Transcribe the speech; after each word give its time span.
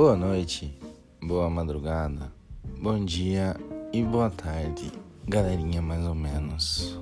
Boa 0.00 0.16
noite, 0.16 0.74
boa 1.22 1.50
madrugada, 1.50 2.32
bom 2.80 3.04
dia 3.04 3.54
e 3.92 4.02
boa 4.02 4.30
tarde, 4.30 4.90
galerinha 5.28 5.82
mais 5.82 6.06
ou 6.06 6.14
menos. 6.14 6.98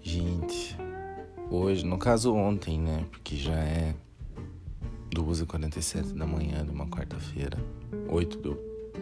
Gente, 0.00 0.78
hoje, 1.50 1.84
no 1.84 1.98
caso 1.98 2.32
ontem, 2.32 2.78
né? 2.78 3.04
Porque 3.10 3.34
já 3.34 3.56
é 3.56 3.96
2h47 5.12 6.16
da 6.16 6.24
manhã 6.24 6.64
de 6.64 6.70
uma 6.70 6.86
quarta-feira, 6.86 7.58
8 8.08 8.56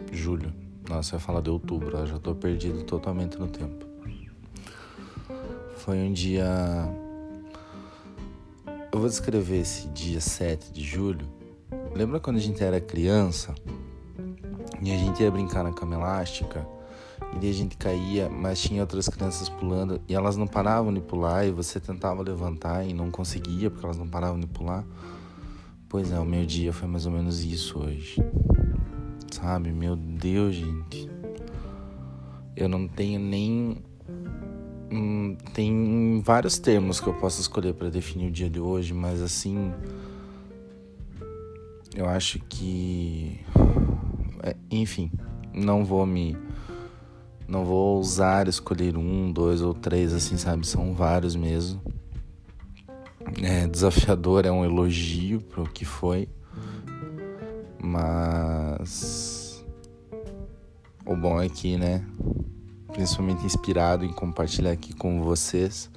de 0.09 0.17
julho. 0.17 0.51
Nossa, 0.89 1.13
eu 1.13 1.19
ia 1.19 1.23
falar 1.23 1.41
de 1.41 1.51
outubro, 1.51 1.95
eu 1.99 2.07
já 2.07 2.17
tô 2.17 2.33
perdido 2.33 2.81
totalmente 2.81 3.37
no 3.37 3.45
tempo. 3.47 3.85
Foi 5.75 5.99
um 5.99 6.11
dia. 6.11 6.47
Eu 8.91 8.99
vou 8.99 9.07
descrever 9.07 9.59
esse 9.59 9.87
dia 9.89 10.19
7 10.19 10.73
de 10.73 10.81
julho 10.81 11.36
Lembra 11.97 12.19
quando 12.19 12.37
a 12.37 12.39
gente 12.39 12.63
era 12.63 12.79
criança 12.79 13.55
e 14.83 14.93
a 14.93 14.97
gente 14.99 15.23
ia 15.23 15.31
brincar 15.31 15.63
na 15.63 15.73
cama 15.73 15.95
elástica 15.95 16.63
e 17.41 17.49
a 17.49 17.51
gente 17.51 17.75
caía, 17.75 18.29
mas 18.29 18.61
tinha 18.61 18.81
outras 18.81 19.09
crianças 19.09 19.49
pulando 19.49 19.99
e 20.07 20.13
elas 20.13 20.37
não 20.37 20.45
paravam 20.45 20.93
de 20.93 21.01
pular 21.01 21.47
e 21.47 21.51
você 21.51 21.79
tentava 21.79 22.21
levantar 22.21 22.87
e 22.87 22.93
não 22.93 23.09
conseguia 23.09 23.71
porque 23.71 23.83
elas 23.83 23.97
não 23.97 24.07
paravam 24.07 24.39
de 24.39 24.45
pular? 24.45 24.85
Pois 25.89 26.11
é, 26.11 26.19
o 26.19 26.23
meu 26.23 26.45
dia 26.45 26.71
foi 26.71 26.87
mais 26.87 27.07
ou 27.07 27.11
menos 27.11 27.43
isso 27.43 27.79
hoje. 27.79 28.23
Sabe? 29.31 29.71
Meu 29.71 29.95
Deus, 29.95 30.53
gente. 30.53 31.09
Eu 32.55 32.69
não 32.69 32.87
tenho 32.87 33.19
nem. 33.19 33.83
Hum, 34.91 35.35
tem 35.51 36.21
vários 36.23 36.59
termos 36.59 36.99
que 36.99 37.07
eu 37.07 37.15
posso 37.15 37.41
escolher 37.41 37.73
para 37.73 37.89
definir 37.89 38.27
o 38.27 38.31
dia 38.31 38.51
de 38.51 38.59
hoje, 38.59 38.93
mas 38.93 39.19
assim 39.19 39.73
eu 41.97 42.07
acho 42.07 42.39
que. 42.47 43.39
É, 44.43 44.55
enfim, 44.69 45.11
não 45.51 45.83
vou 45.83 46.05
me. 46.05 46.37
Não 47.47 47.65
vou 47.65 47.95
ousar 47.95 48.47
escolher 48.47 48.95
um, 48.95 49.31
dois 49.31 49.63
ou 49.63 49.73
três, 49.73 50.13
assim, 50.13 50.37
sabe? 50.37 50.67
São 50.67 50.93
vários 50.93 51.35
mesmo. 51.35 51.81
É, 53.41 53.65
desafiador 53.67 54.45
é 54.45 54.51
um 54.51 54.63
elogio 54.63 55.41
pro 55.41 55.63
que 55.63 55.83
foi. 55.83 56.29
Mas. 57.81 59.65
O 61.03 61.15
bom 61.15 61.41
é 61.41 61.49
que, 61.49 61.77
né? 61.77 62.05
Principalmente 62.93 63.43
inspirado 63.43 64.05
em 64.05 64.13
compartilhar 64.13 64.71
aqui 64.71 64.93
com 64.93 65.23
vocês, 65.23 65.89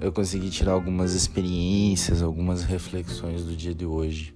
eu 0.00 0.12
consegui 0.12 0.48
tirar 0.48 0.72
algumas 0.72 1.12
experiências, 1.12 2.22
algumas 2.22 2.62
reflexões 2.62 3.44
do 3.44 3.54
dia 3.54 3.74
de 3.74 3.84
hoje 3.84 4.34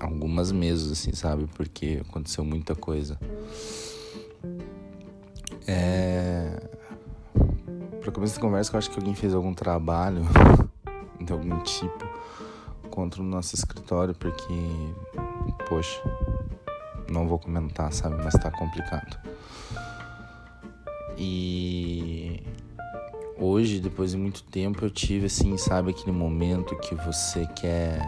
algumas 0.00 0.52
mesas, 0.52 0.92
assim, 0.92 1.12
sabe? 1.12 1.46
Porque 1.54 2.02
aconteceu 2.08 2.44
muita 2.44 2.74
coisa. 2.74 3.18
É. 5.66 6.68
Pra 8.00 8.12
começo 8.12 8.34
de 8.34 8.40
conversa, 8.40 8.72
eu 8.72 8.78
acho 8.78 8.90
que 8.90 8.98
alguém 8.98 9.14
fez 9.14 9.34
algum 9.34 9.52
trabalho 9.52 10.22
de 11.20 11.32
algum 11.32 11.58
tipo 11.60 12.06
contra 12.90 13.20
o 13.20 13.24
nosso 13.24 13.54
escritório, 13.54 14.14
porque, 14.14 14.54
poxa, 15.68 16.00
não 17.10 17.28
vou 17.28 17.38
comentar, 17.38 17.92
sabe? 17.92 18.16
Mas 18.22 18.34
tá 18.34 18.50
complicado. 18.50 19.18
E 21.16 22.42
hoje, 23.36 23.80
depois 23.80 24.12
de 24.12 24.16
muito 24.16 24.42
tempo, 24.44 24.84
eu 24.84 24.90
tive, 24.90 25.26
assim, 25.26 25.56
sabe, 25.58 25.90
aquele 25.90 26.12
momento 26.12 26.76
que 26.76 26.94
você 26.94 27.46
quer 27.54 28.00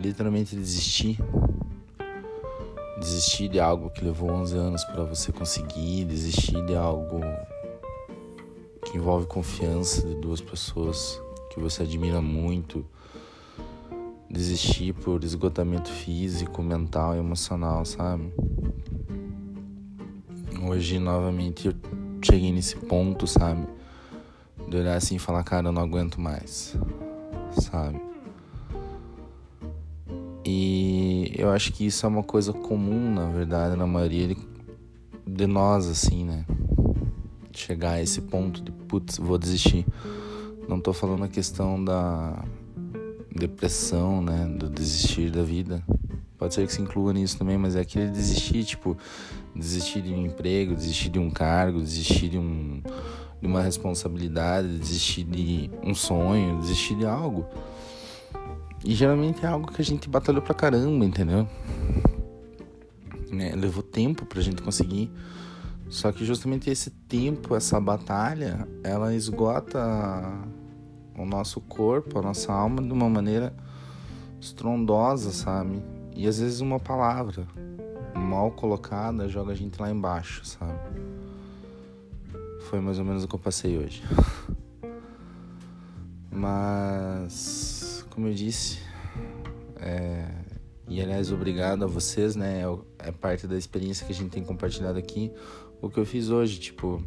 literalmente 0.00 0.56
desistir. 0.56 1.18
Desistir 2.98 3.48
de 3.48 3.60
algo 3.60 3.90
que 3.90 4.04
levou 4.04 4.30
11 4.30 4.56
anos 4.56 4.84
para 4.84 5.04
você 5.04 5.32
conseguir, 5.32 6.04
desistir 6.04 6.64
de 6.66 6.74
algo 6.74 7.20
que 8.84 8.96
envolve 8.96 9.26
confiança 9.26 10.06
de 10.06 10.14
duas 10.16 10.40
pessoas 10.40 11.20
que 11.50 11.60
você 11.60 11.82
admira 11.82 12.20
muito. 12.20 12.84
Desistir 14.28 14.92
por 14.92 15.24
esgotamento 15.24 15.90
físico, 15.90 16.62
mental 16.62 17.16
e 17.16 17.18
emocional, 17.18 17.84
sabe? 17.84 18.32
Hoje, 20.62 20.98
novamente, 20.98 21.68
eu 21.68 21.74
cheguei 22.22 22.52
nesse 22.52 22.76
ponto, 22.76 23.26
sabe? 23.26 23.66
De 24.68 24.76
olhar 24.76 24.96
assim 24.96 25.16
e 25.16 25.18
falar, 25.18 25.42
cara, 25.42 25.68
eu 25.68 25.72
não 25.72 25.82
aguento 25.82 26.20
mais, 26.20 26.76
sabe? 27.60 28.09
E 30.52 31.32
eu 31.36 31.48
acho 31.50 31.72
que 31.72 31.86
isso 31.86 32.04
é 32.04 32.08
uma 32.08 32.24
coisa 32.24 32.52
comum, 32.52 33.14
na 33.14 33.26
verdade, 33.26 33.76
na 33.76 33.86
maioria 33.86 34.34
de 35.24 35.46
nós, 35.46 35.86
assim, 35.86 36.24
né? 36.24 36.44
Chegar 37.52 37.92
a 37.92 38.02
esse 38.02 38.20
ponto 38.22 38.60
de, 38.60 38.72
putz, 38.72 39.18
vou 39.18 39.38
desistir. 39.38 39.86
Não 40.68 40.80
tô 40.80 40.92
falando 40.92 41.22
a 41.22 41.28
questão 41.28 41.82
da 41.84 42.44
depressão, 43.32 44.20
né? 44.20 44.44
Do 44.58 44.68
desistir 44.68 45.30
da 45.30 45.44
vida. 45.44 45.84
Pode 46.36 46.52
ser 46.52 46.66
que 46.66 46.72
se 46.72 46.82
inclua 46.82 47.12
nisso 47.12 47.38
também, 47.38 47.56
mas 47.56 47.76
é 47.76 47.80
aquele 47.80 48.10
desistir, 48.10 48.64
tipo, 48.64 48.96
desistir 49.54 50.02
de 50.02 50.12
um 50.12 50.26
emprego, 50.26 50.74
desistir 50.74 51.10
de 51.10 51.20
um 51.20 51.30
cargo, 51.30 51.78
desistir 51.80 52.28
de, 52.28 52.38
um, 52.38 52.82
de 53.40 53.46
uma 53.46 53.62
responsabilidade, 53.62 54.66
desistir 54.78 55.22
de 55.22 55.70
um 55.80 55.94
sonho, 55.94 56.58
desistir 56.58 56.96
de 56.96 57.06
algo. 57.06 57.46
E 58.84 58.94
geralmente 58.94 59.44
é 59.44 59.48
algo 59.48 59.70
que 59.70 59.82
a 59.82 59.84
gente 59.84 60.08
batalhou 60.08 60.42
pra 60.42 60.54
caramba, 60.54 61.04
entendeu? 61.04 61.46
Né? 63.30 63.52
Levou 63.54 63.82
tempo 63.82 64.24
pra 64.24 64.40
gente 64.40 64.62
conseguir. 64.62 65.10
Só 65.88 66.12
que 66.12 66.24
justamente 66.24 66.70
esse 66.70 66.90
tempo, 66.90 67.54
essa 67.54 67.80
batalha, 67.80 68.66
ela 68.82 69.14
esgota 69.14 69.78
o 71.16 71.24
nosso 71.24 71.60
corpo, 71.60 72.18
a 72.18 72.22
nossa 72.22 72.52
alma 72.52 72.80
de 72.80 72.92
uma 72.92 73.08
maneira 73.08 73.52
estrondosa, 74.40 75.32
sabe? 75.32 75.82
E 76.14 76.26
às 76.26 76.38
vezes 76.38 76.60
uma 76.60 76.78
palavra 76.78 77.46
mal 78.14 78.50
colocada 78.52 79.28
joga 79.28 79.52
a 79.52 79.54
gente 79.54 79.80
lá 79.80 79.90
embaixo, 79.90 80.44
sabe? 80.44 80.78
Foi 82.68 82.80
mais 82.80 82.98
ou 82.98 83.04
menos 83.04 83.24
o 83.24 83.28
que 83.28 83.34
eu 83.34 83.38
passei 83.38 83.76
hoje. 83.76 84.02
Mas 86.30 87.79
como 88.10 88.28
eu 88.28 88.34
disse. 88.34 88.78
É, 89.76 90.26
e 90.86 91.00
aliás, 91.00 91.32
obrigado 91.32 91.84
a 91.84 91.86
vocês, 91.86 92.34
né? 92.36 92.62
É, 92.62 93.08
é 93.08 93.12
parte 93.12 93.46
da 93.46 93.56
experiência 93.56 94.04
que 94.04 94.12
a 94.12 94.14
gente 94.14 94.30
tem 94.30 94.44
compartilhado 94.44 94.98
aqui. 94.98 95.32
O 95.80 95.88
que 95.88 95.98
eu 95.98 96.04
fiz 96.04 96.28
hoje, 96.28 96.58
tipo, 96.58 97.02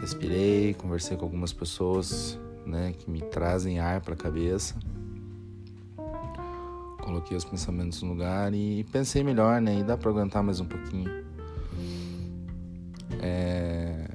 respirei, 0.00 0.72
conversei 0.74 1.16
com 1.16 1.24
algumas 1.24 1.52
pessoas, 1.52 2.38
né, 2.64 2.92
que 2.92 3.10
me 3.10 3.20
trazem 3.20 3.80
ar 3.80 4.00
para 4.00 4.14
a 4.14 4.16
cabeça. 4.16 4.74
Coloquei 7.02 7.36
os 7.36 7.44
pensamentos 7.44 8.02
no 8.02 8.10
lugar 8.10 8.52
e 8.54 8.82
pensei 8.84 9.22
melhor, 9.22 9.60
né? 9.60 9.78
E 9.78 9.84
dá 9.84 9.96
para 9.96 10.10
aguentar 10.10 10.42
mais 10.42 10.58
um 10.58 10.64
pouquinho. 10.64 11.24
É... 13.20 14.08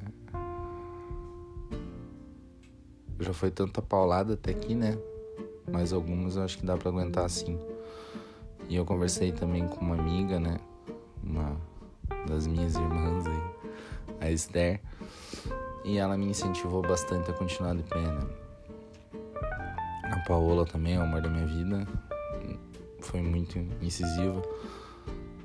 Já 3.18 3.32
foi 3.32 3.50
tanta 3.50 3.80
paulada 3.80 4.34
até 4.34 4.50
aqui, 4.50 4.74
né? 4.74 4.98
Mas 5.70 5.92
algumas 5.92 6.36
eu 6.36 6.42
acho 6.42 6.58
que 6.58 6.66
dá 6.66 6.76
para 6.76 6.88
aguentar 6.88 7.28
sim. 7.28 7.58
E 8.68 8.76
eu 8.76 8.84
conversei 8.84 9.32
também 9.32 9.66
com 9.66 9.84
uma 9.84 9.96
amiga, 9.96 10.38
né? 10.38 10.58
Uma 11.22 11.56
das 12.26 12.46
minhas 12.46 12.74
irmãs 12.74 13.26
aí, 13.26 13.42
a 14.20 14.30
Esther, 14.30 14.80
e 15.84 15.98
ela 15.98 16.16
me 16.16 16.26
incentivou 16.26 16.82
bastante 16.82 17.30
a 17.30 17.34
continuar 17.34 17.74
de 17.74 17.82
pé, 17.82 18.00
né? 18.00 18.26
A 20.04 20.18
Paola 20.26 20.64
também, 20.64 20.98
o 20.98 21.02
amor 21.02 21.22
da 21.22 21.28
minha 21.28 21.46
vida, 21.46 21.86
foi 23.00 23.20
muito 23.20 23.58
incisiva. 23.80 24.42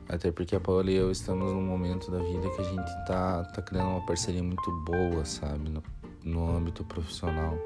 Até 0.08 0.32
porque 0.32 0.56
a 0.56 0.60
Paola 0.60 0.90
e 0.90 0.96
eu 0.96 1.12
estamos 1.12 1.52
num 1.52 1.62
momento 1.62 2.10
da 2.10 2.20
vida 2.20 2.50
que 2.50 2.62
a 2.62 2.64
gente 2.64 3.06
tá, 3.06 3.44
tá 3.44 3.62
criando 3.62 3.90
uma 3.90 4.06
parceria 4.06 4.42
muito 4.42 4.72
boa, 4.86 5.26
sabe? 5.26 5.70
No, 5.70 5.84
no 6.24 6.56
âmbito 6.56 6.84
profissional 6.86 7.58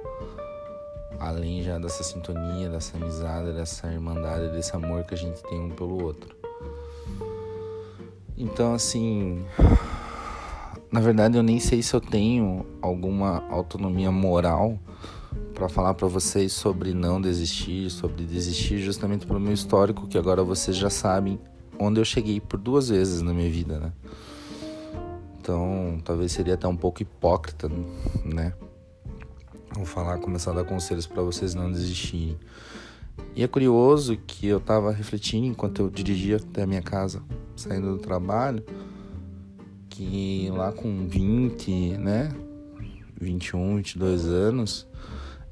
além 1.20 1.62
já 1.62 1.78
dessa 1.78 2.04
sintonia, 2.04 2.70
dessa 2.70 2.98
amizade, 2.98 3.54
dessa 3.54 3.92
irmandade, 3.92 4.52
desse 4.52 4.76
amor 4.76 5.04
que 5.04 5.14
a 5.14 5.18
gente 5.18 5.42
tem 5.44 5.60
um 5.60 5.70
pelo 5.70 6.04
outro. 6.04 6.36
Então, 8.38 8.74
assim, 8.74 9.46
na 10.92 11.00
verdade 11.00 11.38
eu 11.38 11.44
nem 11.44 11.60
sei 11.60 11.82
se 11.84 11.94
eu 11.94 12.02
tenho 12.02 12.66
alguma 12.82 13.44
autonomia 13.50 14.12
moral 14.12 14.80
para 15.54 15.70
falar 15.70 15.94
para 15.94 16.08
vocês 16.08 16.52
sobre 16.54 16.94
não 16.94 17.22
desistir, 17.22 17.90
sobre 17.92 18.26
desistir 18.26 18.80
justamente 18.80 19.28
pelo 19.28 19.40
meu 19.40 19.54
histórico, 19.54 20.08
que 20.08 20.18
agora 20.18 20.44
vocês 20.44 20.76
já 20.76 20.90
sabem 20.90 21.40
onde 21.78 22.00
eu 22.00 22.06
cheguei 22.06 22.40
por 22.40 22.60
duas 22.60 22.90
vezes 22.90 23.22
na 23.22 23.34
minha 23.34 23.50
vida, 23.50 23.80
né? 23.80 23.94
Então, 25.40 26.00
talvez 26.04 26.32
seria 26.32 26.54
até 26.54 26.68
um 26.68 26.78
pouco 26.78 27.02
hipócrita, 27.02 27.70
né? 28.24 28.54
Vou 29.76 29.86
falar, 29.86 30.18
começar 30.18 30.52
a 30.52 30.56
dar 30.56 30.64
conselhos 30.64 31.08
para 31.08 31.22
vocês 31.22 31.56
não 31.56 31.72
desistirem. 31.72 32.38
E 33.36 33.44
é 33.44 33.48
curioso 33.48 34.18
que 34.28 34.48
eu 34.48 34.60
tava 34.60 34.92
refletindo 34.92 35.46
enquanto 35.46 35.82
eu 35.82 35.90
dirigia 35.90 36.38
até 36.38 36.64
a 36.64 36.68
minha 36.68 36.82
casa, 36.82 37.24
saindo 37.56 37.96
do 37.96 37.98
trabalho, 37.98 38.64
que 39.90 40.50
lá 40.52 40.72
com 40.72 41.08
20, 41.08 41.98
né? 41.98 42.30
21, 43.20 43.78
22 43.78 44.26
anos, 44.26 44.88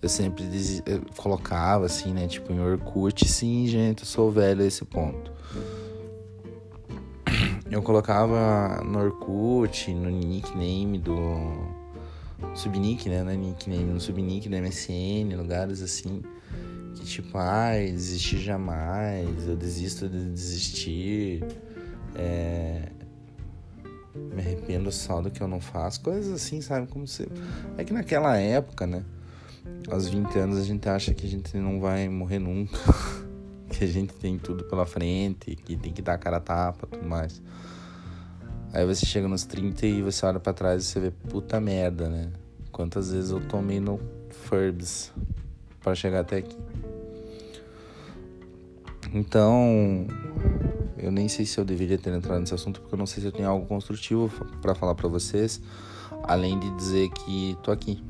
eu 0.01 0.09
sempre 0.09 0.43
eu 0.85 1.01
colocava 1.15 1.85
assim, 1.85 2.13
né? 2.13 2.27
Tipo, 2.27 2.51
em 2.51 2.59
Orkut, 2.59 3.27
sim, 3.27 3.67
gente, 3.67 3.99
eu 3.99 4.05
sou 4.05 4.31
velho 4.31 4.61
a 4.61 4.65
esse 4.65 4.83
ponto. 4.83 5.31
Eu 7.69 7.83
colocava 7.83 8.83
no 8.83 8.99
Orkut, 8.99 9.93
no 9.93 10.09
nickname 10.09 10.97
do. 10.97 11.68
Subnick, 12.55 13.07
né? 13.09 13.23
No 13.23 13.33
nickname, 13.33 13.85
no 13.85 13.99
subnick 13.99 14.49
do 14.49 14.55
MSN, 14.55 15.35
lugares 15.35 15.81
assim. 15.81 16.21
Que 16.95 17.05
tipo, 17.05 17.37
ai, 17.37 17.91
desistir 17.91 18.39
jamais, 18.39 19.47
eu 19.47 19.55
desisto 19.55 20.09
de 20.09 20.29
desistir. 20.31 21.43
É, 22.15 22.89
me 24.15 24.41
arrependo 24.41 24.91
só 24.91 25.21
do 25.21 25.29
que 25.29 25.41
eu 25.41 25.47
não 25.47 25.61
faço, 25.61 26.01
coisas 26.01 26.33
assim, 26.33 26.61
sabe? 26.61 26.87
Como 26.87 27.07
se. 27.07 27.27
É 27.77 27.83
que 27.83 27.93
naquela 27.93 28.37
época, 28.37 28.85
né? 28.85 29.03
Aos 29.89 30.07
20 30.07 30.37
anos 30.37 30.57
a 30.57 30.63
gente 30.63 30.87
acha 30.89 31.13
que 31.13 31.25
a 31.25 31.29
gente 31.29 31.55
não 31.57 31.79
vai 31.79 32.09
morrer 32.09 32.39
nunca, 32.39 32.77
que 33.69 33.83
a 33.83 33.87
gente 33.87 34.13
tem 34.13 34.37
tudo 34.37 34.63
pela 34.65 34.85
frente, 34.85 35.55
que 35.55 35.77
tem 35.77 35.93
que 35.93 36.01
dar 36.01 36.15
a 36.15 36.17
cara 36.17 36.37
a 36.37 36.41
tapa 36.41 36.87
tudo 36.87 37.07
mais. 37.07 37.41
Aí 38.71 38.85
você 38.85 39.03
chega 39.03 39.27
nos 39.27 39.45
30 39.45 39.85
e 39.87 40.01
você 40.03 40.23
olha 40.25 40.39
para 40.39 40.53
trás 40.53 40.83
e 40.83 40.85
você 40.85 40.99
vê 40.99 41.11
puta 41.11 41.59
merda, 41.59 42.07
né? 42.07 42.31
Quantas 42.71 43.11
vezes 43.11 43.31
eu 43.31 43.41
tomei 43.47 43.79
no 43.79 43.99
Furbs 44.29 45.11
para 45.81 45.95
chegar 45.95 46.19
até 46.19 46.37
aqui. 46.37 46.55
Então, 49.11 50.05
eu 50.99 51.11
nem 51.11 51.27
sei 51.27 51.47
se 51.47 51.59
eu 51.59 51.65
deveria 51.65 51.97
ter 51.97 52.13
entrado 52.13 52.39
nesse 52.39 52.53
assunto 52.53 52.79
porque 52.79 52.93
eu 52.93 52.99
não 52.99 53.07
sei 53.07 53.21
se 53.21 53.27
eu 53.27 53.31
tenho 53.31 53.49
algo 53.49 53.65
construtivo 53.65 54.29
para 54.61 54.75
falar 54.75 54.93
para 54.93 55.07
vocês, 55.07 55.59
além 56.23 56.59
de 56.59 56.69
dizer 56.75 57.09
que 57.09 57.57
tô 57.63 57.71
aqui. 57.71 58.03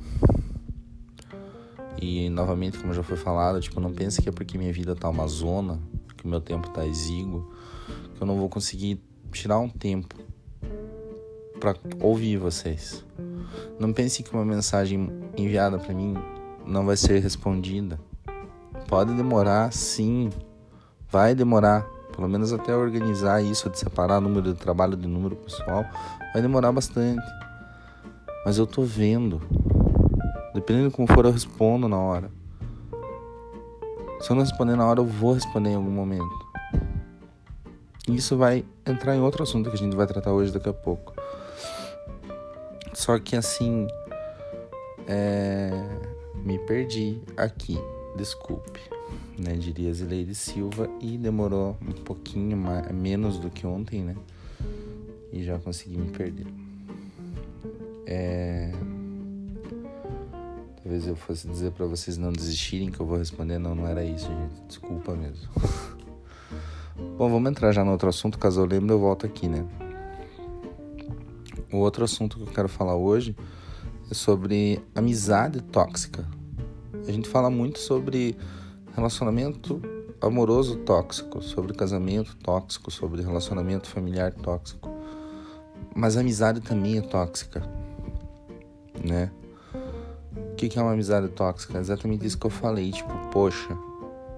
E 2.02 2.30
novamente, 2.30 2.78
como 2.78 2.94
já 2.94 3.02
foi 3.02 3.16
falado, 3.16 3.62
tipo, 3.62 3.80
não 3.80 3.94
pense 3.94 4.22
que 4.22 4.28
é 4.28 4.32
porque 4.32 4.58
minha 4.58 4.74
vida 4.74 4.94
tá 4.94 5.08
uma 5.08 5.28
zona, 5.28 5.80
que 6.18 6.26
o 6.26 6.28
meu 6.28 6.42
tempo 6.42 6.70
tá 6.70 6.86
exíguo, 6.86 7.50
que 8.16 8.22
eu 8.22 8.28
não 8.28 8.36
vou 8.38 8.50
conseguir 8.50 9.02
tirar 9.32 9.60
um 9.60 9.70
tempo 9.70 10.16
para 11.60 11.76
ouvir 12.00 12.38
vocês. 12.38 13.06
Não 13.80 13.94
pense 13.94 14.24
que 14.24 14.34
uma 14.34 14.46
mensagem 14.46 15.10
enviada 15.38 15.78
para 15.78 15.94
mim 15.94 16.16
não 16.66 16.86
vai 16.86 16.98
ser 16.98 17.20
respondida. 17.20 18.00
Pode 18.88 19.14
demorar, 19.14 19.72
sim. 19.72 20.30
Vai 21.12 21.36
demorar 21.36 21.86
pelo 22.20 22.28
menos 22.28 22.52
até 22.52 22.76
organizar 22.76 23.42
isso 23.42 23.70
de 23.70 23.80
separar 23.80 24.20
número 24.20 24.54
de 24.54 24.60
trabalho 24.60 24.98
de 24.98 25.08
número 25.08 25.38
pessoal, 25.38 25.86
vai 26.34 26.42
demorar 26.42 26.70
bastante. 26.70 27.26
Mas 28.46 28.58
eu 28.58 28.68
tô 28.68 28.82
vendo. 28.82 29.42
Dependendo 30.54 30.90
de 30.90 30.96
como 30.96 31.08
for, 31.08 31.24
eu 31.24 31.32
respondo 31.32 31.88
na 31.88 31.98
hora. 31.98 32.30
Se 34.20 34.30
eu 34.30 34.36
não 34.36 34.44
responder 34.44 34.76
na 34.76 34.86
hora, 34.86 35.00
eu 35.00 35.06
vou 35.06 35.32
responder 35.32 35.70
em 35.70 35.76
algum 35.76 35.90
momento. 35.90 36.50
Isso 38.06 38.36
vai 38.36 38.66
entrar 38.86 39.16
em 39.16 39.22
outro 39.22 39.44
assunto 39.44 39.70
que 39.70 39.78
a 39.78 39.80
gente 39.80 39.96
vai 39.96 40.06
tratar 40.06 40.34
hoje 40.34 40.52
daqui 40.52 40.68
a 40.68 40.74
pouco. 40.74 41.14
Só 42.94 43.18
que 43.20 43.36
assim. 43.36 43.88
É... 45.08 45.72
Me 46.44 46.58
perdi 46.60 47.22
aqui. 47.38 47.78
Desculpe 48.16 48.80
né? 49.40 49.54
Diria 49.54 49.94
Zileide 49.94 50.36
Silva 50.36 50.90
e 51.00 51.18
demorou 51.18 51.78
um 51.82 51.92
pouquinho 51.92 52.58
mais, 52.58 52.92
menos 52.92 53.40
do 53.40 53.50
que 53.50 53.66
ontem, 53.66 54.04
né? 54.04 54.16
E 55.32 55.44
já 55.44 55.58
consegui 55.58 55.98
me 55.98 56.12
perder. 56.12 56.48
É... 58.06 58.72
Talvez 60.82 61.08
eu 61.08 61.16
fosse 61.16 61.48
dizer 61.48 61.72
para 61.72 61.86
vocês 61.86 62.18
não 62.18 62.32
desistirem 62.32 62.92
que 62.92 63.00
eu 63.00 63.06
vou 63.06 63.18
responder, 63.18 63.60
não, 63.60 63.76
não 63.76 63.88
era 63.88 64.04
isso, 64.04 64.26
gente. 64.26 64.62
Desculpa 64.68 65.16
mesmo. 65.16 65.50
Bom, 67.18 67.30
vamos 67.30 67.50
entrar 67.50 67.72
já 67.72 67.84
no 67.84 67.92
outro 67.92 68.10
assunto, 68.10 68.38
caso 68.38 68.62
eu 68.62 68.66
lembre 68.66 68.94
eu 68.94 69.00
volto 69.00 69.26
aqui, 69.26 69.48
né? 69.48 69.66
O 71.72 71.78
outro 71.78 72.04
assunto 72.04 72.38
que 72.38 72.44
eu 72.44 72.54
quero 72.54 72.68
falar 72.68 72.96
hoje 72.96 73.36
é 74.10 74.14
sobre 74.14 74.82
amizade 74.96 75.62
tóxica. 75.62 76.28
A 77.08 77.12
gente 77.12 77.30
fala 77.30 77.50
muito 77.50 77.80
sobre 77.80 78.36
relacionamento 78.96 79.82
amoroso 80.22 80.78
tóxico, 80.78 81.42
sobre 81.42 81.74
casamento 81.74 82.36
tóxico, 82.38 82.90
sobre 82.90 83.22
relacionamento 83.22 83.88
familiar 83.88 84.34
tóxico. 84.34 84.90
Mas 85.96 86.18
amizade 86.18 86.60
também 86.60 86.98
é 86.98 87.02
tóxica, 87.02 87.62
né? 89.04 89.32
O 90.34 90.56
que 90.56 90.78
é 90.78 90.82
uma 90.82 90.94
amizade 90.94 91.30
tóxica? 91.30 91.78
É 91.78 91.82
exatamente 91.82 92.26
isso 92.26 92.38
que 92.38 92.46
eu 92.46 92.52
falei, 92.52 92.92
tipo, 92.92 93.14
poxa, 93.32 93.78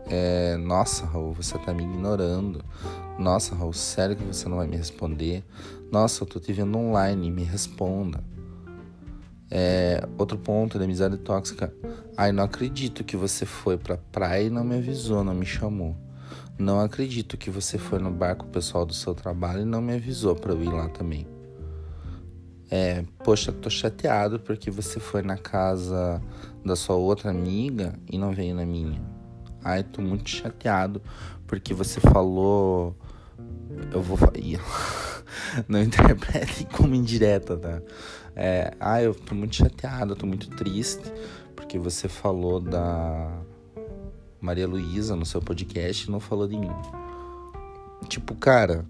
é, 0.07 0.57
nossa, 0.57 1.05
Raul, 1.05 1.33
você 1.33 1.57
tá 1.57 1.73
me 1.73 1.83
ignorando. 1.83 2.63
Nossa, 3.19 3.53
Raul, 3.55 3.73
sério 3.73 4.15
que 4.15 4.23
você 4.23 4.47
não 4.49 4.57
vai 4.57 4.67
me 4.67 4.75
responder? 4.75 5.43
Nossa, 5.91 6.23
eu 6.23 6.27
tô 6.27 6.39
te 6.39 6.51
vendo 6.53 6.77
online, 6.77 7.29
me 7.29 7.43
responda. 7.43 8.23
É, 9.49 10.07
outro 10.17 10.37
ponto 10.37 10.79
da 10.79 10.85
amizade 10.85 11.17
tóxica. 11.17 11.73
Ai, 12.15 12.31
não 12.31 12.43
acredito 12.43 13.03
que 13.03 13.17
você 13.17 13.45
foi 13.45 13.77
pra 13.77 13.97
praia 13.97 14.43
e 14.43 14.49
não 14.49 14.63
me 14.63 14.77
avisou, 14.77 15.23
não 15.23 15.33
me 15.33 15.45
chamou. 15.45 15.95
Não 16.57 16.79
acredito 16.79 17.37
que 17.37 17.49
você 17.49 17.77
foi 17.77 17.99
no 17.99 18.11
bar 18.11 18.35
com 18.35 18.45
o 18.45 18.49
pessoal 18.49 18.85
do 18.85 18.93
seu 18.93 19.13
trabalho 19.13 19.61
e 19.61 19.65
não 19.65 19.81
me 19.81 19.93
avisou 19.93 20.35
para 20.35 20.53
eu 20.53 20.63
ir 20.63 20.69
lá 20.69 20.87
também. 20.89 21.27
É, 22.69 23.03
poxa, 23.23 23.51
tô 23.51 23.69
chateado 23.69 24.39
porque 24.39 24.71
você 24.71 24.97
foi 24.99 25.21
na 25.21 25.37
casa 25.37 26.21
da 26.63 26.75
sua 26.75 26.95
outra 26.95 27.29
amiga 27.29 27.93
e 28.09 28.17
não 28.17 28.31
veio 28.31 28.55
na 28.55 28.65
minha. 28.65 29.01
Ai, 29.61 29.83
tô 29.83 30.01
muito 30.01 30.29
chateado 30.29 31.01
porque 31.45 31.73
você 31.73 31.99
falou. 31.99 32.95
Eu 33.91 34.01
vou. 34.01 34.17
não 35.67 35.81
interprete 35.81 36.65
como 36.65 36.95
indireta, 36.95 37.57
tá? 37.57 37.81
É, 38.35 38.73
ah, 38.79 39.01
eu 39.01 39.13
tô 39.13 39.35
muito 39.35 39.55
chateado, 39.55 40.13
eu 40.13 40.15
tô 40.15 40.25
muito 40.25 40.49
triste, 40.51 41.11
porque 41.55 41.77
você 41.77 42.07
falou 42.07 42.59
da 42.59 43.29
Maria 44.39 44.67
Luísa 44.67 45.15
no 45.15 45.25
seu 45.25 45.41
podcast 45.41 46.07
e 46.07 46.11
não 46.11 46.19
falou 46.19 46.47
de 46.47 46.57
mim. 46.57 46.71
Tipo, 48.07 48.35
cara, 48.35 48.85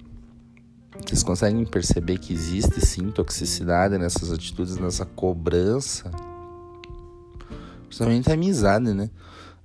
vocês 1.05 1.23
conseguem 1.23 1.65
perceber 1.65 2.17
que 2.17 2.33
existe 2.33 2.85
sim 2.85 3.09
toxicidade 3.11 3.97
nessas 3.97 4.31
atitudes, 4.31 4.77
nessa 4.77 5.05
cobrança? 5.05 6.11
Principalmente 7.85 8.29
a 8.29 8.33
amizade, 8.33 8.93
né? 8.93 9.09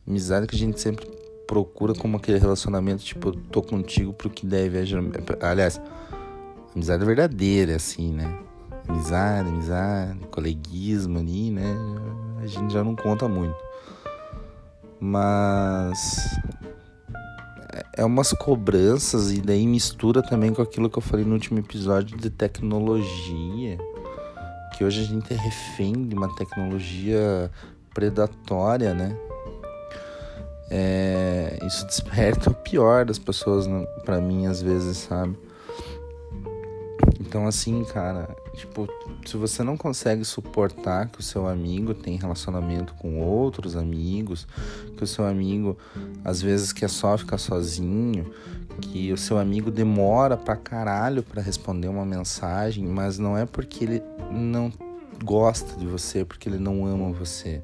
Amizade 0.07 0.47
que 0.47 0.57
a 0.57 0.59
gente 0.59 0.81
sempre 0.81 1.07
procura 1.47 1.95
como 1.95 2.17
aquele 2.17 2.38
relacionamento, 2.38 3.05
tipo, 3.05 3.33
tô 3.33 3.62
contigo 3.62 4.12
pro 4.12 4.31
que 4.31 4.47
deve. 4.47 4.79
Aliás, 5.41 5.81
amizade 6.75 7.05
verdadeira, 7.05 7.76
assim, 7.76 8.12
né? 8.12 8.38
amizade, 8.88 9.49
amizade, 9.49 10.19
coleguismo 10.31 11.19
ali, 11.19 11.50
né? 11.50 11.75
A 12.43 12.47
gente 12.47 12.73
já 12.73 12.83
não 12.83 12.95
conta 12.95 13.29
muito. 13.29 13.57
Mas 15.00 16.38
é 17.97 18.05
umas 18.05 18.33
cobranças 18.33 19.31
e 19.33 19.41
daí 19.41 19.67
mistura 19.67 20.23
também 20.23 20.53
com 20.53 20.62
aquilo 20.62 20.88
que 20.88 20.99
eu 20.99 21.03
falei 21.03 21.25
no 21.25 21.35
último 21.35 21.59
episódio 21.59 22.17
de 22.17 22.31
tecnologia, 22.31 23.79
que 24.76 24.85
hoje 24.85 25.03
a 25.03 25.05
gente 25.05 25.33
é 25.33 25.37
refém 25.37 26.07
de 26.07 26.15
uma 26.15 26.35
tecnologia 26.35 27.50
predatória, 27.93 28.95
né? 28.95 29.17
É, 30.69 31.59
isso 31.65 31.87
desperta 31.87 32.51
o 32.51 32.55
pior 32.55 33.05
das 33.05 33.19
pessoas 33.19 33.67
para 34.05 34.21
mim 34.21 34.47
às 34.47 34.61
vezes, 34.61 34.99
sabe? 34.99 35.37
Então, 37.21 37.47
assim, 37.47 37.85
cara, 37.85 38.29
tipo, 38.55 38.89
se 39.25 39.37
você 39.37 39.63
não 39.63 39.77
consegue 39.77 40.25
suportar 40.25 41.09
que 41.09 41.21
o 41.21 41.23
seu 41.23 41.47
amigo 41.47 41.93
tem 41.93 42.17
relacionamento 42.17 42.95
com 42.95 43.21
outros 43.21 43.77
amigos, 43.77 44.47
que 44.97 45.03
o 45.03 45.07
seu 45.07 45.27
amigo 45.27 45.77
às 46.25 46.41
vezes 46.41 46.73
quer 46.73 46.89
só 46.89 47.19
ficar 47.19 47.39
sozinho, 47.39 48.33
que 48.81 49.13
o 49.13 49.17
seu 49.17 49.39
amigo 49.39 49.71
demora 49.71 50.37
pra 50.37 50.57
caralho 50.57 51.23
pra 51.23 51.43
responder 51.43 51.89
uma 51.89 52.05
mensagem, 52.05 52.87
mas 52.87 53.19
não 53.19 53.37
é 53.37 53.45
porque 53.45 53.85
ele 53.85 54.03
não 54.31 54.73
gosta 55.23 55.77
de 55.77 55.87
você, 55.87 56.25
porque 56.25 56.49
ele 56.49 56.59
não 56.59 56.87
ama 56.87 57.11
você 57.13 57.63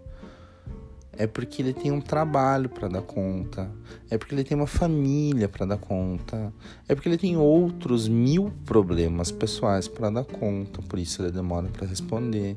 é 1.17 1.27
porque 1.27 1.63
ele 1.63 1.73
tem 1.73 1.93
um 1.93 2.01
trabalho 2.01 2.69
para 2.69 2.89
dar 2.89 3.03
conta, 3.03 3.71
é 4.11 4.17
porque 4.17 4.35
ele 4.35 4.45
tem 4.45 4.57
uma 4.57 4.67
família 4.67 5.49
para 5.49 5.67
dar 5.67 5.79
conta, 5.79 6.53
é 6.89 6.95
porque 6.95 7.09
ele 7.09 7.19
tem 7.19 7.37
outros 7.37 8.09
mil 8.09 8.53
problemas 8.65 9.31
pessoais 9.31 9.87
para 9.89 10.11
dar 10.11 10.25
conta, 10.25 10.81
por 10.83 10.99
isso 10.99 11.23
ele 11.23 11.33
demora 11.33 11.69
para 11.69 11.87
responder. 11.87 12.57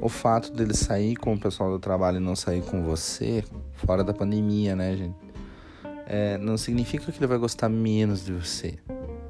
O 0.00 0.08
fato 0.08 0.52
dele 0.52 0.74
sair 0.74 1.16
com 1.16 1.34
o 1.34 1.38
pessoal 1.38 1.70
do 1.70 1.78
trabalho 1.78 2.16
e 2.16 2.20
não 2.20 2.34
sair 2.34 2.62
com 2.62 2.82
você, 2.82 3.44
fora 3.74 4.02
da 4.02 4.12
pandemia, 4.12 4.74
né, 4.74 4.96
gente? 4.96 5.34
é, 6.06 6.38
não 6.38 6.56
significa 6.56 7.10
que 7.10 7.18
ele 7.18 7.26
vai 7.26 7.38
gostar 7.38 7.68
menos 7.68 8.24
de 8.24 8.32
você. 8.32 8.78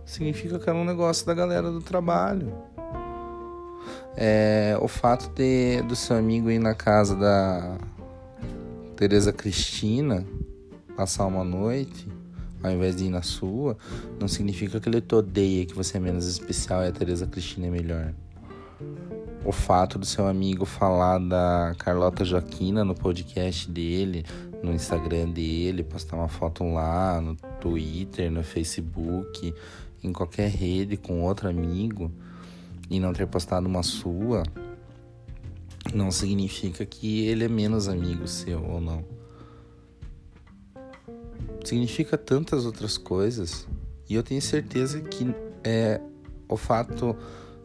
Significa 0.04 0.58
que 0.58 0.68
é 0.68 0.72
um 0.72 0.84
negócio 0.84 1.26
da 1.26 1.34
galera 1.34 1.70
do 1.70 1.80
trabalho. 1.80 2.52
É, 4.16 4.76
o 4.80 4.86
fato 4.86 5.28
de 5.34 5.82
do 5.82 5.96
seu 5.96 6.16
amigo 6.16 6.50
ir 6.50 6.58
na 6.58 6.74
casa 6.74 7.16
da 7.16 7.76
Tereza 8.96 9.32
Cristina 9.32 10.24
passar 10.96 11.26
uma 11.26 11.44
noite 11.44 12.06
ao 12.64 12.72
invés 12.72 12.96
de 12.96 13.04
ir 13.04 13.10
na 13.10 13.20
sua, 13.20 13.76
não 14.18 14.26
significa 14.26 14.80
que 14.80 14.88
ele 14.88 15.02
te 15.02 15.14
odeia, 15.14 15.66
que 15.66 15.74
você 15.74 15.98
é 15.98 16.00
menos 16.00 16.26
especial 16.26 16.82
e 16.82 16.88
a 16.88 16.92
Tereza 16.92 17.26
Cristina 17.26 17.66
é 17.66 17.70
melhor. 17.70 18.14
O 19.44 19.52
fato 19.52 19.98
do 19.98 20.06
seu 20.06 20.26
amigo 20.26 20.64
falar 20.64 21.18
da 21.18 21.74
Carlota 21.78 22.24
Joaquina 22.24 22.82
no 22.82 22.94
podcast 22.94 23.70
dele, 23.70 24.24
no 24.62 24.72
Instagram 24.72 25.28
dele, 25.28 25.84
postar 25.84 26.16
uma 26.16 26.28
foto 26.28 26.64
lá, 26.64 27.20
no 27.20 27.36
Twitter, 27.60 28.30
no 28.30 28.42
Facebook, 28.42 29.54
em 30.02 30.10
qualquer 30.10 30.48
rede 30.48 30.96
com 30.96 31.20
outro 31.20 31.50
amigo 31.50 32.10
e 32.88 32.98
não 32.98 33.12
ter 33.12 33.26
postado 33.26 33.68
uma 33.68 33.82
sua, 33.82 34.42
não 35.92 36.10
significa 36.10 36.86
que 36.86 37.26
ele 37.26 37.44
é 37.44 37.48
menos 37.48 37.88
amigo 37.88 38.26
seu 38.26 38.64
ou 38.64 38.80
não 38.80 39.04
significa 41.68 42.16
tantas 42.16 42.66
outras 42.66 42.96
coisas. 42.96 43.66
E 44.08 44.14
eu 44.14 44.22
tenho 44.22 44.40
certeza 44.40 45.00
que 45.00 45.34
é, 45.62 46.00
o 46.48 46.56
fato 46.56 47.16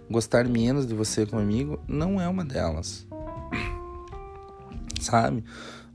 gostar 0.09 0.47
menos 0.47 0.88
de 0.88 0.93
você 0.93 1.25
como 1.25 1.41
amigo 1.41 1.79
não 1.88 2.19
é 2.19 2.27
uma 2.27 2.43
delas. 2.43 3.05
Sabe? 4.99 5.43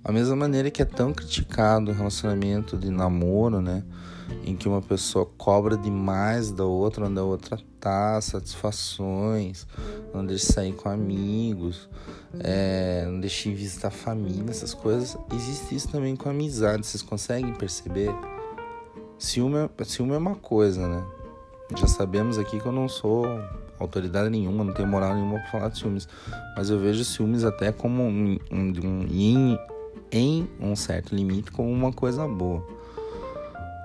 A 0.02 0.12
mesma 0.12 0.36
maneira 0.36 0.70
que 0.70 0.82
é 0.82 0.84
tão 0.84 1.12
criticado 1.12 1.90
o 1.90 1.94
relacionamento 1.94 2.76
de 2.76 2.90
namoro, 2.90 3.60
né? 3.60 3.82
Em 4.44 4.56
que 4.56 4.68
uma 4.68 4.82
pessoa 4.82 5.26
cobra 5.38 5.76
demais 5.76 6.50
da 6.50 6.64
outra, 6.64 7.06
onde 7.06 7.18
a 7.18 7.22
outra 7.22 7.58
tá, 7.80 8.20
satisfações, 8.20 9.66
não 10.12 10.24
deixa 10.24 10.52
sair 10.52 10.72
com 10.72 10.88
amigos, 10.88 11.88
é, 12.40 13.04
não 13.06 13.20
deixa 13.20 13.48
ir 13.48 13.54
visitar 13.54 13.88
a 13.88 13.90
família, 13.90 14.50
essas 14.50 14.74
coisas. 14.74 15.16
Existe 15.32 15.74
isso 15.74 15.88
também 15.88 16.16
com 16.16 16.28
amizade, 16.28 16.86
vocês 16.86 17.02
conseguem 17.02 17.52
perceber? 17.54 18.10
Ciúme, 19.18 19.70
é, 19.78 19.84
ciúme 19.84 20.12
é 20.12 20.18
uma 20.18 20.34
coisa, 20.34 20.86
né? 20.86 21.04
Já 21.76 21.86
sabemos 21.86 22.38
aqui 22.38 22.60
que 22.60 22.66
eu 22.66 22.72
não 22.72 22.88
sou 22.88 23.24
autoridade 23.78 24.30
nenhuma, 24.30 24.64
não 24.64 24.72
tenho 24.72 24.88
moral 24.88 25.14
nenhuma 25.14 25.38
para 25.40 25.50
falar 25.50 25.68
de 25.68 25.78
ciúmes, 25.78 26.08
mas 26.56 26.70
eu 26.70 26.78
vejo 26.78 27.04
ciúmes 27.04 27.44
até 27.44 27.72
como 27.72 28.02
um, 28.02 28.36
um, 28.50 28.72
um, 28.84 29.06
em, 29.10 29.58
em 30.12 30.48
um 30.60 30.76
certo 30.76 31.14
limite 31.14 31.50
como 31.50 31.70
uma 31.70 31.92
coisa 31.92 32.26
boa. 32.26 32.66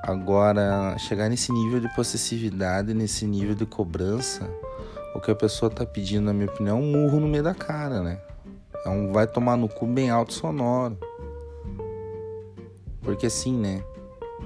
Agora, 0.10 0.98
chegar 0.98 1.30
nesse 1.30 1.52
nível 1.52 1.80
de 1.80 1.88
possessividade, 1.94 2.96
nesse 2.96 3.28
nível 3.28 3.54
de 3.54 3.64
cobrança, 3.64 4.50
o 5.14 5.20
que 5.20 5.30
a 5.30 5.36
pessoa 5.36 5.70
tá 5.70 5.86
pedindo, 5.86 6.26
na 6.26 6.34
minha 6.34 6.48
opinião, 6.48 6.80
é 6.80 6.82
um 6.82 6.92
murro 6.92 7.20
no 7.20 7.28
meio 7.28 7.44
da 7.44 7.54
cara, 7.54 8.02
né? 8.02 8.20
É 8.84 8.90
um 8.90 9.12
vai 9.12 9.28
tomar 9.28 9.56
no 9.56 9.70
cu 9.70 9.86
bem 9.86 10.10
alto 10.10 10.34
sonoro. 10.34 10.98
Porque 13.04 13.28
assim, 13.28 13.56
né? 13.56 13.84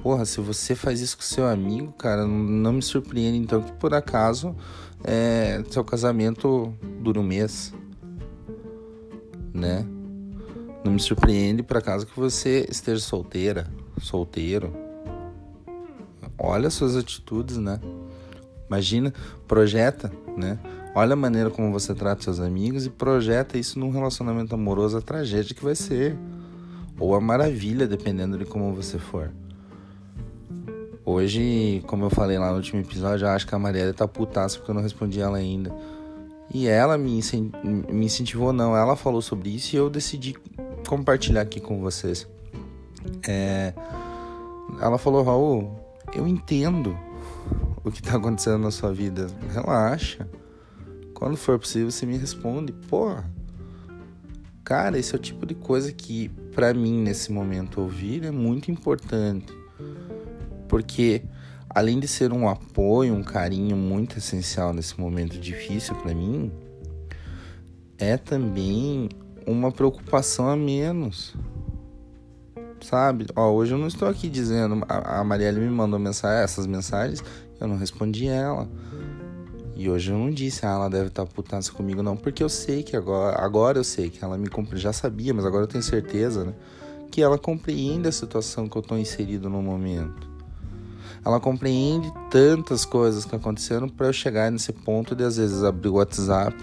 Porra, 0.01 0.25
se 0.25 0.41
você 0.41 0.75
faz 0.75 0.99
isso 0.99 1.15
com 1.15 1.23
seu 1.23 1.47
amigo, 1.47 1.93
cara, 1.93 2.27
não 2.27 2.73
me 2.73 2.81
surpreende 2.81 3.37
então 3.37 3.61
que 3.61 3.71
por 3.71 3.93
acaso 3.93 4.53
é, 5.01 5.63
seu 5.69 5.85
casamento 5.85 6.73
dure 6.99 7.19
um 7.19 7.23
mês, 7.23 7.73
né? 9.53 9.85
Não 10.83 10.91
me 10.91 10.99
surpreende 10.99 11.63
por 11.63 11.77
acaso 11.77 12.05
que 12.05 12.19
você 12.19 12.67
esteja 12.69 12.99
solteira, 12.99 13.71
solteiro. 14.01 14.82
Olha 16.45 16.69
suas 16.69 16.97
atitudes, 16.97 17.55
né? 17.55 17.79
Imagina, 18.67 19.13
projeta, 19.47 20.11
né? 20.35 20.59
Olha 20.93 21.13
a 21.13 21.15
maneira 21.15 21.49
como 21.49 21.71
você 21.71 21.95
trata 21.95 22.21
seus 22.21 22.41
amigos 22.41 22.85
e 22.85 22.89
projeta 22.89 23.57
isso 23.57 23.79
num 23.79 23.89
relacionamento 23.89 24.53
amoroso, 24.53 24.97
a 24.97 25.01
tragédia 25.01 25.55
que 25.55 25.63
vai 25.63 25.73
ser. 25.73 26.17
Ou 26.99 27.15
a 27.15 27.21
maravilha, 27.21 27.87
dependendo 27.87 28.37
de 28.37 28.43
como 28.43 28.73
você 28.73 28.99
for. 28.99 29.31
Hoje, 31.05 31.81
como 31.87 32.03
eu 32.03 32.09
falei 32.09 32.37
lá 32.37 32.49
no 32.49 32.57
último 32.57 32.81
episódio, 32.81 33.25
eu 33.25 33.31
acho 33.31 33.47
que 33.47 33.55
a 33.55 33.59
Marielle 33.59 33.93
tá 33.93 34.05
putaça 34.05 34.57
porque 34.57 34.69
eu 34.69 34.75
não 34.75 34.81
respondi 34.81 35.21
ela 35.21 35.37
ainda. 35.37 35.73
E 36.53 36.67
ela 36.67 36.97
me, 36.97 37.21
me 37.89 38.05
incentivou, 38.05 38.51
não. 38.51 38.75
Ela 38.75 38.97
falou 38.97 39.21
sobre 39.21 39.49
isso 39.49 39.75
e 39.75 39.79
eu 39.79 39.89
decidi 39.89 40.35
compartilhar 40.87 41.41
aqui 41.41 41.61
com 41.61 41.79
vocês. 41.79 42.27
É, 43.27 43.73
ela 44.81 44.97
falou, 44.97 45.23
Raul, 45.23 45.82
eu 46.15 46.27
entendo 46.27 46.97
o 47.83 47.91
que 47.91 47.99
está 47.99 48.17
acontecendo 48.17 48.59
na 48.59 48.71
sua 48.71 48.93
vida. 48.93 49.27
Relaxa. 49.51 50.27
Quando 51.13 51.37
for 51.37 51.59
possível, 51.59 51.91
você 51.91 52.05
me 52.05 52.17
responde. 52.17 52.71
Porra. 52.71 53.29
Cara, 54.63 54.97
esse 54.97 55.13
é 55.13 55.17
o 55.17 55.21
tipo 55.21 55.45
de 55.45 55.53
coisa 55.53 55.91
que, 55.91 56.29
para 56.55 56.73
mim, 56.73 57.01
nesse 57.01 57.31
momento, 57.31 57.81
ouvir 57.81 58.23
é 58.23 58.31
muito 58.31 58.71
importante. 58.71 59.53
Porque, 60.69 61.23
além 61.69 61.99
de 61.99 62.07
ser 62.07 62.31
um 62.31 62.47
apoio, 62.47 63.13
um 63.13 63.23
carinho 63.23 63.75
muito 63.75 64.17
essencial 64.17 64.73
nesse 64.73 64.99
momento 64.99 65.37
difícil 65.37 65.95
para 65.95 66.13
mim, 66.13 66.51
é 67.97 68.15
também 68.17 69.09
uma 69.45 69.71
preocupação 69.71 70.47
a 70.47 70.55
menos 70.55 71.35
sabe? 72.83 73.25
Ó, 73.35 73.51
hoje 73.51 73.73
eu 73.73 73.77
não 73.77 73.87
estou 73.87 74.07
aqui 74.07 74.29
dizendo. 74.29 74.83
A, 74.87 75.19
a 75.19 75.23
Marielle 75.23 75.59
me 75.59 75.69
mandou 75.69 75.97
mensagem, 75.97 76.43
essas 76.43 76.67
mensagens, 76.67 77.23
eu 77.59 77.67
não 77.67 77.77
respondi 77.77 78.27
ela. 78.27 78.67
E 79.75 79.89
hoje 79.89 80.11
eu 80.11 80.17
não 80.17 80.29
disse, 80.29 80.65
ah, 80.65 80.69
ela 80.69 80.89
deve 80.89 81.07
estar 81.07 81.25
putaça 81.25 81.71
comigo, 81.71 82.03
não, 82.03 82.15
porque 82.15 82.43
eu 82.43 82.49
sei 82.49 82.83
que 82.83 82.95
agora, 82.95 83.43
agora 83.43 83.79
eu 83.79 83.83
sei 83.83 84.09
que 84.09 84.23
ela 84.23 84.37
me 84.37 84.47
compreende, 84.47 84.83
já 84.83 84.93
sabia, 84.93 85.33
mas 85.33 85.45
agora 85.45 85.63
eu 85.63 85.67
tenho 85.67 85.83
certeza, 85.83 86.43
né? 86.43 86.53
Que 87.09 87.23
ela 87.23 87.37
compreende 87.39 88.07
a 88.07 88.11
situação 88.11 88.69
que 88.69 88.77
eu 88.77 88.81
estou 88.81 88.97
inserido 88.97 89.49
no 89.49 89.61
momento. 89.61 90.29
Ela 91.25 91.39
compreende 91.39 92.11
tantas 92.29 92.85
coisas 92.85 93.25
que 93.25 93.35
aconteceram 93.35 93.87
para 93.87 94.07
eu 94.07 94.13
chegar 94.13 94.51
nesse 94.51 94.73
ponto 94.73 95.15
de 95.15 95.23
às 95.23 95.37
vezes 95.37 95.63
abrir 95.63 95.89
o 95.89 95.93
WhatsApp 95.93 96.55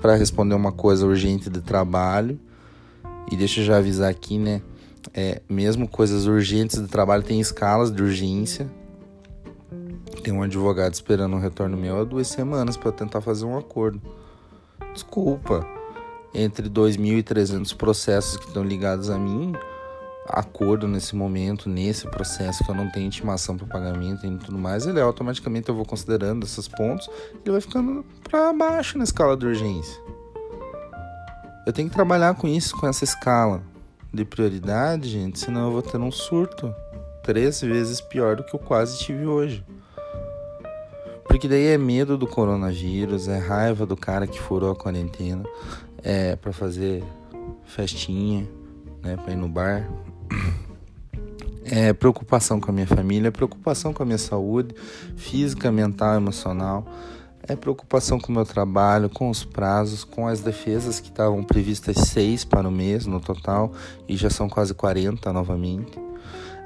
para 0.00 0.16
responder 0.16 0.54
uma 0.54 0.72
coisa 0.72 1.06
urgente 1.06 1.48
de 1.48 1.60
trabalho. 1.60 2.38
E 3.30 3.36
deixa 3.36 3.60
eu 3.60 3.64
já 3.64 3.78
avisar 3.78 4.10
aqui, 4.10 4.38
né? 4.38 4.60
É, 5.14 5.42
mesmo 5.48 5.88
coisas 5.88 6.26
urgentes 6.26 6.78
do 6.78 6.88
trabalho 6.88 7.22
tem 7.22 7.40
escalas 7.40 7.90
de 7.90 8.02
urgência. 8.02 8.70
Tem 10.22 10.32
um 10.32 10.42
advogado 10.42 10.94
esperando 10.94 11.34
um 11.34 11.40
retorno 11.40 11.76
meu 11.76 12.00
há 12.00 12.04
duas 12.04 12.28
semanas 12.28 12.76
para 12.76 12.92
tentar 12.92 13.20
fazer 13.20 13.44
um 13.44 13.58
acordo. 13.58 14.00
Desculpa, 14.92 15.66
entre 16.32 16.68
2.300 16.68 17.74
processos 17.76 18.36
que 18.36 18.46
estão 18.46 18.62
ligados 18.62 19.10
a 19.10 19.18
mim, 19.18 19.52
acordo 20.28 20.86
nesse 20.86 21.16
momento, 21.16 21.68
nesse 21.68 22.06
processo 22.06 22.62
que 22.62 22.70
eu 22.70 22.74
não 22.74 22.90
tenho 22.90 23.06
intimação 23.06 23.56
para 23.56 23.66
pagamento 23.66 24.24
e 24.24 24.38
tudo 24.38 24.58
mais, 24.58 24.86
ele 24.86 25.00
automaticamente 25.00 25.68
eu 25.68 25.74
vou 25.74 25.84
considerando 25.84 26.44
esses 26.44 26.68
pontos, 26.68 27.08
ele 27.44 27.52
vai 27.52 27.60
ficando 27.60 28.04
para 28.22 28.52
baixo 28.52 28.96
na 28.96 29.04
escala 29.04 29.36
de 29.36 29.46
urgência. 29.46 30.00
Eu 31.66 31.72
tenho 31.72 31.88
que 31.88 31.94
trabalhar 31.94 32.34
com 32.34 32.46
isso, 32.46 32.76
com 32.76 32.86
essa 32.86 33.02
escala 33.02 33.71
de 34.12 34.24
prioridade, 34.24 35.08
gente, 35.08 35.38
senão 35.38 35.66
eu 35.66 35.72
vou 35.72 35.82
ter 35.82 35.98
um 35.98 36.10
surto 36.10 36.74
três 37.22 37.60
vezes 37.60 38.00
pior 38.00 38.36
do 38.36 38.44
que 38.44 38.54
eu 38.54 38.60
quase 38.60 38.98
tive 38.98 39.26
hoje. 39.26 39.64
Porque 41.26 41.48
daí 41.48 41.68
é 41.68 41.78
medo 41.78 42.18
do 42.18 42.26
coronavírus, 42.26 43.26
é 43.26 43.38
raiva 43.38 43.86
do 43.86 43.96
cara 43.96 44.26
que 44.26 44.38
furou 44.38 44.70
a 44.70 44.76
quarentena, 44.76 45.44
é 46.02 46.36
para 46.36 46.52
fazer 46.52 47.02
festinha, 47.64 48.46
né, 49.02 49.16
para 49.16 49.32
ir 49.32 49.36
no 49.36 49.48
bar. 49.48 49.88
É 51.64 51.92
preocupação 51.92 52.60
com 52.60 52.70
a 52.70 52.74
minha 52.74 52.86
família, 52.86 53.32
preocupação 53.32 53.94
com 53.94 54.02
a 54.02 54.06
minha 54.06 54.18
saúde 54.18 54.74
física, 55.16 55.72
mental, 55.72 56.16
emocional 56.16 56.84
é 57.46 57.56
preocupação 57.56 58.20
com 58.20 58.30
o 58.30 58.34
meu 58.34 58.44
trabalho, 58.44 59.10
com 59.10 59.28
os 59.28 59.44
prazos, 59.44 60.04
com 60.04 60.28
as 60.28 60.40
defesas 60.40 61.00
que 61.00 61.08
estavam 61.08 61.42
previstas 61.42 61.96
seis 61.96 62.44
para 62.44 62.68
o 62.68 62.70
mês 62.70 63.04
no 63.04 63.20
total 63.20 63.72
e 64.08 64.16
já 64.16 64.30
são 64.30 64.48
quase 64.48 64.72
40 64.74 65.32
novamente. 65.32 65.98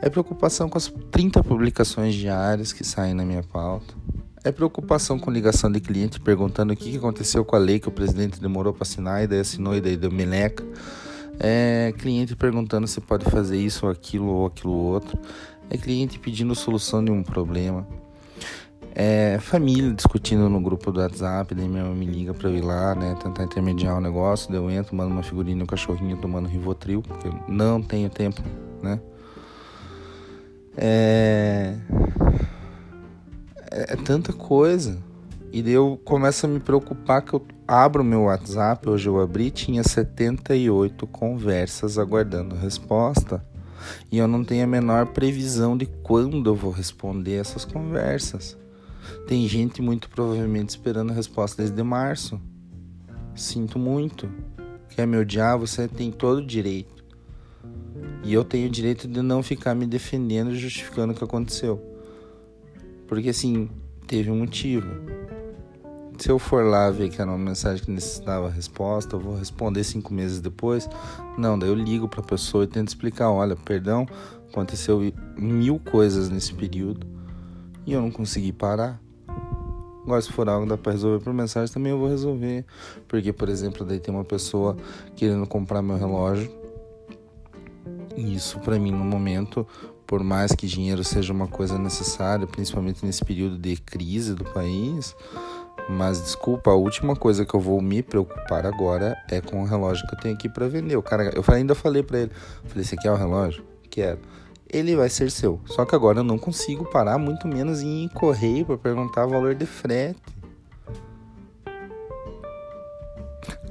É 0.02 0.10
preocupação 0.10 0.68
com 0.68 0.76
as 0.76 0.92
30 1.10 1.42
publicações 1.42 2.14
diárias 2.14 2.72
que 2.72 2.84
saem 2.84 3.14
na 3.14 3.24
minha 3.24 3.42
pauta. 3.42 3.94
É 4.44 4.52
preocupação 4.52 5.18
com 5.18 5.30
ligação 5.30 5.72
de 5.72 5.80
cliente 5.80 6.20
perguntando 6.20 6.72
o 6.72 6.76
que 6.76 6.96
aconteceu 6.96 7.44
com 7.44 7.56
a 7.56 7.58
lei 7.58 7.80
que 7.80 7.88
o 7.88 7.92
presidente 7.92 8.40
demorou 8.40 8.72
para 8.72 8.82
assinar 8.82 9.24
e 9.24 9.26
daí 9.26 9.40
assinou 9.40 9.74
e 9.74 9.80
daí 9.80 9.96
deu 9.96 10.12
meleca. 10.12 10.62
É 11.40 11.92
cliente 11.98 12.36
perguntando 12.36 12.86
se 12.86 13.00
pode 13.00 13.24
fazer 13.24 13.56
isso 13.56 13.86
ou 13.86 13.92
aquilo 13.92 14.26
ou 14.26 14.46
aquilo 14.46 14.72
outro. 14.72 15.18
É 15.68 15.76
cliente 15.76 16.18
pedindo 16.18 16.54
solução 16.54 17.04
de 17.04 17.10
um 17.10 17.22
problema. 17.22 17.86
É, 18.98 19.38
família 19.40 19.92
discutindo 19.92 20.48
no 20.48 20.58
grupo 20.58 20.90
do 20.90 21.00
WhatsApp, 21.00 21.54
daí 21.54 21.68
minha 21.68 21.84
mãe 21.84 21.94
me 21.94 22.06
liga 22.06 22.32
pra 22.32 22.48
eu 22.48 22.56
ir 22.56 22.62
lá, 22.62 22.94
né, 22.94 23.14
tentar 23.22 23.44
intermediar 23.44 23.98
o 23.98 24.00
negócio, 24.00 24.50
daí 24.50 24.58
eu 24.58 24.70
entro, 24.70 24.96
mando 24.96 25.10
uma 25.10 25.22
figurinha, 25.22 25.62
um 25.62 25.66
cachorrinho 25.66 26.16
tomando 26.16 26.48
Rivotril, 26.48 27.02
porque 27.02 27.28
eu 27.28 27.34
não 27.46 27.82
tenho 27.82 28.08
tempo, 28.08 28.40
né. 28.82 28.98
É... 30.74 31.74
é, 33.70 33.92
é 33.92 33.96
tanta 33.96 34.32
coisa. 34.32 34.96
E 35.52 35.62
daí 35.62 35.74
eu 35.74 36.00
começo 36.02 36.46
a 36.46 36.48
me 36.48 36.58
preocupar 36.58 37.20
que 37.20 37.34
eu 37.34 37.46
abro 37.68 38.02
meu 38.02 38.22
WhatsApp, 38.22 38.88
hoje 38.88 39.10
eu 39.10 39.20
abri, 39.20 39.50
tinha 39.50 39.82
78 39.82 41.06
conversas 41.06 41.98
aguardando 41.98 42.54
resposta. 42.54 43.44
E 44.10 44.16
eu 44.16 44.26
não 44.26 44.42
tenho 44.42 44.64
a 44.64 44.66
menor 44.66 45.08
previsão 45.08 45.76
de 45.76 45.84
quando 45.84 46.48
eu 46.48 46.54
vou 46.54 46.70
responder 46.70 47.34
essas 47.34 47.66
conversas. 47.66 48.56
Tem 49.26 49.46
gente 49.48 49.82
muito 49.82 50.08
provavelmente 50.08 50.70
esperando 50.70 51.10
a 51.10 51.14
resposta 51.14 51.62
desde 51.62 51.82
março. 51.82 52.40
Sinto 53.34 53.78
muito. 53.78 54.28
Quer 54.90 55.06
me 55.06 55.16
odiar? 55.16 55.58
Você 55.58 55.88
tem 55.88 56.10
todo 56.10 56.38
o 56.38 56.46
direito. 56.46 57.04
E 58.24 58.32
eu 58.32 58.44
tenho 58.44 58.66
o 58.66 58.70
direito 58.70 59.06
de 59.06 59.22
não 59.22 59.42
ficar 59.42 59.74
me 59.74 59.86
defendendo 59.86 60.52
e 60.52 60.58
justificando 60.58 61.12
o 61.12 61.16
que 61.16 61.22
aconteceu. 61.22 61.80
Porque 63.06 63.28
assim, 63.28 63.68
teve 64.06 64.30
um 64.30 64.38
motivo. 64.38 64.88
Se 66.18 66.30
eu 66.30 66.38
for 66.38 66.64
lá 66.64 66.90
ver 66.90 67.10
que 67.10 67.20
era 67.20 67.30
uma 67.30 67.38
mensagem 67.38 67.84
que 67.84 67.90
necessitava 67.90 68.48
resposta, 68.48 69.16
eu 69.16 69.20
vou 69.20 69.36
responder 69.36 69.84
cinco 69.84 70.14
meses 70.14 70.40
depois. 70.40 70.88
Não, 71.36 71.58
daí 71.58 71.68
eu 71.68 71.74
ligo 71.74 72.08
para 72.08 72.20
a 72.20 72.24
pessoa 72.24 72.64
e 72.64 72.66
tento 72.66 72.88
explicar: 72.88 73.30
olha, 73.30 73.54
perdão, 73.54 74.06
aconteceu 74.50 75.00
mil 75.36 75.78
coisas 75.78 76.30
nesse 76.30 76.54
período 76.54 77.15
e 77.86 77.92
eu 77.92 78.02
não 78.02 78.10
consegui 78.10 78.52
parar. 78.52 79.00
Agora, 80.02 80.20
se 80.20 80.32
for 80.32 80.48
algo 80.48 80.64
que 80.64 80.70
dá 80.70 80.76
para 80.76 80.92
resolver 80.92 81.22
por 81.24 81.32
mensagem, 81.32 81.72
também 81.72 81.92
eu 81.92 81.98
vou 81.98 82.08
resolver. 82.08 82.64
Porque, 83.08 83.32
por 83.32 83.48
exemplo, 83.48 83.84
daí 83.84 83.98
tem 83.98 84.14
uma 84.14 84.24
pessoa 84.24 84.76
querendo 85.16 85.46
comprar 85.46 85.82
meu 85.82 85.96
relógio. 85.96 86.50
E 88.16 88.34
isso, 88.34 88.58
para 88.60 88.78
mim, 88.78 88.92
no 88.92 89.04
momento, 89.04 89.66
por 90.06 90.22
mais 90.22 90.52
que 90.52 90.66
dinheiro 90.66 91.02
seja 91.02 91.32
uma 91.32 91.48
coisa 91.48 91.76
necessária, 91.78 92.46
principalmente 92.46 93.04
nesse 93.04 93.24
período 93.24 93.58
de 93.58 93.76
crise 93.76 94.34
do 94.34 94.44
país, 94.44 95.14
mas 95.88 96.20
desculpa, 96.20 96.70
a 96.70 96.74
última 96.74 97.14
coisa 97.14 97.44
que 97.44 97.54
eu 97.54 97.60
vou 97.60 97.80
me 97.82 98.02
preocupar 98.02 98.66
agora 98.66 99.16
é 99.28 99.40
com 99.40 99.62
o 99.62 99.64
relógio 99.64 100.06
que 100.06 100.14
eu 100.14 100.20
tenho 100.20 100.34
aqui 100.34 100.48
para 100.48 100.68
vender. 100.68 100.96
O 100.96 101.02
cara, 101.02 101.32
eu 101.34 101.44
ainda 101.48 101.74
falei 101.74 102.02
para 102.02 102.20
ele, 102.20 102.32
falei, 102.64 102.84
você 102.84 102.96
quer 102.96 103.10
o 103.10 103.16
relógio? 103.16 103.64
Quero. 103.90 104.18
Ele 104.68 104.96
vai 104.96 105.08
ser 105.08 105.30
seu. 105.30 105.60
Só 105.66 105.84
que 105.84 105.94
agora 105.94 106.20
eu 106.20 106.24
não 106.24 106.38
consigo 106.38 106.84
parar, 106.84 107.18
muito 107.18 107.46
menos 107.46 107.82
em 107.82 108.08
correio 108.08 108.66
para 108.66 108.76
perguntar 108.76 109.26
o 109.26 109.30
valor 109.30 109.54
de 109.54 109.66
frete. 109.66 110.20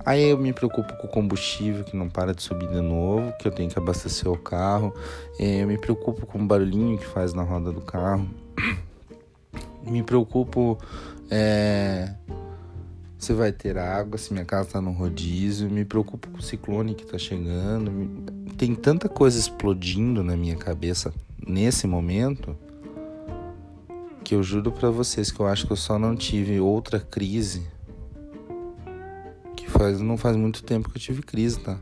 Aí 0.06 0.30
eu 0.30 0.38
me 0.38 0.54
preocupo 0.54 0.96
com 0.98 1.08
o 1.08 1.10
combustível 1.10 1.84
que 1.84 1.98
não 1.98 2.08
para 2.08 2.32
de 2.32 2.44
subir 2.44 2.70
de 2.70 2.80
novo, 2.80 3.34
que 3.40 3.48
eu 3.48 3.52
tenho 3.52 3.70
que 3.70 3.80
abastecer 3.80 4.32
o 4.32 4.38
carro. 4.38 4.94
É, 5.40 5.64
eu 5.64 5.68
me 5.68 5.80
preocupo 5.80 6.28
com 6.28 6.38
o 6.38 6.46
barulhinho 6.46 6.96
que 6.98 7.06
faz 7.06 7.34
na 7.34 7.42
roda 7.42 7.72
do 7.72 7.82
carro. 7.82 8.28
Me 9.84 10.02
preocupo 10.02 10.80
é, 11.30 12.12
se 13.26 13.34
vai 13.34 13.52
ter 13.52 13.76
água, 13.76 14.20
se 14.20 14.32
minha 14.32 14.46
casa 14.46 14.68
está 14.68 14.82
no 14.82 14.92
rodízio. 14.92 15.68
Me 15.68 15.84
preocupo 15.84 16.30
com 16.30 16.38
o 16.38 16.42
ciclone 16.42 16.94
que 16.94 17.04
está 17.04 17.18
chegando. 17.18 18.24
Tem 18.56 18.76
tanta 18.76 19.10
coisa 19.10 19.40
explodindo 19.40 20.24
na 20.24 20.38
minha 20.38 20.56
cabeça 20.56 21.12
nesse 21.46 21.88
momento 21.88 22.56
que 24.24 24.36
eu 24.36 24.44
juro 24.44 24.72
para 24.72 24.92
vocês 24.92 25.32
que 25.32 25.40
eu 25.40 25.48
acho 25.48 25.66
que 25.66 25.74
eu 25.74 25.78
só 25.78 25.98
não 25.98 26.16
tive 26.16 26.60
outra 26.60 27.00
crise 27.00 27.68
que 29.56 29.70
faz 29.70 30.02
não 30.02 30.18
faz 30.18 30.36
muito 30.36 30.64
tempo 30.64 30.90
que 30.90 30.98
eu 30.98 31.02
tive 31.02 31.22
crise, 31.22 31.60
tá? 31.60 31.80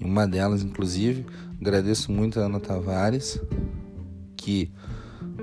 Uma 0.00 0.26
delas, 0.26 0.62
inclusive, 0.62 1.26
agradeço 1.60 2.12
muito 2.12 2.38
a 2.38 2.44
Ana 2.44 2.60
Tavares 2.60 3.40
que 4.36 4.70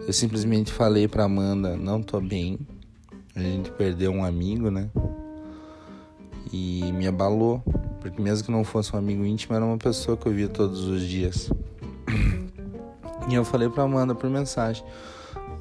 eu 0.07 0.13
simplesmente 0.13 0.71
falei 0.71 1.07
pra 1.07 1.25
Amanda, 1.25 1.75
não 1.75 2.01
tô 2.01 2.19
bem. 2.21 2.59
A 3.35 3.39
gente 3.39 3.71
perdeu 3.71 4.11
um 4.11 4.23
amigo, 4.23 4.69
né? 4.69 4.89
E 6.51 6.91
me 6.93 7.07
abalou, 7.07 7.63
porque 8.01 8.21
mesmo 8.21 8.45
que 8.45 8.51
não 8.51 8.63
fosse 8.63 8.93
um 8.95 8.99
amigo 8.99 9.23
íntimo, 9.23 9.55
era 9.55 9.63
uma 9.63 9.77
pessoa 9.77 10.17
que 10.17 10.27
eu 10.27 10.33
via 10.33 10.49
todos 10.49 10.85
os 10.85 11.01
dias. 11.07 11.49
E 13.29 13.35
eu 13.35 13.45
falei 13.45 13.69
pra 13.69 13.83
Amanda 13.83 14.15
por 14.15 14.29
mensagem: 14.29 14.83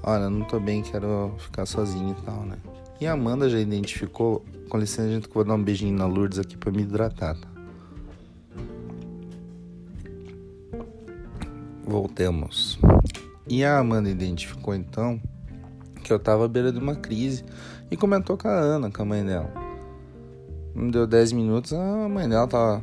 Olha, 0.03 0.31
não 0.31 0.45
tô 0.47 0.59
bem, 0.59 0.83
quero 0.83 1.35
ficar 1.39 1.67
sozinho 1.67 2.17
e 2.19 2.23
tal, 2.23 2.43
né? 2.45 2.57
E 3.01 3.07
a 3.07 3.13
Amanda 3.13 3.49
já 3.49 3.61
identificou. 3.61 4.45
Com 4.69 4.79
licença, 4.79 5.09
gente 5.11 5.29
vou 5.29 5.45
dar 5.45 5.55
um 5.55 5.63
beijinho 5.63 5.97
na 5.97 6.07
Lourdes 6.07 6.39
aqui 6.39 6.57
pra 6.57 6.73
me 6.73 6.83
hidratar, 6.83 7.37
tá? 7.37 7.49
Voltemos. 11.85 12.79
E 13.47 13.65
a 13.65 13.79
Amanda 13.79 14.09
identificou 14.09 14.75
então 14.75 15.21
que 16.03 16.13
eu 16.13 16.19
tava 16.19 16.45
à 16.45 16.49
beira 16.49 16.73
de 16.73 16.79
uma 16.79 16.95
crise 16.95 17.45
e 17.91 17.97
comentou 17.97 18.37
com 18.37 18.49
a 18.49 18.53
Ana, 18.53 18.91
com 18.91 19.03
a 19.03 19.05
mãe 19.05 19.25
dela. 19.25 19.53
Não 20.75 20.89
deu 20.89 21.07
10 21.07 21.33
minutos, 21.33 21.73
a 21.73 22.09
mãe 22.09 22.29
dela 22.29 22.47
tava 22.47 22.83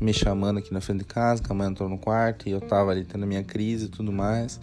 me 0.00 0.12
chamando 0.12 0.58
aqui 0.58 0.72
na 0.72 0.80
frente 0.80 1.00
de 1.00 1.04
casa, 1.04 1.42
que 1.42 1.50
a 1.50 1.54
mãe 1.54 1.68
entrou 1.68 1.88
no 1.88 1.98
quarto 1.98 2.48
e 2.48 2.52
eu 2.52 2.60
tava 2.60 2.90
ali 2.90 3.04
tendo 3.04 3.24
a 3.24 3.26
minha 3.26 3.42
crise 3.42 3.86
e 3.86 3.88
tudo 3.88 4.12
mais. 4.12 4.60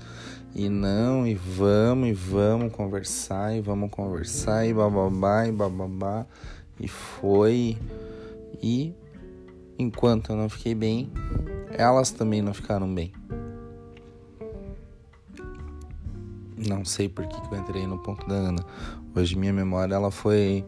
E 0.55 0.69
não, 0.69 1.27
e 1.27 1.33
vamos, 1.35 2.07
e 2.07 2.13
vamos 2.13 2.71
conversar, 2.71 3.53
e 3.53 3.59
vamos 3.59 3.91
conversar, 3.91 4.65
e 4.65 4.73
bababá, 4.73 5.45
e 5.47 5.51
bababá. 5.51 6.25
E 6.79 6.87
foi. 6.87 7.77
E 8.63 8.93
enquanto 9.77 10.31
eu 10.31 10.37
não 10.37 10.47
fiquei 10.47 10.73
bem, 10.73 11.11
elas 11.71 12.11
também 12.11 12.41
não 12.41 12.53
ficaram 12.53 12.93
bem. 12.93 13.11
Não 16.57 16.85
sei 16.85 17.09
por 17.09 17.27
que, 17.27 17.41
que 17.41 17.53
eu 17.53 17.59
entrei 17.59 17.85
no 17.85 17.99
ponto 17.99 18.27
da 18.27 18.35
Ana. 18.35 18.65
Hoje 19.15 19.35
minha 19.37 19.51
memória 19.51 19.95
ela 19.95 20.11
foi 20.11 20.65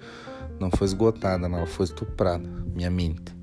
não 0.59 0.69
foi 0.71 0.85
esgotada, 0.85 1.45
ela 1.45 1.65
foi 1.65 1.85
estuprada, 1.85 2.47
minha 2.73 2.89
mente. 2.89 3.35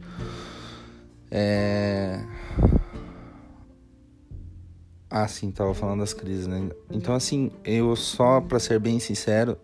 É... 1.31 2.25
Ah, 5.09 5.29
sim, 5.29 5.51
tava 5.51 5.73
falando 5.75 6.01
das 6.01 6.13
crises, 6.13 6.47
né? 6.47 6.71
Então 6.91 7.15
assim, 7.15 7.51
eu 7.65 7.95
só 7.95 8.41
para 8.41 8.59
ser 8.59 8.81
bem 8.81 8.99
sincero, 8.99 9.57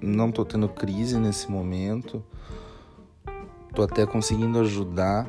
não 0.00 0.30
tô 0.30 0.44
tendo 0.44 0.68
crise 0.68 1.18
nesse 1.18 1.50
momento. 1.50 2.22
Tô 3.74 3.82
até 3.82 4.06
conseguindo 4.06 4.58
ajudar, 4.60 5.28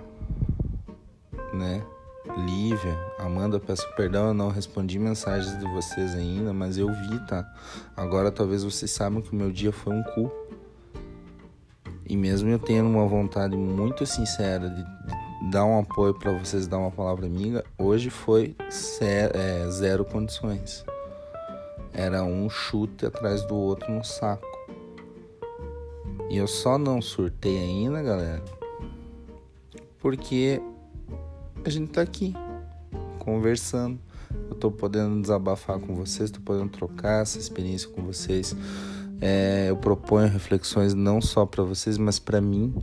né? 1.53 1.83
Lívia, 2.25 2.97
Amanda, 3.17 3.59
peço 3.59 3.87
perdão, 3.95 4.27
eu 4.27 4.33
não 4.33 4.49
respondi 4.49 4.99
mensagens 4.99 5.57
de 5.57 5.65
vocês 5.71 6.13
ainda, 6.13 6.53
mas 6.53 6.77
eu 6.77 6.87
vi, 6.87 7.19
tá? 7.27 7.49
Agora 7.95 8.31
talvez 8.31 8.63
vocês 8.63 8.91
saibam 8.91 9.21
que 9.21 9.31
o 9.31 9.35
meu 9.35 9.51
dia 9.51 9.71
foi 9.71 9.93
um 9.93 10.03
cu. 10.03 10.31
E 12.05 12.17
mesmo 12.17 12.49
eu 12.49 12.59
tendo 12.59 12.89
uma 12.89 13.07
vontade 13.07 13.55
muito 13.55 14.05
sincera 14.05 14.69
de, 14.69 14.83
dar 15.49 15.63
um 15.65 15.79
apoio 15.79 16.13
para 16.13 16.31
vocês, 16.31 16.67
dar 16.67 16.77
uma 16.77 16.91
palavra 16.91 17.25
amiga, 17.25 17.63
hoje 17.77 18.09
foi 18.09 18.55
é, 19.01 19.69
zero 19.69 20.03
condições. 20.03 20.83
Era 21.93 22.23
um 22.23 22.49
chute 22.49 23.05
atrás 23.05 23.43
do 23.43 23.55
outro 23.55 23.91
no 23.91 24.03
saco. 24.03 24.47
E 26.29 26.37
eu 26.37 26.47
só 26.47 26.77
não 26.77 27.01
surtei 27.01 27.57
ainda, 27.57 28.03
galera, 28.03 28.43
porque 29.99 30.61
a 31.63 31.69
gente 31.69 31.91
tá 31.91 32.01
aqui 32.01 32.33
conversando. 33.19 33.99
Eu 34.49 34.55
tô 34.55 34.71
podendo 34.71 35.21
desabafar 35.21 35.79
com 35.79 35.95
vocês, 35.95 36.29
tô 36.29 36.39
podendo 36.39 36.69
trocar 36.69 37.21
essa 37.21 37.37
experiência 37.37 37.89
com 37.89 38.03
vocês. 38.03 38.55
É, 39.21 39.67
eu 39.69 39.77
proponho 39.77 40.27
reflexões 40.27 40.93
não 40.93 41.21
só 41.21 41.45
para 41.45 41.63
vocês, 41.63 41.97
mas 41.97 42.19
para 42.19 42.39
mim. 42.39 42.75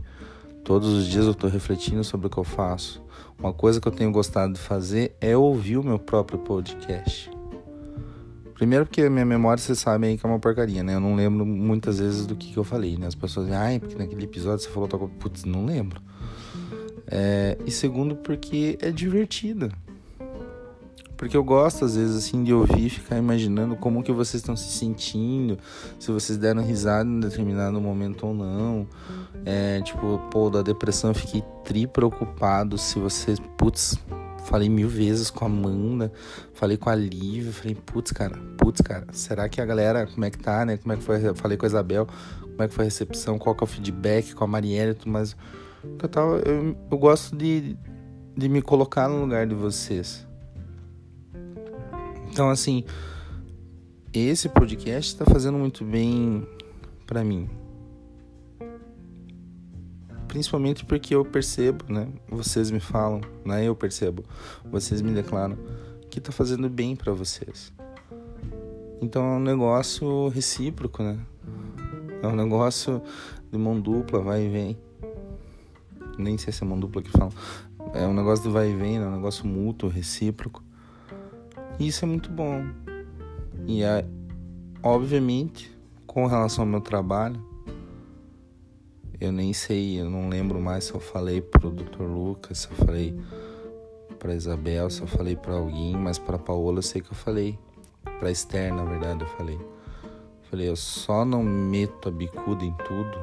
Todos 0.63 0.89
os 0.89 1.07
dias 1.07 1.25
eu 1.25 1.33
tô 1.33 1.47
refletindo 1.47 2.03
sobre 2.03 2.27
o 2.27 2.29
que 2.29 2.37
eu 2.37 2.43
faço. 2.43 3.01
Uma 3.39 3.53
coisa 3.53 3.79
que 3.79 3.87
eu 3.87 3.91
tenho 3.91 4.11
gostado 4.11 4.53
de 4.53 4.59
fazer 4.59 5.15
é 5.21 5.35
ouvir 5.37 5.77
o 5.77 5.83
meu 5.83 5.97
próprio 5.97 6.39
podcast. 6.39 7.31
Primeiro 8.53 8.85
porque 8.85 9.03
a 9.03 9.09
minha 9.09 9.25
memória, 9.25 9.61
vocês 9.61 9.79
sabem 9.79 10.11
aí 10.11 10.17
que 10.17 10.25
é 10.25 10.29
uma 10.29 10.39
porcaria, 10.39 10.83
né? 10.83 10.95
Eu 10.95 10.99
não 10.99 11.15
lembro 11.15 11.45
muitas 11.45 11.99
vezes 11.99 12.25
do 12.25 12.35
que, 12.35 12.51
que 12.51 12.57
eu 12.57 12.63
falei, 12.63 12.97
né? 12.97 13.07
As 13.07 13.15
pessoas 13.15 13.45
dizem, 13.45 13.61
ai, 13.61 13.79
porque 13.79 13.95
naquele 13.95 14.25
episódio 14.25 14.65
você 14.65 14.69
falou 14.69 14.89
tal 14.89 14.99
coisa. 14.99 15.13
Putz, 15.19 15.45
não 15.45 15.63
lembro. 15.63 16.01
É, 17.09 17.57
e 17.65 17.71
segundo, 17.71 18.15
porque 18.15 18.77
é 18.81 18.91
divertida. 18.91 19.69
Porque 21.17 21.35
eu 21.35 21.43
gosto, 21.43 21.83
às 21.83 21.95
vezes, 21.95 22.15
assim, 22.15 22.43
de 22.43 22.53
ouvir 22.53 22.89
ficar 22.89 23.17
imaginando 23.17 23.75
como 23.75 24.03
que 24.03 24.11
vocês 24.11 24.35
estão 24.35 24.55
se 24.55 24.69
sentindo, 24.69 25.57
se 25.99 26.11
vocês 26.11 26.37
deram 26.37 26.61
risada 26.61 27.09
em 27.09 27.19
determinado 27.19 27.81
momento 27.81 28.27
ou 28.27 28.35
não. 28.35 28.87
É, 29.43 29.81
tipo, 29.81 30.19
pô, 30.29 30.49
da 30.49 30.61
depressão 30.61 31.09
eu 31.09 31.15
fiquei 31.15 31.43
tri 31.65 31.87
preocupado 31.87 32.77
se 32.77 32.99
vocês, 32.99 33.39
putz, 33.57 33.97
falei 34.45 34.69
mil 34.69 34.87
vezes 34.87 35.31
com 35.31 35.43
a 35.43 35.47
Amanda, 35.47 36.11
falei 36.53 36.77
com 36.77 36.89
a 36.89 36.95
Lívia, 36.95 37.51
falei, 37.51 37.73
putz, 37.73 38.11
cara, 38.11 38.37
putz, 38.55 38.81
cara, 38.81 39.07
será 39.11 39.49
que 39.49 39.59
a 39.59 39.65
galera, 39.65 40.05
como 40.05 40.23
é 40.23 40.29
que 40.29 40.37
tá, 40.37 40.65
né? 40.65 40.77
Como 40.77 40.93
é 40.93 40.97
que 40.97 41.03
foi? 41.03 41.33
Falei 41.33 41.57
com 41.57 41.65
a 41.65 41.67
Isabel, 41.67 42.07
como 42.41 42.61
é 42.61 42.67
que 42.67 42.73
foi 42.75 42.83
a 42.83 42.87
recepção, 42.87 43.39
qual 43.39 43.55
que 43.55 43.63
é 43.63 43.65
o 43.65 43.67
feedback 43.67 44.35
com 44.35 44.43
a 44.43 44.47
Marielle 44.47 44.91
e 44.91 44.95
tudo 44.95 45.11
mais. 45.11 45.35
Eu, 45.83 46.09
tava, 46.09 46.37
eu, 46.39 46.75
eu 46.89 46.97
gosto 46.97 47.35
de, 47.35 47.77
de 48.35 48.49
me 48.49 48.61
colocar 48.61 49.07
no 49.07 49.21
lugar 49.21 49.45
de 49.47 49.55
vocês. 49.55 50.27
Então, 52.29 52.49
assim, 52.49 52.83
esse 54.13 54.49
podcast 54.49 55.13
está 55.13 55.25
fazendo 55.25 55.57
muito 55.57 55.83
bem 55.83 56.47
para 57.05 57.23
mim. 57.23 57.49
Principalmente 60.27 60.85
porque 60.85 61.15
eu 61.15 61.25
percebo, 61.25 61.85
né? 61.91 62.07
Vocês 62.29 62.69
me 62.69 62.79
falam, 62.79 63.21
né? 63.45 63.65
Eu 63.65 63.75
percebo, 63.75 64.23
vocês 64.69 65.01
me 65.01 65.11
declaram 65.11 65.57
que 66.09 66.21
tá 66.21 66.31
fazendo 66.31 66.69
bem 66.69 66.95
para 66.95 67.13
vocês. 67.13 67.73
Então 69.01 69.23
é 69.23 69.37
um 69.37 69.39
negócio 69.39 70.27
recíproco, 70.29 71.01
né? 71.03 71.17
É 72.21 72.27
um 72.27 72.35
negócio 72.35 73.01
de 73.51 73.57
mão 73.57 73.79
dupla, 73.79 74.19
vai 74.19 74.45
e 74.45 74.49
vem. 74.49 74.77
Nem 76.17 76.37
sei 76.37 76.51
se 76.51 76.63
é 76.63 76.67
mão 76.67 76.79
dupla 76.79 77.01
que 77.01 77.11
fala. 77.11 77.31
É 77.93 78.05
um 78.05 78.13
negócio 78.13 78.43
de 78.43 78.49
vai 78.49 78.71
e 78.71 78.75
vem, 78.75 78.99
né? 78.99 79.07
um 79.07 79.15
negócio 79.15 79.45
mútuo, 79.45 79.89
recíproco. 79.89 80.63
E 81.79 81.87
isso 81.87 82.03
é 82.05 82.07
muito 82.07 82.29
bom. 82.29 82.65
E 83.65 83.83
é, 83.83 84.05
obviamente, 84.81 85.71
com 86.05 86.25
relação 86.25 86.63
ao 86.63 86.69
meu 86.69 86.81
trabalho, 86.81 87.41
eu 89.19 89.31
nem 89.31 89.51
sei, 89.53 89.99
eu 89.99 90.09
não 90.09 90.29
lembro 90.29 90.59
mais 90.59 90.85
se 90.85 90.93
eu 90.93 90.99
falei 90.99 91.41
pro 91.41 91.71
Dr. 91.71 92.03
Lucas, 92.03 92.59
se 92.59 92.69
eu 92.69 92.75
falei 92.85 93.19
para 94.19 94.33
Isabel, 94.33 94.89
se 94.89 95.01
eu 95.01 95.07
falei 95.07 95.35
para 95.35 95.53
alguém, 95.53 95.95
mas 95.95 96.17
para 96.17 96.37
Paola 96.37 96.79
eu 96.79 96.83
sei 96.83 97.01
que 97.01 97.11
eu 97.11 97.15
falei. 97.15 97.57
Para 98.19 98.31
Esther, 98.31 98.73
na 98.73 98.83
verdade, 98.83 99.21
eu 99.21 99.27
falei. 99.27 99.59
Falei, 100.49 100.69
eu 100.69 100.75
só 100.75 101.25
não 101.25 101.43
meto 101.43 102.07
a 102.07 102.11
bicuda 102.11 102.63
em 102.63 102.73
tudo 102.85 103.17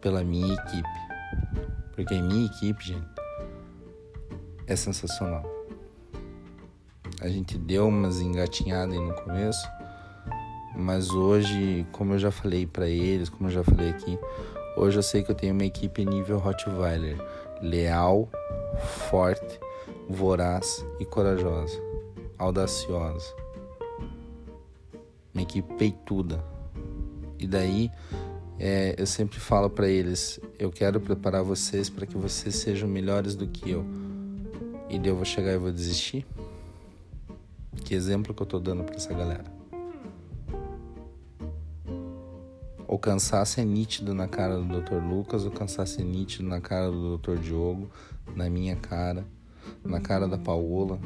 pela 0.00 0.22
minha 0.22 0.54
equipe. 0.54 1.07
Porque 1.94 2.14
a 2.14 2.22
minha 2.22 2.46
equipe, 2.46 2.84
gente, 2.84 3.06
é 4.66 4.76
sensacional. 4.76 5.42
A 7.20 7.28
gente 7.28 7.58
deu 7.58 7.88
umas 7.88 8.20
engatinhadas 8.20 8.94
aí 8.94 9.00
no 9.00 9.14
começo, 9.14 9.68
mas 10.76 11.10
hoje, 11.10 11.84
como 11.90 12.14
eu 12.14 12.18
já 12.18 12.30
falei 12.30 12.66
para 12.66 12.86
eles, 12.86 13.28
como 13.28 13.48
eu 13.48 13.52
já 13.52 13.64
falei 13.64 13.90
aqui, 13.90 14.16
hoje 14.76 14.98
eu 14.98 15.02
sei 15.02 15.24
que 15.24 15.30
eu 15.30 15.34
tenho 15.34 15.52
uma 15.52 15.64
equipe 15.64 16.04
nível 16.04 16.38
Rottweiler, 16.38 17.16
leal, 17.60 18.28
forte, 19.10 19.58
voraz 20.08 20.86
e 21.00 21.04
corajosa, 21.04 21.80
audaciosa. 22.38 23.34
Uma 25.34 25.42
equipe 25.42 25.74
peituda. 25.74 26.44
E 27.38 27.46
daí 27.46 27.90
é, 28.58 28.94
eu 28.98 29.06
sempre 29.06 29.38
falo 29.38 29.70
para 29.70 29.88
eles: 29.88 30.40
eu 30.58 30.70
quero 30.70 31.00
preparar 31.00 31.42
vocês 31.42 31.88
para 31.88 32.06
que 32.06 32.16
vocês 32.16 32.56
sejam 32.56 32.88
melhores 32.88 33.34
do 33.34 33.46
que 33.46 33.70
eu. 33.70 33.84
E 34.90 34.98
daí 34.98 35.08
eu 35.10 35.16
vou 35.16 35.24
chegar 35.24 35.52
e 35.52 35.58
vou 35.58 35.70
desistir? 35.70 36.26
Que 37.84 37.94
exemplo 37.94 38.34
que 38.34 38.42
eu 38.42 38.46
tô 38.46 38.58
dando 38.58 38.82
para 38.82 38.96
essa 38.96 39.12
galera? 39.14 39.44
O 42.86 42.98
cansaço 42.98 43.60
é 43.60 43.64
nítido 43.64 44.14
na 44.14 44.26
cara 44.26 44.56
do 44.56 44.80
Dr. 44.80 44.94
Lucas, 44.94 45.44
o 45.44 45.50
cansaço 45.50 46.00
é 46.00 46.04
nítido 46.04 46.48
na 46.48 46.60
cara 46.60 46.90
do 46.90 47.18
Dr. 47.18 47.36
Diogo, 47.36 47.90
na 48.34 48.48
minha 48.48 48.76
cara, 48.76 49.26
na 49.84 50.00
cara 50.00 50.26
da 50.26 50.38
Paola, 50.38 50.98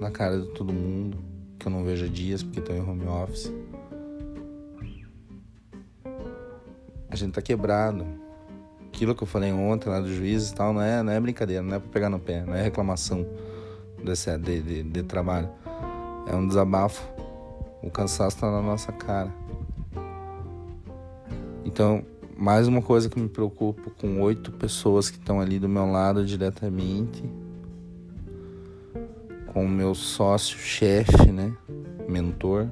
na 0.00 0.10
cara 0.10 0.40
de 0.40 0.48
todo 0.48 0.72
mundo, 0.72 1.18
que 1.58 1.68
eu 1.68 1.70
não 1.70 1.84
vejo 1.84 2.08
dias 2.08 2.42
porque 2.42 2.58
estou 2.58 2.74
em 2.74 2.80
home 2.80 3.06
office. 3.06 3.52
A 7.12 7.14
gente 7.14 7.32
tá 7.32 7.42
quebrado. 7.42 8.06
Aquilo 8.88 9.14
que 9.14 9.22
eu 9.22 9.26
falei 9.26 9.52
ontem 9.52 9.90
lá 9.90 10.00
do 10.00 10.10
juiz 10.12 10.48
e 10.48 10.54
tal, 10.54 10.72
não 10.72 10.80
é, 10.80 11.02
não 11.02 11.12
é 11.12 11.20
brincadeira, 11.20 11.62
não 11.62 11.76
é 11.76 11.78
pra 11.78 11.90
pegar 11.90 12.08
no 12.08 12.18
pé, 12.18 12.42
não 12.42 12.54
é 12.54 12.62
reclamação 12.62 13.26
desse, 14.02 14.34
de, 14.38 14.62
de, 14.62 14.82
de 14.82 15.02
trabalho. 15.02 15.50
É 16.26 16.34
um 16.34 16.48
desabafo. 16.48 17.06
O 17.82 17.90
cansaço 17.90 18.38
tá 18.38 18.50
na 18.50 18.62
nossa 18.62 18.92
cara. 18.92 19.30
Então, 21.66 22.02
mais 22.34 22.66
uma 22.66 22.80
coisa 22.80 23.10
que 23.10 23.20
me 23.20 23.28
preocupa 23.28 23.90
com 24.00 24.22
oito 24.22 24.50
pessoas 24.50 25.10
que 25.10 25.18
estão 25.18 25.38
ali 25.38 25.58
do 25.58 25.68
meu 25.68 25.90
lado 25.90 26.24
diretamente, 26.24 27.22
com 29.52 29.66
o 29.66 29.68
meu 29.68 29.94
sócio 29.94 30.56
chefe, 30.58 31.30
né, 31.30 31.54
mentor, 32.08 32.68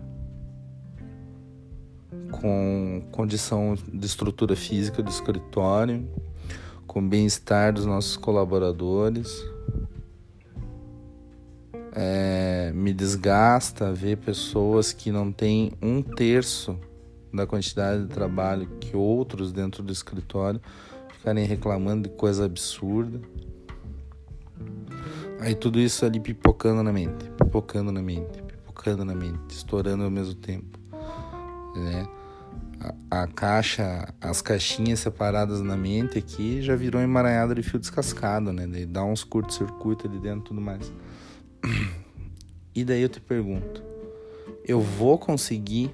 com 2.30 3.02
condição 3.12 3.76
de 3.92 4.06
estrutura 4.06 4.56
física 4.56 5.02
do 5.02 5.10
escritório, 5.10 6.08
com 6.86 7.06
bem-estar 7.06 7.72
dos 7.72 7.86
nossos 7.86 8.16
colaboradores. 8.16 9.44
É, 11.92 12.72
me 12.74 12.92
desgasta 12.92 13.92
ver 13.92 14.18
pessoas 14.18 14.92
que 14.92 15.10
não 15.10 15.32
têm 15.32 15.72
um 15.82 16.00
terço 16.02 16.78
da 17.32 17.46
quantidade 17.46 18.02
de 18.02 18.08
trabalho 18.08 18.68
que 18.80 18.96
outros 18.96 19.52
dentro 19.52 19.82
do 19.82 19.92
escritório 19.92 20.60
ficarem 21.12 21.44
reclamando 21.44 22.08
de 22.08 22.14
coisa 22.14 22.44
absurda. 22.44 23.20
Aí 25.40 25.54
tudo 25.54 25.78
isso 25.78 26.04
ali 26.04 26.20
pipocando 26.20 26.82
na 26.82 26.92
mente, 26.92 27.30
pipocando 27.30 27.90
na 27.90 28.02
mente, 28.02 28.42
pipocando 28.42 29.04
na 29.04 29.14
mente, 29.14 29.38
estourando 29.50 30.04
ao 30.04 30.10
mesmo 30.10 30.34
tempo, 30.34 30.78
né? 31.74 32.06
A, 33.10 33.26
caixa, 33.26 34.08
as 34.20 34.40
caixinhas 34.40 35.00
separadas 35.00 35.60
na 35.60 35.76
mente 35.76 36.18
aqui 36.18 36.62
já 36.62 36.74
virou 36.74 37.02
emaranhada 37.02 37.54
de 37.54 37.62
fio 37.62 37.78
descascado, 37.78 38.52
né? 38.52 38.66
Daí 38.66 38.86
dá 38.86 39.04
uns 39.04 39.22
curto-circuito 39.22 40.06
ali 40.06 40.18
dentro 40.18 40.40
e 40.40 40.48
tudo 40.48 40.60
mais. 40.60 40.92
E 42.72 42.84
daí 42.84 43.02
eu 43.02 43.08
te 43.08 43.20
pergunto, 43.20 43.82
eu 44.64 44.80
vou 44.80 45.18
conseguir 45.18 45.92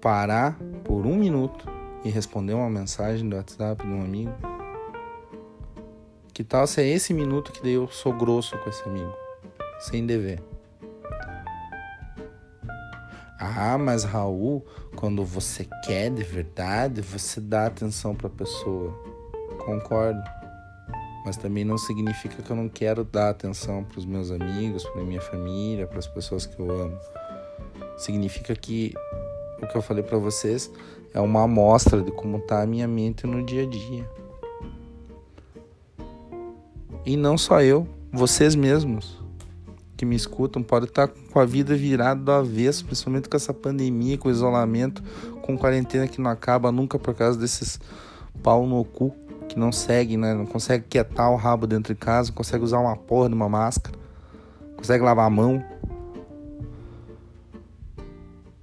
parar 0.00 0.58
por 0.82 1.06
um 1.06 1.14
minuto 1.14 1.68
e 2.04 2.10
responder 2.10 2.54
uma 2.54 2.68
mensagem 2.68 3.28
do 3.28 3.36
WhatsApp 3.36 3.86
de 3.86 3.92
um 3.92 4.02
amigo? 4.02 4.32
Que 6.32 6.42
tal 6.42 6.66
se 6.66 6.80
é 6.80 6.88
esse 6.88 7.14
minuto 7.14 7.52
que 7.52 7.62
daí 7.62 7.74
eu 7.74 7.86
sou 7.88 8.12
grosso 8.12 8.58
com 8.58 8.70
esse 8.70 8.82
amigo, 8.88 9.14
sem 9.78 10.04
dever? 10.04 10.42
Ah, 13.38 13.78
mas 13.78 14.04
Raul, 14.04 14.66
quando 15.00 15.24
você 15.24 15.66
quer 15.82 16.10
de 16.10 16.22
verdade, 16.22 17.00
você 17.00 17.40
dá 17.40 17.66
atenção 17.66 18.14
para 18.14 18.26
a 18.26 18.30
pessoa. 18.30 18.92
Concordo. 19.64 20.22
Mas 21.24 21.38
também 21.38 21.64
não 21.64 21.78
significa 21.78 22.42
que 22.42 22.50
eu 22.50 22.56
não 22.56 22.68
quero 22.68 23.02
dar 23.02 23.30
atenção 23.30 23.82
para 23.82 23.98
os 23.98 24.04
meus 24.04 24.30
amigos, 24.30 24.84
para 24.84 25.02
minha 25.02 25.20
família, 25.22 25.86
para 25.86 25.98
as 25.98 26.06
pessoas 26.06 26.44
que 26.44 26.60
eu 26.60 26.70
amo. 26.70 26.98
Significa 27.96 28.54
que 28.54 28.92
o 29.62 29.66
que 29.66 29.74
eu 29.74 29.80
falei 29.80 30.02
para 30.02 30.18
vocês 30.18 30.70
é 31.14 31.20
uma 31.20 31.44
amostra 31.44 32.02
de 32.02 32.12
como 32.12 32.38
tá 32.38 32.60
a 32.60 32.66
minha 32.66 32.86
mente 32.86 33.26
no 33.26 33.42
dia 33.42 33.62
a 33.62 33.66
dia. 33.66 34.10
E 37.06 37.16
não 37.16 37.38
só 37.38 37.62
eu, 37.62 37.88
vocês 38.12 38.54
mesmos 38.54 39.18
que 40.00 40.06
me 40.06 40.16
escutam 40.16 40.62
podem 40.62 40.88
estar 40.88 41.08
tá 41.08 41.14
com 41.30 41.38
a 41.38 41.44
vida 41.44 41.76
virada 41.76 42.18
do 42.18 42.32
avesso, 42.32 42.86
principalmente 42.86 43.28
com 43.28 43.36
essa 43.36 43.52
pandemia, 43.52 44.16
com 44.16 44.30
isolamento, 44.30 45.02
com 45.42 45.58
quarentena 45.58 46.08
que 46.08 46.22
não 46.22 46.30
acaba 46.30 46.72
nunca 46.72 46.98
por 46.98 47.14
causa 47.14 47.38
desses 47.38 47.78
pau 48.42 48.66
no 48.66 48.82
cu 48.82 49.14
que 49.46 49.58
não 49.58 49.70
seguem, 49.70 50.16
né? 50.16 50.32
Não 50.32 50.46
consegue 50.46 50.86
quietar 50.88 51.30
o 51.30 51.36
rabo 51.36 51.66
dentro 51.66 51.92
de 51.92 52.00
casa, 52.00 52.30
não 52.30 52.36
consegue 52.36 52.64
usar 52.64 52.78
uma 52.78 52.96
porra 52.96 53.28
de 53.28 53.34
uma 53.34 53.46
máscara, 53.46 53.94
consegue 54.74 55.04
lavar 55.04 55.26
a 55.26 55.30
mão. 55.30 55.62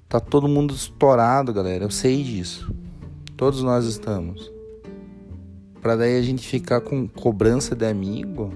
Tá 0.09 0.19
todo 0.19 0.47
mundo 0.47 0.73
estourado, 0.73 1.53
galera. 1.53 1.83
Eu 1.83 1.91
sei 1.91 2.23
disso. 2.23 2.73
Todos 3.35 3.61
nós 3.61 3.85
estamos. 3.85 4.51
Pra 5.83 5.95
daí 5.95 6.17
a 6.17 6.21
gente 6.23 6.47
ficar 6.47 6.81
com 6.81 7.07
cobrança 7.07 7.75
de 7.75 7.85
amigo. 7.85 8.51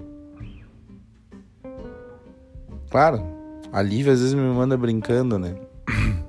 Claro, 2.91 3.23
a 3.71 3.81
Lívia 3.81 4.11
às 4.11 4.19
vezes 4.19 4.33
me 4.33 4.41
manda 4.41 4.75
brincando, 4.75 5.39
né? 5.39 5.55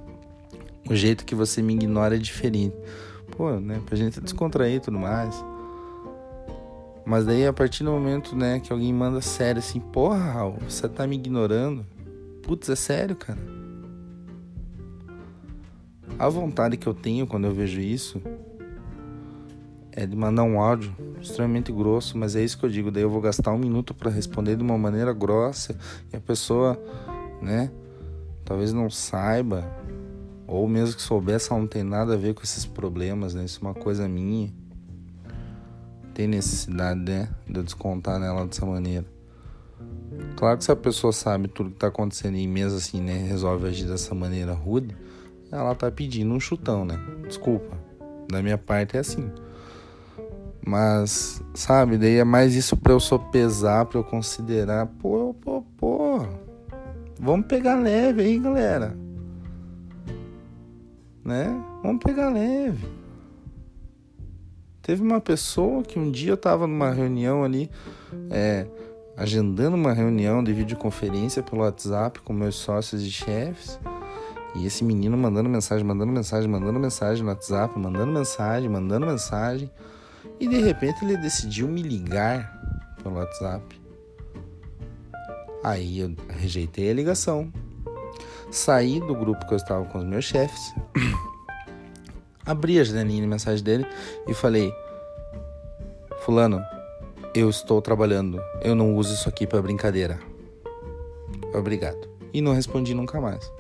o 0.89 0.95
jeito 0.95 1.25
que 1.25 1.35
você 1.35 1.61
me 1.61 1.75
ignora 1.75 2.15
é 2.15 2.19
diferente. 2.19 2.77
Pô, 3.37 3.59
né? 3.59 3.83
Pra 3.85 3.97
gente 3.97 4.21
descontrair 4.21 4.77
e 4.77 4.81
tudo 4.81 4.97
mais. 4.97 5.45
Mas 7.05 7.27
daí 7.27 7.45
a 7.45 7.53
partir 7.53 7.83
do 7.83 7.91
momento, 7.91 8.37
né, 8.37 8.61
que 8.61 8.73
alguém 8.73 8.95
manda 8.95 9.21
sério 9.21 9.59
assim, 9.59 9.81
porra, 9.81 10.19
Raul, 10.19 10.59
você 10.69 10.89
tá 10.89 11.05
me 11.05 11.17
ignorando? 11.17 11.85
Putz, 12.45 12.69
é 12.69 12.77
sério, 12.77 13.17
cara. 13.17 13.41
A 16.17 16.29
vontade 16.29 16.77
que 16.77 16.87
eu 16.87 16.95
tenho 16.95 17.27
quando 17.27 17.47
eu 17.47 17.53
vejo 17.53 17.81
isso 17.81 18.23
é 19.93 20.07
de 20.07 20.17
mandar 20.17 20.43
um 20.43 20.59
áudio 20.59 20.95
extremamente 21.21 21.71
grosso, 21.71 22.17
mas 22.17 22.35
é 22.35 22.43
isso 22.43 22.59
que 22.59 22.65
eu 22.65 22.71
digo. 22.71 22.91
Daí 22.91 23.03
eu 23.03 23.11
vou 23.11 23.21
gastar 23.21 23.53
um 23.53 23.59
minuto 23.59 23.95
para 23.95 24.11
responder 24.11 24.57
de 24.57 24.63
uma 24.63 24.79
maneira 24.79 25.13
grossa 25.13 25.77
e 26.13 26.17
a 26.17 26.21
pessoa, 26.21 26.81
né, 27.41 27.71
talvez 28.45 28.73
não 28.73 28.89
saiba, 28.89 29.65
ou 30.47 30.67
mesmo 30.67 30.97
que 30.97 31.03
soubesse, 31.03 31.51
ela 31.51 31.61
não 31.61 31.69
tem 31.69 31.83
nada 31.83 32.15
a 32.15 32.17
ver 32.17 32.35
com 32.35 32.43
esses 32.43 32.67
problemas, 32.67 33.33
né? 33.35 33.45
Isso 33.45 33.59
é 33.63 33.69
uma 33.69 33.75
coisa 33.75 34.07
minha. 34.09 34.53
Tem 36.13 36.27
necessidade, 36.27 37.01
né, 37.01 37.29
de 37.49 37.59
eu 37.59 37.63
descontar 37.63 38.19
nela 38.19 38.47
dessa 38.47 38.67
maneira. 38.67 39.07
Claro 40.37 40.59
que 40.59 40.65
se 40.65 40.73
a 40.73 40.77
pessoa 40.77 41.13
sabe 41.13 41.49
tudo 41.49 41.71
que 41.71 41.77
tá 41.77 41.87
acontecendo 41.87 42.37
e 42.37 42.47
mesmo 42.47 42.79
assim, 42.79 43.01
né, 43.01 43.17
resolve 43.27 43.67
agir 43.67 43.87
dessa 43.87 44.15
maneira 44.15 44.53
rude, 44.53 44.95
ela 45.51 45.75
tá 45.75 45.91
pedindo 45.91 46.33
um 46.33 46.41
chutão, 46.41 46.85
né? 46.85 46.99
Desculpa. 47.27 47.77
Da 48.31 48.43
minha 48.43 48.59
parte 48.59 48.97
é 48.97 49.01
assim. 49.01 49.31
Mas, 50.65 51.43
sabe, 51.55 51.99
daí 51.99 52.17
é 52.17 52.25
mais 52.25 52.55
isso 52.55 52.77
pra 52.77 52.93
eu 52.93 53.01
sopesar, 53.01 53.85
pra 53.87 53.99
eu 53.99 54.05
considerar, 54.05 54.87
pô, 54.87 55.35
pô, 55.35 55.63
pô. 55.77 56.27
Vamos 57.19 57.47
pegar 57.47 57.75
leve 57.77 58.23
aí, 58.23 58.39
galera. 58.39 58.97
Né? 61.25 61.47
Vamos 61.83 62.03
pegar 62.03 62.31
leve. 62.31 62.87
Teve 64.81 65.03
uma 65.03 65.21
pessoa 65.21 65.83
que 65.83 65.99
um 65.99 66.11
dia 66.11 66.33
eu 66.33 66.37
tava 66.37 66.67
numa 66.67 66.91
reunião 66.91 67.45
ali, 67.45 67.71
é, 68.31 68.67
agendando 69.17 69.77
uma 69.77 69.93
reunião 69.93 70.43
de 70.43 70.53
videoconferência 70.53 71.43
pelo 71.43 71.63
WhatsApp 71.63 72.21
com 72.21 72.33
meus 72.33 72.57
sócios 72.57 73.03
e 73.03 73.11
chefes. 73.11 73.79
E 74.55 74.67
esse 74.67 74.85
menino 74.85 75.17
mandando 75.17 75.49
mensagem, 75.49 75.85
mandando 75.85 76.13
mensagem, 76.13 76.49
mandando 76.49 76.79
mensagem 76.79 77.23
no 77.23 77.31
WhatsApp, 77.31 77.79
mandando 77.79 78.13
mensagem, 78.13 78.69
mandando 78.69 79.07
mensagem. 79.07 79.71
E 80.39 80.49
de 80.49 80.61
repente 80.61 81.05
ele 81.05 81.17
decidiu 81.17 81.69
me 81.69 81.83
ligar 81.83 82.53
pelo 83.03 83.17
WhatsApp. 83.17 83.81
Aí 85.63 86.01
eu 86.01 86.15
rejeitei 86.29 86.91
a 86.91 86.95
ligação. 86.95 87.53
Saí 88.51 89.01
do 89.01 89.15
grupo 89.15 89.47
que 89.47 89.55
eu 89.55 89.57
estava 89.57 89.85
com 89.87 89.99
os 89.99 90.05
meus 90.05 90.25
chefes. 90.25 90.75
abri 92.45 92.79
a 92.79 92.85
janelinha 92.85 93.23
de 93.23 93.27
mensagem 93.27 93.65
dele 93.65 93.87
e 94.27 94.35
falei: 94.35 94.73
Fulano, 96.21 96.63
eu 97.35 97.49
estou 97.49 97.81
trabalhando. 97.81 98.41
Eu 98.63 98.75
não 98.75 98.97
uso 98.97 99.15
isso 99.15 99.29
aqui 99.29 99.47
para 99.47 99.63
brincadeira. 99.63 100.19
Obrigado. 101.55 102.09
E 102.33 102.41
não 102.41 102.53
respondi 102.53 102.95
nunca 102.95 103.21
mais. 103.21 103.51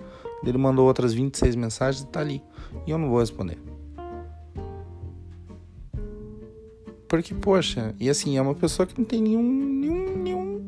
Ele 0.44 0.58
mandou 0.58 0.86
outras 0.86 1.12
26 1.14 1.54
mensagens 1.56 2.02
e 2.02 2.06
tá 2.06 2.20
ali. 2.20 2.42
E 2.86 2.90
eu 2.90 2.98
não 2.98 3.08
vou 3.08 3.20
responder. 3.20 3.58
Porque, 7.12 7.34
poxa, 7.34 7.94
e 8.00 8.08
assim, 8.08 8.38
é 8.38 8.40
uma 8.40 8.54
pessoa 8.54 8.86
que 8.86 8.98
não 8.98 9.04
tem 9.04 9.20
nenhum, 9.20 9.42
nenhum, 9.42 10.16
nenhum 10.16 10.62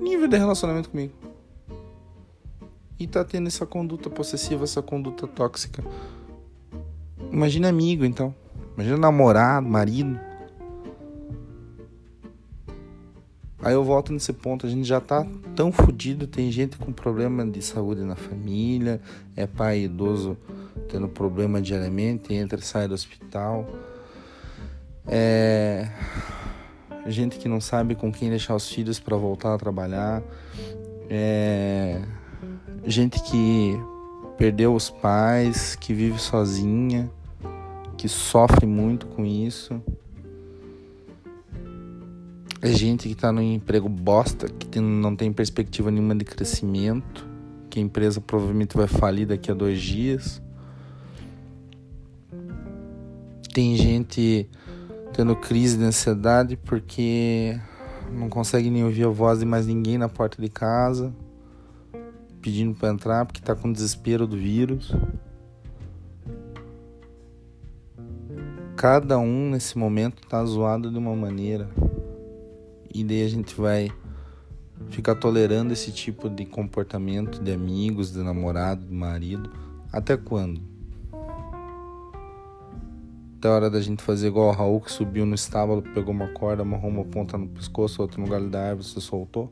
nível 0.00 0.26
de 0.26 0.38
relacionamento 0.38 0.88
comigo. 0.88 1.12
E 2.98 3.06
tá 3.06 3.22
tendo 3.22 3.48
essa 3.48 3.66
conduta 3.66 4.08
possessiva, 4.08 4.64
essa 4.64 4.80
conduta 4.80 5.26
tóxica. 5.26 5.84
Imagina 7.30 7.68
amigo, 7.68 8.02
então. 8.02 8.34
Imagina 8.72 8.96
namorado, 8.96 9.68
marido. 9.68 10.18
Aí 13.62 13.74
eu 13.74 13.84
volto 13.84 14.10
nesse 14.10 14.32
ponto, 14.32 14.64
a 14.66 14.70
gente 14.70 14.84
já 14.88 15.02
tá 15.02 15.26
tão 15.54 15.70
fodido, 15.70 16.26
tem 16.26 16.50
gente 16.50 16.78
com 16.78 16.90
problema 16.94 17.44
de 17.44 17.60
saúde 17.60 18.00
na 18.00 18.16
família, 18.16 19.02
é 19.36 19.46
pai 19.46 19.82
idoso 19.82 20.34
tendo 20.88 21.08
problema 21.08 21.60
diariamente, 21.60 22.32
entra 22.32 22.58
e 22.58 22.62
sai 22.62 22.88
do 22.88 22.94
hospital. 22.94 23.68
É 25.06 25.88
gente 27.06 27.38
que 27.38 27.48
não 27.48 27.60
sabe 27.60 27.94
com 27.94 28.12
quem 28.12 28.28
deixar 28.28 28.54
os 28.54 28.68
filhos 28.70 29.00
para 29.00 29.16
voltar 29.16 29.54
a 29.54 29.58
trabalhar. 29.58 30.22
É 31.08 32.00
gente 32.86 33.22
que 33.22 33.74
perdeu 34.38 34.74
os 34.74 34.88
pais, 34.88 35.76
que 35.76 35.92
vive 35.92 36.18
sozinha, 36.18 37.10
que 37.96 38.08
sofre 38.08 38.66
muito 38.66 39.06
com 39.06 39.24
isso. 39.26 39.82
É 42.62 42.68
gente 42.68 43.08
que 43.08 43.14
está 43.14 43.32
no 43.32 43.42
emprego 43.42 43.88
bosta, 43.88 44.46
que 44.48 44.80
não 44.80 45.16
tem 45.16 45.32
perspectiva 45.32 45.90
nenhuma 45.90 46.14
de 46.14 46.24
crescimento, 46.24 47.26
que 47.70 47.78
a 47.78 47.82
empresa 47.82 48.20
provavelmente 48.20 48.76
vai 48.76 48.86
falir 48.86 49.26
daqui 49.26 49.50
a 49.50 49.54
dois 49.54 49.80
dias. 49.80 50.42
Tem 53.52 53.76
gente 53.76 54.48
tendo 55.20 55.36
crise 55.36 55.76
de 55.76 55.84
ansiedade 55.84 56.56
porque 56.56 57.60
não 58.10 58.30
consegue 58.30 58.70
nem 58.70 58.82
ouvir 58.82 59.04
a 59.04 59.10
voz 59.10 59.40
de 59.40 59.44
mais 59.44 59.66
ninguém 59.66 59.98
na 59.98 60.08
porta 60.08 60.40
de 60.40 60.48
casa, 60.48 61.14
pedindo 62.40 62.74
para 62.74 62.88
entrar 62.88 63.26
porque 63.26 63.38
está 63.38 63.54
com 63.54 63.70
desespero 63.70 64.26
do 64.26 64.34
vírus. 64.34 64.96
Cada 68.74 69.18
um 69.18 69.50
nesse 69.50 69.76
momento 69.76 70.22
está 70.22 70.42
zoado 70.42 70.90
de 70.90 70.96
uma 70.96 71.14
maneira. 71.14 71.68
E 72.90 73.04
daí 73.04 73.22
a 73.22 73.28
gente 73.28 73.54
vai 73.54 73.92
ficar 74.88 75.16
tolerando 75.16 75.74
esse 75.74 75.92
tipo 75.92 76.30
de 76.30 76.46
comportamento 76.46 77.42
de 77.42 77.52
amigos, 77.52 78.10
de 78.10 78.22
namorado, 78.22 78.86
de 78.86 78.94
marido. 78.94 79.52
Até 79.92 80.16
quando? 80.16 80.62
Até 83.40 83.48
a 83.48 83.52
hora 83.52 83.70
da 83.70 83.80
gente 83.80 84.02
fazer 84.02 84.26
igual 84.26 84.48
o 84.48 84.52
Raul 84.52 84.82
que 84.82 84.92
subiu 84.92 85.24
no 85.24 85.34
estábulo, 85.34 85.80
pegou 85.80 86.12
uma 86.12 86.28
corda, 86.28 86.60
amarrou 86.60 86.90
uma 86.90 87.06
ponta 87.06 87.38
no 87.38 87.48
pescoço, 87.48 88.02
outra 88.02 88.20
no 88.20 88.28
galho 88.28 88.50
da 88.50 88.68
árvore, 88.68 88.86
você 88.86 89.00
soltou. 89.00 89.50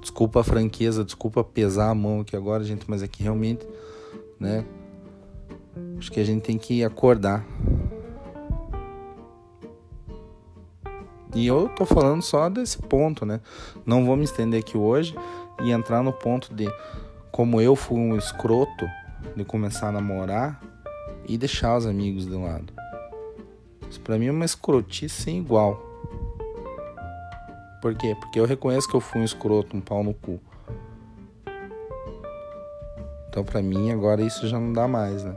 Desculpa 0.00 0.38
a 0.38 0.44
franqueza, 0.44 1.04
desculpa 1.04 1.42
pesar 1.42 1.90
a 1.90 1.94
mão 1.96 2.20
aqui 2.20 2.36
agora, 2.36 2.62
gente, 2.62 2.88
mas 2.88 3.02
aqui 3.02 3.22
é 3.22 3.24
realmente, 3.24 3.66
né? 4.38 4.64
Acho 5.98 6.12
que 6.12 6.20
a 6.20 6.24
gente 6.24 6.42
tem 6.42 6.56
que 6.56 6.84
acordar. 6.84 7.44
E 11.34 11.44
eu 11.44 11.68
tô 11.70 11.84
falando 11.84 12.22
só 12.22 12.48
desse 12.48 12.78
ponto, 12.78 13.26
né? 13.26 13.40
Não 13.84 14.04
vou 14.04 14.16
me 14.16 14.22
estender 14.22 14.60
aqui 14.60 14.78
hoje 14.78 15.12
e 15.60 15.72
entrar 15.72 16.04
no 16.04 16.12
ponto 16.12 16.54
de 16.54 16.72
como 17.32 17.60
eu 17.60 17.74
fui 17.74 17.98
um 17.98 18.16
escroto 18.16 18.86
de 19.34 19.44
começar 19.44 19.88
a 19.88 19.92
namorar 19.92 20.60
e 21.28 21.36
deixar 21.36 21.76
os 21.76 21.84
amigos 21.84 22.26
de 22.26 22.36
lado. 22.36 22.75
Isso 23.90 24.00
pra 24.00 24.18
mim 24.18 24.26
é 24.26 24.32
uma 24.32 24.44
escrotice 24.44 25.22
sem 25.22 25.38
igual. 25.38 25.80
Por 27.80 27.94
quê? 27.94 28.16
Porque 28.18 28.40
eu 28.40 28.44
reconheço 28.44 28.88
que 28.88 28.96
eu 28.96 29.00
fui 29.00 29.20
um 29.20 29.24
escroto, 29.24 29.76
um 29.76 29.80
pau 29.80 30.02
no 30.02 30.14
cu. 30.14 30.40
Então 33.28 33.44
pra 33.44 33.62
mim 33.62 33.90
agora 33.90 34.22
isso 34.22 34.48
já 34.48 34.58
não 34.58 34.72
dá 34.72 34.88
mais, 34.88 35.22
né? 35.24 35.36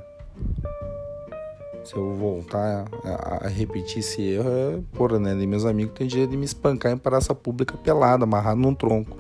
se 1.89 1.95
eu 1.95 2.13
voltar 2.13 2.85
a, 3.03 3.45
a, 3.45 3.47
repetir 3.47 3.99
esse 3.99 4.21
erro, 4.21 4.47
é, 4.47 4.79
porra, 4.93 5.19
né? 5.19 5.33
E 5.33 5.47
meus 5.47 5.65
amigos 5.65 5.95
têm 5.95 6.05
direito 6.05 6.29
de 6.29 6.37
me 6.37 6.45
espancar 6.45 6.91
em 6.91 6.97
praça 6.97 7.33
pública 7.33 7.75
pelada, 7.77 8.25
amarrado 8.25 8.61
num 8.61 8.75
tronco. 8.75 9.17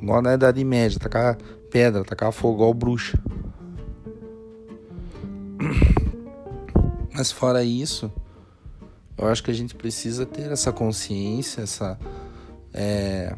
Igual 0.00 0.22
na 0.22 0.34
Idade 0.34 0.64
Média, 0.64 1.00
tacar 1.00 1.36
pedra, 1.68 2.04
tacar 2.04 2.30
fogo, 2.30 2.58
igual 2.58 2.74
bruxa. 2.74 3.18
Mas 7.20 7.30
fora 7.30 7.62
isso, 7.62 8.10
eu 9.18 9.28
acho 9.28 9.44
que 9.44 9.50
a 9.50 9.54
gente 9.54 9.74
precisa 9.74 10.24
ter 10.24 10.50
essa 10.50 10.72
consciência, 10.72 11.60
essa 11.60 11.98
é, 12.72 13.36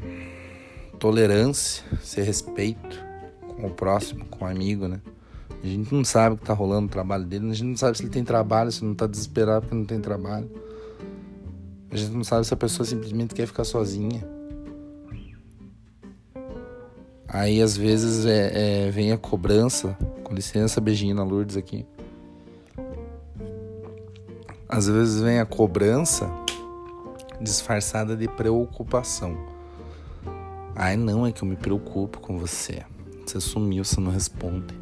tolerância, 1.01 1.83
esse 2.01 2.21
respeito 2.21 3.05
com 3.41 3.67
o 3.67 3.71
próximo, 3.71 4.25
com 4.27 4.45
o 4.45 4.49
amigo, 4.49 4.87
né? 4.87 5.01
A 5.65 5.67
gente 5.67 5.93
não 5.93 6.05
sabe 6.05 6.37
o 6.37 6.39
que 6.39 6.45
tá 6.45 6.53
rolando 6.53 6.83
no 6.83 6.89
trabalho 6.91 7.25
dele, 7.25 7.51
a 7.51 7.55
gente 7.55 7.71
não 7.71 7.77
sabe 7.77 7.99
se 7.99 8.05
ele 8.05 8.13
tem 8.13 8.23
trabalho, 8.23 8.71
se 8.71 8.85
não 8.85 8.95
tá 8.95 9.09
desesperado 9.09 9.63
porque 9.63 9.75
não 9.75 9.85
tem 9.85 10.01
trabalho. 10.01 10.49
A 11.91 11.97
gente 11.97 12.13
não 12.13 12.23
sabe 12.23 12.47
se 12.47 12.55
a 12.55 12.57
pessoa 12.57 12.87
simplesmente 12.87 13.35
quer 13.35 13.49
ficar 13.49 13.65
sozinha. 13.65 14.25
Aí 17.27 17.61
às 17.61 17.77
vezes 17.77 18.27
é, 18.27 18.87
é, 18.87 18.91
vem 18.93 19.11
a 19.11 19.19
cobrança. 19.19 19.99
Com 20.23 20.33
licença, 20.33 20.81
beijinho 20.81 21.17
na 21.17 21.25
Lourdes 21.25 21.57
aqui. 21.57 21.85
Às 24.73 24.89
vezes 24.89 25.21
vem 25.21 25.39
a 25.39 25.45
cobrança 25.45 26.31
disfarçada 27.39 28.17
de 28.17 28.27
preocupação. 28.27 29.37
Ai 30.75 30.97
não, 30.97 31.27
é 31.27 31.31
que 31.31 31.43
eu 31.45 31.47
me 31.47 31.57
preocupo 31.57 32.19
com 32.21 32.39
você. 32.39 32.83
Você 33.27 33.39
sumiu, 33.39 33.85
você 33.85 34.01
não 34.01 34.11
responde. 34.11 34.75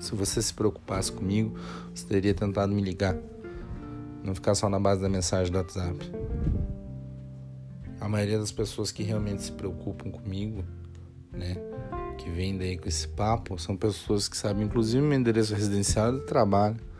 Se 0.00 0.14
você 0.14 0.40
se 0.40 0.54
preocupasse 0.54 1.12
comigo, 1.12 1.54
você 1.94 2.06
teria 2.06 2.32
tentado 2.32 2.72
me 2.72 2.80
ligar. 2.80 3.14
Não 4.24 4.34
ficar 4.34 4.54
só 4.54 4.70
na 4.70 4.80
base 4.80 5.02
da 5.02 5.08
mensagem 5.10 5.52
do 5.52 5.58
WhatsApp. 5.58 6.10
A 8.00 8.08
maioria 8.08 8.38
das 8.38 8.52
pessoas 8.52 8.90
que 8.90 9.02
realmente 9.02 9.42
se 9.42 9.52
preocupam 9.52 10.10
comigo, 10.10 10.64
né? 11.30 11.56
Que 12.16 12.30
vem 12.30 12.56
daí 12.56 12.78
com 12.78 12.88
esse 12.88 13.06
papo, 13.06 13.58
são 13.58 13.76
pessoas 13.76 14.28
que 14.28 14.36
sabem, 14.36 14.64
inclusive, 14.64 15.04
meu 15.04 15.18
endereço 15.18 15.54
residencial 15.54 16.10
de 16.10 16.24
trabalho. 16.24 16.95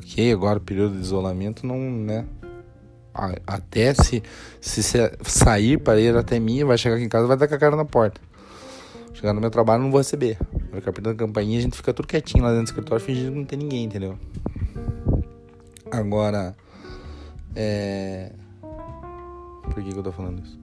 Ok, 0.00 0.32
agora 0.32 0.58
período 0.58 0.94
de 0.94 1.02
isolamento 1.02 1.66
não, 1.66 1.78
né? 1.78 2.24
Até 3.46 3.92
se, 3.92 4.22
se 4.58 4.82
sair 5.24 5.78
para 5.78 6.00
ir 6.00 6.16
até 6.16 6.40
mim, 6.40 6.64
vai 6.64 6.78
chegar 6.78 6.96
aqui 6.96 7.04
em 7.04 7.08
casa 7.08 7.26
vai 7.26 7.36
dar 7.36 7.46
com 7.46 7.54
a 7.54 7.58
cara 7.58 7.76
na 7.76 7.84
porta. 7.84 8.18
Chegar 9.12 9.34
no 9.34 9.42
meu 9.42 9.50
trabalho 9.50 9.82
não 9.82 9.90
vou 9.90 10.00
receber. 10.00 10.38
Vai 10.70 10.80
ficar 10.80 10.90
apertando 10.90 11.12
a 11.12 11.18
campainha 11.18 11.58
a 11.58 11.62
gente 11.62 11.76
fica 11.76 11.92
tudo 11.92 12.08
quietinho 12.08 12.42
lá 12.42 12.50
dentro 12.50 12.64
do 12.64 12.68
escritório 12.68 13.04
fingindo 13.04 13.32
que 13.32 13.38
não 13.38 13.44
tem 13.44 13.58
ninguém, 13.58 13.84
entendeu? 13.84 14.18
Agora, 15.90 16.56
é... 17.54 18.32
Por 19.64 19.74
que, 19.74 19.92
que 19.92 19.98
eu 19.98 20.02
tô 20.02 20.12
falando 20.12 20.42
isso? 20.42 20.58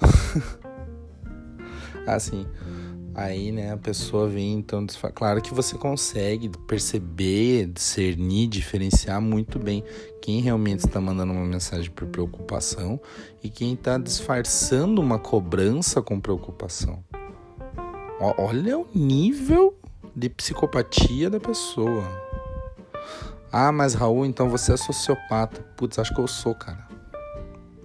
assim, 2.08 2.46
aí, 3.14 3.52
né, 3.52 3.72
a 3.72 3.76
pessoa 3.76 4.28
vem, 4.28 4.54
então, 4.54 4.86
claro 5.14 5.40
que 5.40 5.54
você 5.54 5.76
consegue 5.78 6.50
perceber, 6.66 7.66
discernir, 7.66 8.48
diferenciar 8.48 9.20
muito 9.20 9.58
bem 9.58 9.84
quem 10.20 10.40
realmente 10.40 10.80
está 10.80 11.00
mandando 11.00 11.32
uma 11.32 11.44
mensagem 11.44 11.90
por 11.90 12.08
preocupação 12.08 13.00
e 13.42 13.48
quem 13.48 13.74
está 13.74 13.98
disfarçando 13.98 15.00
uma 15.00 15.18
cobrança 15.18 16.02
com 16.02 16.18
preocupação. 16.20 17.04
Olha 18.38 18.78
o 18.78 18.86
nível 18.94 19.76
de 20.16 20.28
psicopatia 20.28 21.28
da 21.28 21.38
pessoa. 21.38 22.04
Ah, 23.52 23.70
mas 23.70 23.94
Raul, 23.94 24.24
então 24.24 24.48
você 24.48 24.72
é 24.72 24.76
sociopata. 24.76 25.60
Putz, 25.76 25.98
acho 25.98 26.14
que 26.14 26.20
eu 26.20 26.26
sou, 26.26 26.54
cara. 26.54 26.88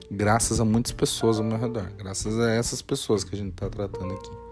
Graças 0.09 0.59
a 0.59 0.65
muitas 0.65 0.91
pessoas 0.91 1.39
ao 1.39 1.45
meu 1.45 1.57
redor. 1.57 1.91
Graças 1.97 2.39
a 2.39 2.51
essas 2.51 2.81
pessoas 2.81 3.23
que 3.23 3.35
a 3.35 3.37
gente 3.37 3.51
tá 3.51 3.69
tratando 3.69 4.13
aqui. 4.13 4.48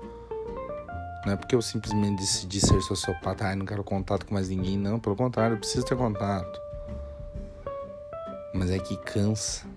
Não 1.28 1.34
é 1.34 1.36
porque 1.36 1.54
eu 1.54 1.62
simplesmente 1.62 2.22
decidi 2.22 2.62
ser 2.62 2.82
sociopata, 2.82 3.44
ai, 3.44 3.56
não 3.58 3.66
quero 3.66 3.84
contato 3.84 4.26
com 4.26 4.34
mais 4.34 4.48
ninguém, 4.48 4.78
não. 4.78 4.98
Pelo 4.98 5.14
contrário, 5.14 5.56
eu 5.56 5.60
preciso 5.60 5.86
ter 5.86 5.98
contato. 5.98 6.58
Mas 8.54 8.72
é 8.72 8.80
que 8.80 8.96
cansa. 8.96 9.68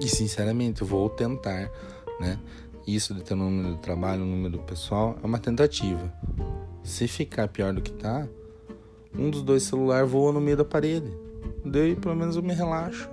E 0.00 0.08
sinceramente, 0.08 0.82
eu 0.82 0.88
vou 0.88 1.08
tentar, 1.08 1.70
né? 2.18 2.36
Isso 2.84 3.14
de 3.14 3.22
ter 3.22 3.34
um 3.34 3.48
número 3.48 3.76
de 3.76 3.80
trabalho, 3.80 4.24
um 4.24 4.26
número 4.26 4.58
pessoal, 4.64 5.16
é 5.22 5.24
uma 5.24 5.38
tentativa. 5.38 6.12
Se 6.82 7.06
ficar 7.06 7.46
pior 7.46 7.72
do 7.72 7.80
que 7.80 7.92
tá, 7.92 8.26
um 9.16 9.30
dos 9.30 9.42
dois 9.42 9.62
celulares 9.62 10.10
voa 10.10 10.32
no 10.32 10.40
meio 10.40 10.56
da 10.56 10.64
parede. 10.64 11.16
Daí 11.64 11.94
pelo 11.94 12.16
menos 12.16 12.34
eu 12.34 12.42
me 12.42 12.54
relaxo. 12.54 13.08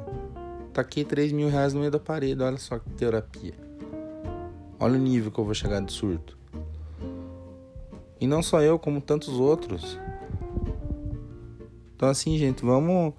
Taquei 0.74 1.06
3 1.06 1.34
mil 1.34 1.50
reais 1.50 1.72
no 1.72 1.82
meio 1.82 1.92
da 1.92 2.00
parede, 2.00 2.42
olha 2.42 2.58
só 2.58 2.80
que 2.80 2.90
terapia. 2.90 3.71
Olha 4.82 4.96
o 4.96 5.02
nível 5.02 5.32
que 5.32 5.40
eu 5.40 5.46
vou 5.46 5.54
chegar 5.54 5.80
de 5.80 5.94
surto. 5.94 6.36
E 8.20 8.26
não 8.26 8.42
só 8.42 8.64
eu, 8.64 8.80
como 8.80 9.00
tantos 9.00 9.30
outros. 9.30 10.00
Então 11.96 12.10
assim, 12.10 12.36
gente, 12.36 12.66
vamos. 12.66 13.14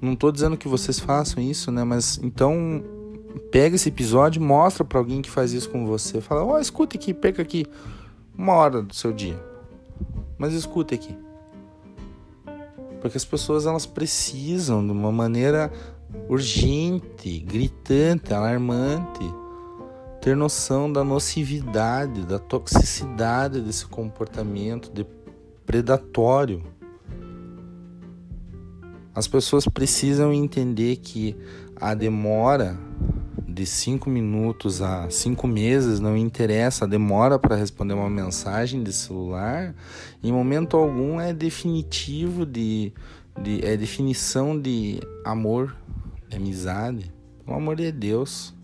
Não 0.00 0.16
tô 0.16 0.32
dizendo 0.32 0.56
que 0.56 0.66
vocês 0.66 0.98
façam 0.98 1.42
isso, 1.42 1.70
né? 1.70 1.84
Mas 1.84 2.18
então 2.22 2.82
pega 3.52 3.76
esse 3.76 3.90
episódio, 3.90 4.40
mostra 4.40 4.82
para 4.82 4.98
alguém 4.98 5.20
que 5.20 5.30
faz 5.30 5.52
isso 5.52 5.68
com 5.68 5.86
você. 5.86 6.22
Fala, 6.22 6.42
ó, 6.42 6.54
oh, 6.54 6.58
escuta 6.58 6.96
aqui, 6.96 7.12
pega 7.12 7.42
aqui 7.42 7.66
uma 8.36 8.54
hora 8.54 8.80
do 8.80 8.94
seu 8.94 9.12
dia. 9.12 9.38
Mas 10.38 10.54
escuta 10.54 10.94
aqui. 10.94 11.14
Porque 13.02 13.18
as 13.18 13.26
pessoas 13.26 13.66
elas 13.66 13.84
precisam 13.84 14.82
de 14.82 14.90
uma 14.90 15.12
maneira 15.12 15.70
urgente, 16.30 17.40
gritante, 17.40 18.32
alarmante, 18.32 19.22
ter 20.26 20.34
noção 20.34 20.92
da 20.92 21.04
nocividade, 21.04 22.26
da 22.26 22.36
toxicidade 22.36 23.60
desse 23.60 23.86
comportamento 23.86 24.90
de 24.92 25.06
predatório. 25.64 26.64
As 29.14 29.28
pessoas 29.28 29.68
precisam 29.68 30.32
entender 30.32 30.96
que 30.96 31.36
a 31.76 31.94
demora 31.94 32.76
de 33.46 33.64
cinco 33.64 34.10
minutos 34.10 34.82
a 34.82 35.08
cinco 35.10 35.46
meses, 35.46 36.00
não 36.00 36.16
interessa 36.16 36.86
a 36.86 36.88
demora 36.88 37.38
para 37.38 37.54
responder 37.54 37.94
uma 37.94 38.10
mensagem 38.10 38.82
de 38.82 38.92
celular, 38.92 39.76
em 40.24 40.32
momento 40.32 40.76
algum 40.76 41.20
é 41.20 41.32
definitivo 41.32 42.44
de, 42.44 42.92
de 43.40 43.64
é 43.64 43.76
definição 43.76 44.60
de 44.60 44.98
amor, 45.24 45.76
de 46.28 46.36
amizade. 46.36 47.14
O 47.46 47.54
amor 47.54 47.76
de 47.76 47.92
Deus. 47.92 48.56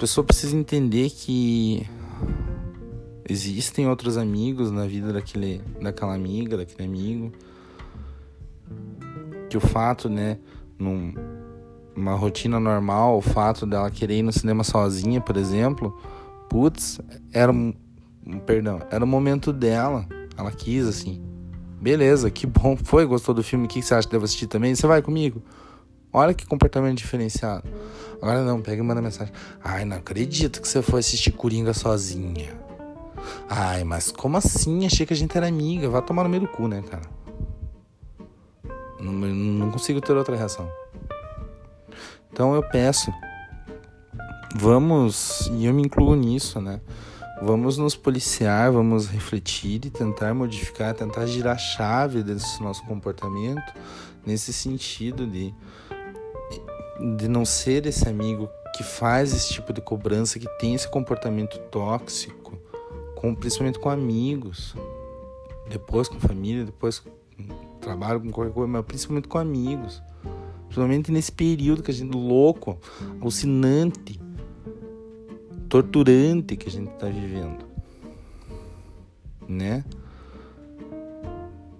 Pessoa 0.00 0.24
precisa 0.24 0.56
entender 0.56 1.10
que 1.10 1.86
existem 3.28 3.86
outros 3.86 4.16
amigos 4.16 4.70
na 4.70 4.86
vida 4.86 5.12
daquele, 5.12 5.60
daquela 5.78 6.14
amiga, 6.14 6.56
daquele 6.56 6.88
amigo. 6.88 7.30
Que 9.50 9.58
o 9.58 9.60
fato, 9.60 10.08
né, 10.08 10.38
num, 10.78 11.12
uma 11.94 12.14
rotina 12.14 12.58
normal, 12.58 13.18
o 13.18 13.20
fato 13.20 13.66
dela 13.66 13.90
querer 13.90 14.20
ir 14.20 14.22
no 14.22 14.32
cinema 14.32 14.64
sozinha, 14.64 15.20
por 15.20 15.36
exemplo, 15.36 15.94
putz, 16.48 16.98
era 17.30 17.52
um, 17.52 17.74
perdão, 18.46 18.80
era 18.90 19.04
o 19.04 19.06
momento 19.06 19.52
dela. 19.52 20.06
Ela 20.34 20.50
quis 20.50 20.86
assim. 20.86 21.22
Beleza, 21.78 22.30
que 22.30 22.46
bom. 22.46 22.74
Foi, 22.74 23.04
gostou 23.04 23.34
do 23.34 23.42
filme? 23.42 23.66
O 23.66 23.68
que 23.68 23.82
você 23.82 23.94
acha 23.94 24.08
que 24.08 24.12
devo 24.12 24.24
assistir 24.24 24.46
também? 24.46 24.74
Você 24.74 24.86
vai 24.86 25.02
comigo? 25.02 25.42
Olha 26.10 26.32
que 26.32 26.46
comportamento 26.46 26.96
diferenciado. 26.96 27.68
Agora 28.20 28.42
não, 28.44 28.60
pega 28.60 28.82
e 28.82 28.84
manda 28.84 29.00
mensagem. 29.00 29.32
Ai, 29.62 29.84
não 29.84 29.96
acredito 29.96 30.60
que 30.60 30.68
você 30.68 30.82
foi 30.82 31.00
assistir 31.00 31.32
Coringa 31.32 31.72
sozinha. 31.72 32.54
Ai, 33.48 33.84
mas 33.84 34.12
como 34.12 34.36
assim? 34.36 34.86
Achei 34.86 35.06
que 35.06 35.12
a 35.12 35.16
gente 35.16 35.36
era 35.36 35.46
amiga. 35.46 35.88
Vai 35.88 36.02
tomar 36.02 36.24
no 36.24 36.28
meio 36.28 36.42
do 36.42 36.48
cu, 36.48 36.68
né, 36.68 36.82
cara? 36.82 37.02
Não, 39.00 39.12
não 39.12 39.70
consigo 39.70 40.00
ter 40.00 40.12
outra 40.12 40.36
reação. 40.36 40.70
Então 42.32 42.54
eu 42.54 42.62
peço, 42.62 43.12
vamos, 44.54 45.50
e 45.52 45.66
eu 45.66 45.74
me 45.74 45.82
incluo 45.82 46.14
nisso, 46.14 46.60
né? 46.60 46.80
Vamos 47.42 47.78
nos 47.78 47.96
policiar, 47.96 48.70
vamos 48.70 49.08
refletir 49.08 49.86
e 49.86 49.90
tentar 49.90 50.34
modificar, 50.34 50.94
tentar 50.94 51.26
girar 51.26 51.54
a 51.54 51.58
chave 51.58 52.22
desse 52.22 52.62
nosso 52.62 52.84
comportamento 52.84 53.72
nesse 54.26 54.52
sentido 54.52 55.26
de, 55.26 55.54
de 57.16 57.28
não 57.28 57.44
ser 57.44 57.86
esse 57.86 58.08
amigo 58.08 58.48
que 58.76 58.82
faz 58.82 59.32
esse 59.32 59.54
tipo 59.54 59.72
de 59.72 59.80
cobrança, 59.80 60.38
que 60.38 60.48
tem 60.58 60.74
esse 60.74 60.88
comportamento 60.88 61.58
tóxico, 61.70 62.58
com, 63.14 63.34
principalmente 63.34 63.78
com 63.78 63.88
amigos, 63.88 64.74
depois 65.68 66.08
com 66.08 66.18
família, 66.20 66.64
depois 66.64 66.98
com 66.98 67.10
trabalho, 67.80 68.20
com 68.20 68.30
qualquer 68.30 68.52
coisa, 68.52 68.68
mas 68.68 68.84
principalmente 68.84 69.28
com 69.28 69.38
amigos. 69.38 70.02
Principalmente 70.66 71.10
nesse 71.10 71.32
período 71.32 71.82
que 71.82 71.90
a 71.90 71.94
gente 71.94 72.16
louco, 72.16 72.78
alucinante, 73.20 74.20
torturante 75.68 76.56
que 76.56 76.68
a 76.68 76.70
gente 76.72 76.90
está 76.92 77.06
vivendo, 77.06 77.64
né? 79.48 79.84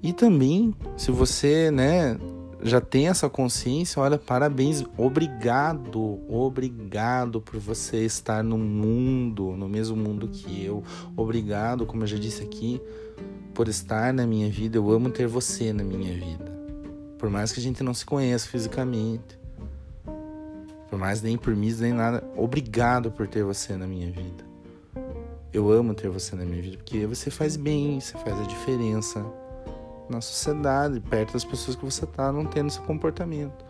E 0.02 0.12
também, 0.12 0.74
se 0.96 1.10
você, 1.10 1.70
né, 1.70 2.18
já 2.62 2.80
tem 2.80 3.08
essa 3.08 3.28
consciência, 3.28 4.02
olha, 4.02 4.18
parabéns, 4.18 4.84
obrigado, 4.96 6.20
obrigado 6.28 7.40
por 7.40 7.58
você 7.58 8.04
estar 8.04 8.44
no 8.44 8.58
mundo, 8.58 9.52
no 9.56 9.68
mesmo 9.68 9.96
mundo 9.96 10.28
que 10.28 10.64
eu. 10.64 10.82
Obrigado, 11.16 11.86
como 11.86 12.02
eu 12.02 12.06
já 12.06 12.18
disse 12.18 12.42
aqui, 12.42 12.80
por 13.54 13.68
estar 13.68 14.12
na 14.12 14.26
minha 14.26 14.50
vida. 14.50 14.76
Eu 14.76 14.90
amo 14.90 15.10
ter 15.10 15.26
você 15.26 15.72
na 15.72 15.82
minha 15.82 16.12
vida. 16.12 16.50
Por 17.18 17.30
mais 17.30 17.52
que 17.52 17.60
a 17.60 17.62
gente 17.62 17.82
não 17.82 17.94
se 17.94 18.04
conheça 18.04 18.46
fisicamente. 18.48 19.38
Por 20.88 20.98
mais 20.98 21.22
nem 21.22 21.38
por 21.38 21.54
mim, 21.54 21.74
nem 21.78 21.92
nada. 21.92 22.22
Obrigado 22.36 23.10
por 23.10 23.26
ter 23.26 23.44
você 23.44 23.76
na 23.76 23.86
minha 23.86 24.10
vida. 24.10 24.44
Eu 25.52 25.70
amo 25.70 25.94
ter 25.94 26.08
você 26.08 26.36
na 26.36 26.44
minha 26.44 26.62
vida 26.62 26.76
porque 26.76 27.06
você 27.06 27.30
faz 27.30 27.56
bem, 27.56 28.00
você 28.00 28.16
faz 28.18 28.38
a 28.38 28.44
diferença 28.44 29.24
na 30.10 30.20
sociedade, 30.20 31.00
perto 31.00 31.32
das 31.32 31.44
pessoas 31.44 31.76
que 31.76 31.84
você 31.84 32.06
tá, 32.06 32.32
não 32.32 32.44
tendo 32.44 32.68
esse 32.68 32.80
comportamento. 32.80 33.64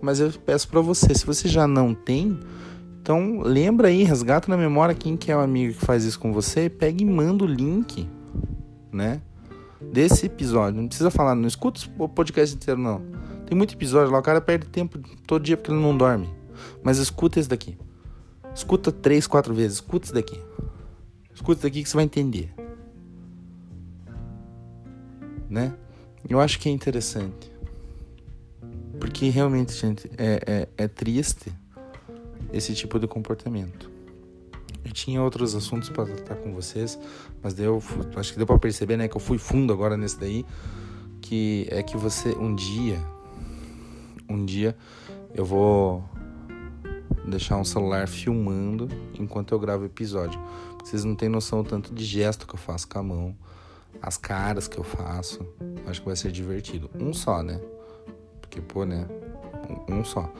Mas 0.00 0.20
eu 0.20 0.32
peço 0.44 0.68
para 0.68 0.80
você, 0.80 1.14
se 1.14 1.24
você 1.24 1.48
já 1.48 1.66
não 1.66 1.94
tem, 1.94 2.38
então 3.00 3.40
lembra 3.40 3.88
aí, 3.88 4.02
resgata 4.04 4.50
na 4.50 4.56
memória 4.56 4.94
quem 4.94 5.16
que 5.16 5.32
é 5.32 5.36
o 5.36 5.40
amigo 5.40 5.74
que 5.74 5.84
faz 5.84 6.04
isso 6.04 6.18
com 6.18 6.32
você, 6.32 6.68
pega 6.68 7.02
e 7.02 7.06
manda 7.06 7.44
o 7.44 7.46
link, 7.46 8.08
né? 8.92 9.20
desse 9.92 10.26
episódio. 10.26 10.80
Não 10.80 10.88
precisa 10.88 11.10
falar, 11.10 11.34
não 11.34 11.46
escuta 11.46 11.80
o 11.98 12.08
podcast 12.08 12.54
inteiro, 12.54 12.80
não. 12.80 13.02
Tem 13.46 13.56
muito 13.56 13.74
episódio 13.74 14.12
lá, 14.12 14.18
o 14.18 14.22
cara 14.22 14.40
perde 14.40 14.66
tempo 14.66 14.98
todo 15.26 15.42
dia 15.42 15.56
porque 15.56 15.70
ele 15.70 15.80
não 15.80 15.96
dorme. 15.96 16.28
Mas 16.82 16.98
escuta 16.98 17.38
esse 17.38 17.48
daqui. 17.48 17.76
Escuta 18.54 18.90
três, 18.90 19.26
quatro 19.26 19.52
vezes. 19.52 19.74
Escuta 19.74 20.06
esse 20.06 20.14
daqui. 20.14 20.40
Escuta 21.34 21.60
esse 21.60 21.62
daqui 21.62 21.82
que 21.82 21.88
você 21.88 21.96
vai 21.96 22.04
entender. 22.04 22.54
Né? 25.54 25.72
Eu 26.28 26.40
acho 26.40 26.58
que 26.58 26.68
é 26.68 26.72
interessante. 26.72 27.52
Porque 28.98 29.28
realmente, 29.28 29.72
gente, 29.72 30.10
é, 30.18 30.68
é, 30.76 30.84
é 30.84 30.88
triste 30.88 31.52
esse 32.52 32.74
tipo 32.74 32.98
de 32.98 33.06
comportamento. 33.06 33.88
Eu 34.84 34.90
tinha 34.92 35.22
outros 35.22 35.54
assuntos 35.54 35.88
para 35.88 36.06
tratar 36.06 36.34
com 36.34 36.52
vocês, 36.52 36.98
mas 37.40 37.54
deu, 37.54 37.80
acho 38.16 38.32
que 38.32 38.38
deu 38.38 38.46
para 38.48 38.58
perceber, 38.58 38.96
né, 38.96 39.06
que 39.06 39.16
eu 39.16 39.20
fui 39.20 39.38
fundo 39.38 39.72
agora 39.72 39.96
nesse 39.96 40.18
daí, 40.18 40.44
que 41.20 41.68
é 41.70 41.84
que 41.84 41.96
você 41.96 42.30
um 42.30 42.52
dia, 42.52 43.00
um 44.28 44.44
dia 44.44 44.76
eu 45.32 45.44
vou 45.44 46.04
deixar 47.28 47.58
um 47.58 47.64
celular 47.64 48.08
filmando 48.08 48.88
enquanto 49.18 49.52
eu 49.52 49.58
gravo 49.60 49.84
o 49.84 49.86
episódio. 49.86 50.40
Vocês 50.82 51.04
não 51.04 51.14
têm 51.14 51.28
noção 51.28 51.62
tanto 51.62 51.94
de 51.94 52.04
gesto 52.04 52.44
que 52.44 52.54
eu 52.54 52.58
faço 52.58 52.88
com 52.88 52.98
a 52.98 53.02
mão, 53.04 53.36
as 54.02 54.16
caras 54.16 54.68
que 54.68 54.78
eu 54.78 54.84
faço, 54.84 55.46
Acho 55.86 56.00
que 56.00 56.06
vai 56.06 56.16
ser 56.16 56.32
divertido. 56.32 56.90
Um 56.98 57.12
só, 57.12 57.42
né? 57.42 57.60
Porque, 58.40 58.60
pô, 58.60 58.84
né? 58.84 59.06
Um, 59.88 59.98
um 59.98 60.04
só. 60.04 60.30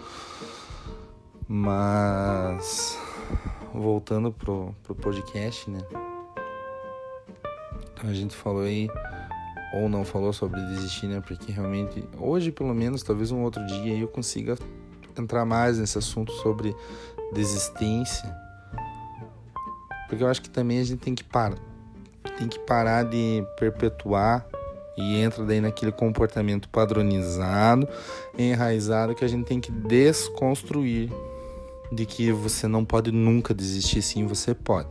Mas 1.46 2.98
voltando 3.72 4.32
pro, 4.32 4.74
pro 4.82 4.94
podcast, 4.94 5.70
né? 5.70 5.80
Então 7.92 8.08
a 8.08 8.14
gente 8.14 8.34
falou 8.34 8.62
aí, 8.62 8.88
ou 9.74 9.88
não 9.88 10.04
falou 10.04 10.32
sobre 10.32 10.60
desistir, 10.62 11.08
né? 11.08 11.20
Porque 11.20 11.52
realmente, 11.52 12.02
hoje 12.18 12.50
pelo 12.50 12.74
menos, 12.74 13.02
talvez 13.02 13.30
um 13.30 13.42
outro 13.42 13.64
dia 13.66 13.98
eu 13.98 14.08
consiga 14.08 14.56
entrar 15.18 15.44
mais 15.44 15.78
nesse 15.78 15.98
assunto 15.98 16.32
sobre 16.32 16.74
desistência. 17.34 18.34
Porque 20.08 20.24
eu 20.24 20.28
acho 20.28 20.40
que 20.40 20.50
também 20.50 20.80
a 20.80 20.84
gente 20.84 21.00
tem 21.00 21.14
que 21.14 21.24
parar. 21.24 21.73
Tem 22.38 22.48
que 22.48 22.58
parar 22.58 23.04
de 23.04 23.44
perpetuar 23.58 24.46
e 24.96 25.16
entra 25.20 25.44
daí 25.44 25.60
naquele 25.60 25.92
comportamento 25.92 26.68
padronizado, 26.68 27.88
enraizado 28.38 29.14
que 29.14 29.24
a 29.24 29.28
gente 29.28 29.44
tem 29.44 29.60
que 29.60 29.70
desconstruir 29.70 31.10
de 31.92 32.06
que 32.06 32.32
você 32.32 32.66
não 32.66 32.84
pode 32.84 33.10
nunca 33.12 33.54
desistir, 33.54 34.02
sim, 34.02 34.26
você 34.26 34.54
pode. 34.54 34.88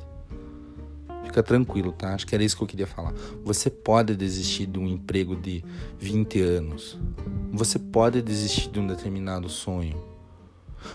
Fica 1.25 1.41
tranquilo, 1.41 1.91
tá? 1.91 2.13
Acho 2.13 2.27
que 2.27 2.35
era 2.35 2.43
isso 2.43 2.55
que 2.55 2.63
eu 2.63 2.67
queria 2.67 2.85
falar. 2.85 3.13
Você 3.43 3.69
pode 3.69 4.15
desistir 4.15 4.67
de 4.67 4.77
um 4.77 4.87
emprego 4.87 5.35
de 5.35 5.63
20 5.97 6.41
anos. 6.41 6.99
Você 7.51 7.79
pode 7.79 8.21
desistir 8.21 8.69
de 8.69 8.79
um 8.79 8.85
determinado 8.85 9.49
sonho. 9.49 9.99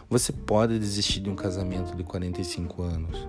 Você 0.08 0.32
pode 0.32 0.78
desistir 0.78 1.20
de 1.20 1.30
um 1.30 1.34
casamento 1.34 1.96
de 1.96 2.04
45 2.04 2.82
anos. 2.82 3.28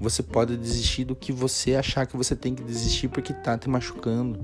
Você 0.00 0.22
pode 0.22 0.56
desistir 0.56 1.04
do 1.04 1.14
que 1.14 1.30
você 1.30 1.74
achar 1.74 2.06
que 2.06 2.16
você 2.16 2.34
tem 2.34 2.54
que 2.54 2.62
desistir 2.62 3.08
porque 3.08 3.34
tá 3.34 3.58
te 3.58 3.68
machucando. 3.68 4.40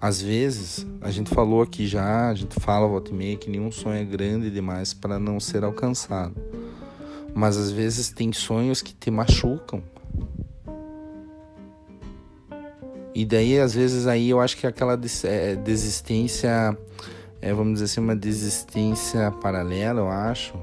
Às 0.00 0.20
vezes, 0.20 0.84
a 1.00 1.12
gente 1.12 1.30
falou 1.32 1.62
aqui 1.62 1.86
já, 1.86 2.28
a 2.28 2.34
gente 2.34 2.58
fala 2.58 2.88
volta 2.88 3.12
e 3.12 3.14
meia 3.14 3.36
que 3.36 3.48
nenhum 3.48 3.70
sonho 3.70 4.00
é 4.00 4.04
grande 4.04 4.50
demais 4.50 4.92
para 4.92 5.16
não 5.18 5.38
ser 5.38 5.62
alcançado. 5.62 6.34
Mas 7.32 7.56
às 7.56 7.70
vezes 7.70 8.08
tem 8.08 8.32
sonhos 8.32 8.82
que 8.82 8.92
te 8.92 9.12
machucam. 9.12 9.80
E 13.14 13.24
daí, 13.24 13.60
às 13.60 13.74
vezes, 13.74 14.06
aí 14.06 14.30
eu 14.30 14.40
acho 14.40 14.56
que 14.56 14.66
aquela 14.66 14.98
é, 15.24 15.54
desistência, 15.54 16.76
é, 17.40 17.52
vamos 17.52 17.74
dizer 17.74 17.84
assim, 17.84 18.00
uma 18.00 18.16
desistência 18.16 19.30
paralela, 19.30 20.00
eu 20.00 20.08
acho, 20.08 20.54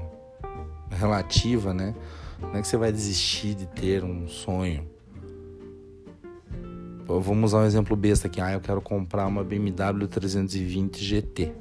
relativa, 0.90 1.72
né? 1.72 1.94
Não 2.40 2.54
é 2.54 2.60
que 2.60 2.68
você 2.68 2.76
vai 2.76 2.92
desistir 2.92 3.54
de 3.54 3.66
ter 3.66 4.04
um 4.04 4.28
sonho 4.28 4.86
Vamos 7.08 7.52
usar 7.52 7.62
um 7.62 7.64
exemplo 7.64 7.96
besta 7.96 8.26
aqui. 8.26 8.38
Ah, 8.38 8.52
eu 8.52 8.60
quero 8.60 8.82
comprar 8.82 9.26
uma 9.26 9.42
BMW 9.42 10.06
320 10.06 11.02
GT. 11.02 11.54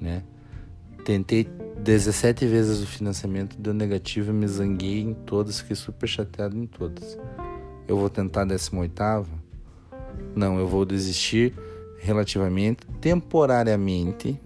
Né? 0.00 0.22
Tentei 1.04 1.48
17 1.82 2.46
vezes 2.46 2.80
o 2.80 2.86
financiamento, 2.86 3.56
deu 3.58 3.74
negativo, 3.74 4.32
me 4.32 4.46
zanguei 4.46 5.00
em 5.00 5.12
todas, 5.12 5.58
fiquei 5.58 5.74
super 5.74 6.08
chateado 6.08 6.56
em 6.56 6.66
todas. 6.66 7.18
Eu 7.88 7.96
vou 7.98 8.08
tentar 8.08 8.42
a 8.42 8.44
18 8.44 9.02
Não, 10.36 10.56
eu 10.56 10.68
vou 10.68 10.84
desistir 10.84 11.52
relativamente, 11.98 12.86
temporariamente, 13.00 14.40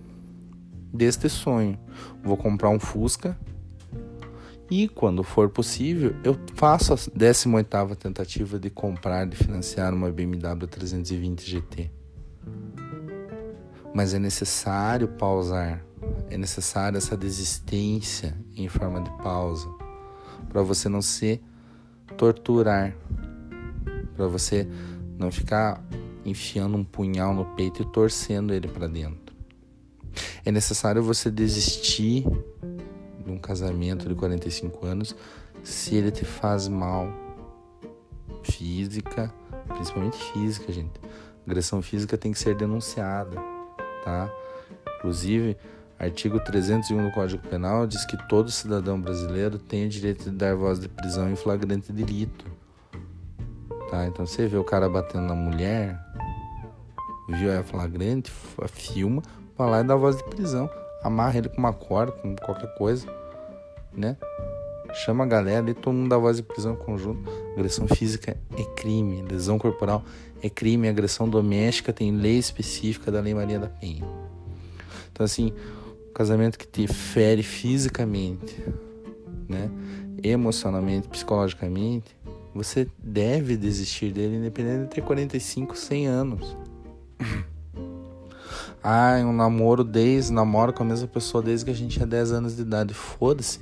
deste 0.91 1.29
sonho. 1.29 1.79
Vou 2.25 2.39
comprar 2.39 2.71
um 2.71 2.81
Fusca 2.81 3.39
e 4.71 4.89
quando 4.89 5.23
for 5.23 5.49
possível, 5.49 6.15
eu 6.25 6.37
faço 6.55 6.93
a 6.93 6.97
18ª 6.97 7.95
tentativa 7.95 8.59
de 8.59 8.69
comprar, 8.69 9.27
de 9.27 9.37
financiar 9.37 9.95
uma 9.95 10.11
BMW 10.11 10.67
320 10.67 11.49
GT. 11.49 11.91
Mas 13.95 14.13
é 14.13 14.19
necessário 14.19 15.09
pausar, 15.09 15.85
é 16.29 16.37
necessário 16.37 16.99
essa 16.99 17.17
desistência 17.17 18.37
em 18.57 18.69
forma 18.69 19.01
de 19.01 19.11
pausa, 19.23 19.69
para 20.49 20.63
você 20.63 20.89
não 20.89 21.01
se 21.01 21.41
torturar, 22.17 22.95
para 24.17 24.27
você 24.27 24.69
não 25.17 25.31
ficar 25.31 25.83
enfiando 26.25 26.77
um 26.77 26.85
punhal 26.85 27.33
no 27.33 27.45
peito 27.55 27.83
e 27.83 27.87
torcendo 27.87 28.53
ele 28.53 28.67
para 28.67 28.89
dentro. 28.89 29.35
É 30.45 30.51
necessário 30.51 31.03
você 31.03 31.31
desistir 31.31 32.25
de 33.27 33.33
um 33.33 33.39
casamento 33.39 34.09
de 34.09 34.15
45 34.15 34.87
anos 34.87 35.15
se 35.65 35.97
ele 35.97 36.13
te 36.13 36.25
faz 36.25 36.69
mal 36.69 37.13
física, 38.45 39.33
principalmente 39.69 40.17
física, 40.33 40.73
gente. 40.73 40.93
Agressão 41.45 41.83
física 41.83 42.17
tem 42.17 42.33
que 42.33 42.39
ser 42.39 42.55
denunciada, 42.55 43.37
tá? 44.05 44.31
Inclusive, 44.99 45.57
artigo 45.99 46.39
301 46.41 47.09
do 47.09 47.13
Código 47.13 47.47
Penal 47.49 47.87
diz 47.87 48.05
que 48.05 48.17
todo 48.29 48.51
cidadão 48.51 49.01
brasileiro 49.01 49.59
tem 49.59 49.87
o 49.87 49.89
direito 49.89 50.25
de 50.25 50.37
dar 50.37 50.55
voz 50.55 50.79
de 50.79 50.89
prisão 50.89 51.31
em 51.31 51.37
flagrante 51.37 51.93
delito. 51.93 52.45
Tá? 53.91 54.07
Então 54.07 54.27
você 54.27 54.47
vê 54.47 54.57
o 54.57 54.65
cara 54.65 54.89
batendo 54.89 55.27
na 55.27 55.35
mulher, 55.35 55.99
viu 57.29 57.51
é 57.51 57.63
flagrante, 57.63 58.33
filma, 58.73 59.23
vai 59.57 59.71
lá 59.71 59.81
e 59.81 59.85
dá 59.85 59.95
voz 59.95 60.17
de 60.17 60.25
prisão 60.25 60.69
amarra 61.07 61.39
ele 61.39 61.49
com 61.49 61.59
uma 61.59 61.73
corda, 61.73 62.13
com 62.13 62.35
qualquer 62.37 62.75
coisa, 62.75 63.07
né? 63.93 64.17
Chama 64.93 65.25
a 65.25 65.27
galera 65.27 65.71
e 65.71 65.75
todo 65.75 65.95
mundo 65.95 66.09
dá 66.09 66.17
voz 66.17 66.37
de 66.37 66.43
prisão 66.43 66.75
conjunto. 66.75 67.31
Agressão 67.55 67.87
física 67.89 68.37
é 68.57 68.65
crime, 68.77 69.23
lesão 69.23 69.59
corporal 69.59 70.03
é 70.43 70.49
crime, 70.49 70.89
agressão 70.89 71.29
doméstica 71.29 71.93
tem 71.93 72.13
lei 72.13 72.39
específica 72.39 73.11
da 73.11 73.21
Lei 73.21 73.35
Maria 73.35 73.59
da 73.59 73.69
Penha. 73.69 74.05
Então, 75.13 75.25
assim, 75.25 75.53
casamento 76.15 76.59
que 76.59 76.67
te 76.67 76.87
fere 76.87 77.43
fisicamente, 77.43 78.63
né? 79.49 79.71
emocionalmente, 80.23 81.09
psicologicamente, 81.09 82.17
você 82.55 82.89
deve 82.99 83.57
desistir 83.57 84.13
dele 84.13 84.37
independente 84.37 84.85
de 84.85 84.95
ter 84.95 85.03
45, 85.03 85.77
100 85.77 86.07
anos. 86.07 86.57
Ah, 88.89 89.17
um 89.25 89.33
namoro 89.33 89.83
desde, 89.83 90.33
namoro 90.33 90.73
com 90.73 90.85
a 90.85 90.87
mesma 90.87 91.09
pessoa 91.09 91.43
desde 91.43 91.65
que 91.65 91.73
a 91.73 91.75
gente 91.75 91.95
tinha 91.95 92.07
10 92.07 92.31
anos 92.31 92.55
de 92.55 92.63
idade. 92.63 92.95
Foda-se. 92.95 93.59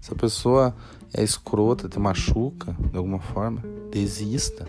Se 0.00 0.12
a 0.12 0.14
pessoa 0.14 0.72
é 1.12 1.20
escrota, 1.20 1.88
te 1.88 1.98
machuca 1.98 2.76
de 2.92 2.96
alguma 2.96 3.18
forma, 3.18 3.60
desista. 3.90 4.68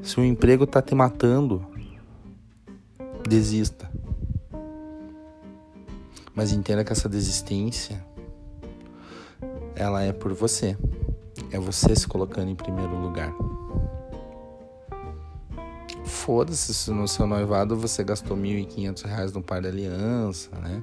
Se 0.00 0.18
o 0.18 0.24
emprego 0.24 0.66
tá 0.66 0.80
te 0.80 0.94
matando, 0.94 1.66
desista. 3.28 3.90
Mas 6.34 6.52
entenda 6.52 6.82
que 6.82 6.92
essa 6.92 7.10
desistência 7.10 8.02
ela 9.74 10.02
é 10.02 10.14
por 10.14 10.32
você. 10.32 10.78
É 11.52 11.58
você 11.58 11.94
se 11.94 12.08
colocando 12.08 12.48
em 12.48 12.54
primeiro 12.54 12.98
lugar 12.98 13.34
foda-se 16.06 16.72
se 16.72 16.90
no 16.90 17.06
seu 17.06 17.26
noivado 17.26 17.76
você 17.76 18.02
gastou 18.02 18.36
R$ 18.36 18.64
1.500 18.64 19.34
no 19.34 19.42
par 19.42 19.60
de 19.60 19.68
aliança, 19.68 20.50
né? 20.60 20.82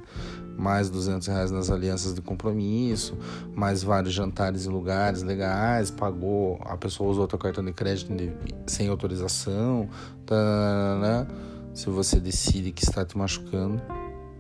Mais 0.57 0.89
200 0.89 1.27
reais 1.27 1.49
nas 1.49 1.71
alianças 1.71 2.13
de 2.13 2.21
compromisso, 2.21 3.17
mais 3.55 3.81
vários 3.81 4.13
jantares 4.13 4.65
em 4.65 4.69
lugares 4.69 5.23
legais, 5.23 5.89
pagou, 5.89 6.59
a 6.61 6.77
pessoa 6.77 7.09
usou 7.09 7.27
teu 7.27 7.39
cartão 7.39 7.63
de 7.63 7.73
crédito 7.73 8.11
sem 8.67 8.87
autorização, 8.87 9.89
tá, 10.25 10.99
né? 11.01 11.27
Se 11.73 11.89
você 11.89 12.19
decide 12.19 12.71
que 12.71 12.83
está 12.83 13.03
te 13.03 13.17
machucando, 13.17 13.81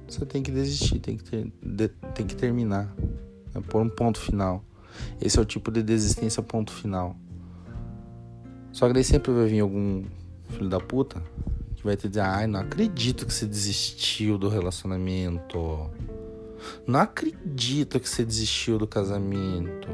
você 0.07 0.25
tem 0.25 0.43
que 0.43 0.51
desistir, 0.51 0.99
tem 0.99 1.17
que, 1.17 1.23
ter, 1.23 1.51
de, 1.61 1.87
tem 2.13 2.27
que 2.27 2.35
terminar, 2.35 2.93
né? 3.53 3.61
pôr 3.67 3.81
um 3.81 3.89
ponto 3.89 4.19
final. 4.19 4.63
Esse 5.19 5.39
é 5.39 5.41
o 5.41 5.45
tipo 5.45 5.71
de 5.71 5.81
desistência 5.81 6.43
ponto 6.43 6.71
final. 6.71 7.15
Só 8.71 8.87
que 8.87 8.93
daí 8.93 9.03
sempre 9.03 9.31
vai 9.31 9.47
vir 9.47 9.61
algum 9.61 10.03
filho 10.53 10.69
da 10.69 10.79
puta, 10.79 11.21
que 11.75 11.83
vai 11.83 11.95
te 11.95 12.07
dizer: 12.07 12.21
ai, 12.21 12.47
não 12.47 12.59
acredito 12.59 13.25
que 13.25 13.33
você 13.33 13.45
desistiu 13.45 14.37
do 14.37 14.47
relacionamento. 14.47 15.89
Não 16.87 16.99
acredito 16.99 17.99
que 17.99 18.07
você 18.07 18.23
desistiu 18.23 18.77
do 18.77 18.87
casamento. 18.87 19.89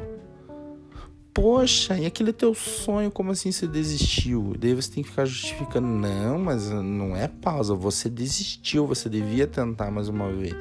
Poxa, 1.32 1.96
e 1.96 2.06
aquele 2.06 2.32
teu 2.32 2.54
sonho, 2.54 3.10
como 3.10 3.30
assim 3.30 3.52
você 3.52 3.66
desistiu? 3.66 4.54
Daí 4.58 4.74
você 4.74 4.90
tem 4.90 5.02
que 5.02 5.10
ficar 5.10 5.24
justificando. 5.24 5.86
Não, 5.86 6.38
mas 6.38 6.70
não 6.70 7.16
é 7.16 7.28
pausa. 7.28 7.74
Você 7.74 8.08
desistiu, 8.08 8.86
você 8.86 9.08
devia 9.08 9.46
tentar 9.46 9.90
mais 9.90 10.08
uma 10.08 10.30
vez. 10.32 10.56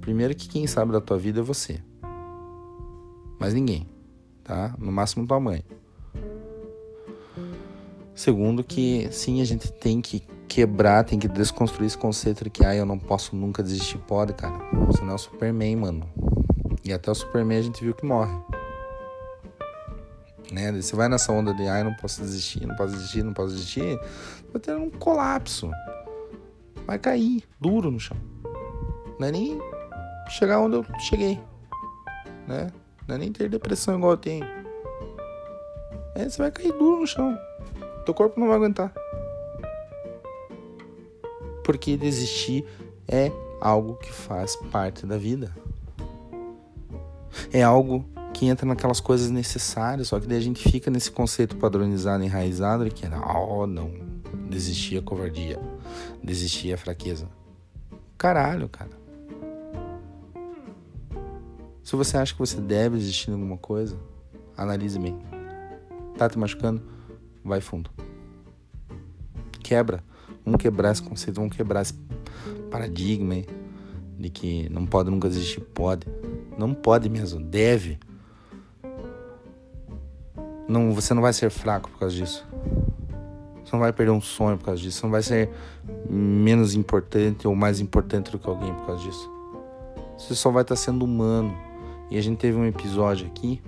Primeiro 0.00 0.34
que 0.34 0.48
quem 0.48 0.66
sabe 0.66 0.92
da 0.92 1.00
tua 1.00 1.18
vida 1.18 1.40
é 1.40 1.42
você. 1.42 1.80
Mas 3.38 3.54
ninguém, 3.54 3.88
tá? 4.44 4.74
No 4.78 4.92
máximo 4.92 5.26
tua 5.26 5.40
mãe. 5.40 5.64
Segundo, 8.20 8.62
que 8.62 9.08
sim, 9.10 9.40
a 9.40 9.46
gente 9.46 9.72
tem 9.72 10.02
que 10.02 10.20
quebrar, 10.46 11.04
tem 11.04 11.18
que 11.18 11.26
desconstruir 11.26 11.86
esse 11.86 11.96
conceito 11.96 12.44
de 12.44 12.50
que 12.50 12.62
ah, 12.62 12.76
eu 12.76 12.84
não 12.84 12.98
posso 12.98 13.34
nunca 13.34 13.62
desistir. 13.62 13.96
Pode, 13.96 14.34
cara. 14.34 14.58
Você 14.88 15.00
não 15.00 15.12
é 15.12 15.14
o 15.14 15.18
Superman, 15.18 15.76
mano. 15.76 16.06
E 16.84 16.92
até 16.92 17.10
o 17.10 17.14
Superman 17.14 17.56
a 17.56 17.62
gente 17.62 17.82
viu 17.82 17.94
que 17.94 18.04
morre. 18.04 18.38
Né? 20.52 20.70
Você 20.70 20.94
vai 20.94 21.08
nessa 21.08 21.32
onda 21.32 21.54
de 21.54 21.66
ai, 21.66 21.82
não 21.82 21.94
posso 21.94 22.20
desistir, 22.20 22.66
não 22.66 22.76
posso 22.76 22.92
desistir, 22.92 23.22
não 23.22 23.32
posso 23.32 23.54
desistir, 23.54 23.98
vai 24.52 24.60
ter 24.60 24.76
um 24.76 24.90
colapso. 24.90 25.70
Vai 26.86 26.98
cair 26.98 27.42
duro 27.58 27.90
no 27.90 27.98
chão. 27.98 28.18
Não 29.18 29.28
é 29.28 29.32
nem 29.32 29.58
chegar 30.28 30.60
onde 30.60 30.76
eu 30.76 30.84
cheguei. 31.08 31.40
Né? 32.46 32.70
Não 33.08 33.14
é 33.14 33.18
nem 33.18 33.32
ter 33.32 33.48
depressão 33.48 33.96
igual 33.96 34.12
eu 34.12 34.18
tenho. 34.18 34.44
É, 36.14 36.28
você 36.28 36.36
vai 36.36 36.50
cair 36.50 36.72
duro 36.72 37.00
no 37.00 37.06
chão. 37.06 37.49
Teu 38.04 38.14
corpo 38.14 38.38
não 38.38 38.48
vai 38.48 38.56
aguentar. 38.56 38.92
Porque 41.64 41.96
desistir 41.96 42.64
é 43.06 43.30
algo 43.60 43.94
que 43.96 44.12
faz 44.12 44.56
parte 44.56 45.06
da 45.06 45.16
vida. 45.18 45.54
É 47.52 47.62
algo 47.62 48.04
que 48.32 48.46
entra 48.46 48.66
naquelas 48.66 49.00
coisas 49.00 49.30
necessárias, 49.30 50.08
só 50.08 50.18
que 50.18 50.26
daí 50.26 50.38
a 50.38 50.42
gente 50.42 50.68
fica 50.70 50.90
nesse 50.90 51.10
conceito 51.10 51.56
padronizado, 51.56 52.24
enraizado, 52.24 52.88
que 52.90 53.04
é, 53.04 53.10
oh, 53.10 53.66
não, 53.66 53.90
desistir 54.48 54.96
é 54.96 55.00
covardia, 55.00 55.58
desistir 56.22 56.72
é 56.72 56.76
fraqueza. 56.76 57.28
Caralho, 58.16 58.68
cara. 58.68 58.90
Se 61.82 61.96
você 61.96 62.16
acha 62.16 62.32
que 62.32 62.38
você 62.38 62.60
deve 62.60 62.98
desistir 62.98 63.26
de 63.26 63.32
alguma 63.32 63.56
coisa, 63.56 63.98
analise 64.56 64.98
bem. 64.98 65.18
Tá 66.16 66.28
te 66.28 66.38
machucando? 66.38 66.82
Vai 67.44 67.60
fundo. 67.60 67.90
Quebra. 69.62 70.02
Vamos 70.44 70.60
quebrar 70.60 70.92
esse 70.92 71.02
conceito, 71.02 71.36
vamos 71.36 71.56
quebrar 71.56 71.82
esse 71.82 71.94
paradigma 72.70 73.36
de 74.18 74.30
que 74.30 74.68
não 74.68 74.86
pode 74.86 75.10
nunca 75.10 75.28
desistir. 75.28 75.60
Pode. 75.60 76.06
Não 76.58 76.74
pode 76.74 77.08
mesmo, 77.08 77.40
deve. 77.40 77.98
Não, 80.68 80.92
você 80.92 81.14
não 81.14 81.22
vai 81.22 81.32
ser 81.32 81.50
fraco 81.50 81.90
por 81.90 81.98
causa 81.98 82.14
disso. 82.14 82.46
Você 83.64 83.76
não 83.76 83.80
vai 83.80 83.92
perder 83.92 84.12
um 84.12 84.20
sonho 84.20 84.58
por 84.58 84.66
causa 84.66 84.80
disso. 84.80 84.98
Você 84.98 85.06
não 85.06 85.10
vai 85.10 85.22
ser 85.22 85.50
menos 86.08 86.74
importante 86.74 87.46
ou 87.46 87.54
mais 87.54 87.80
importante 87.80 88.30
do 88.30 88.38
que 88.38 88.48
alguém 88.48 88.72
por 88.74 88.86
causa 88.86 89.02
disso. 89.02 89.30
Você 90.18 90.34
só 90.34 90.50
vai 90.50 90.62
estar 90.62 90.76
sendo 90.76 91.04
humano. 91.04 91.56
E 92.10 92.18
a 92.18 92.20
gente 92.20 92.38
teve 92.38 92.58
um 92.58 92.66
episódio 92.66 93.26
aqui 93.26 93.62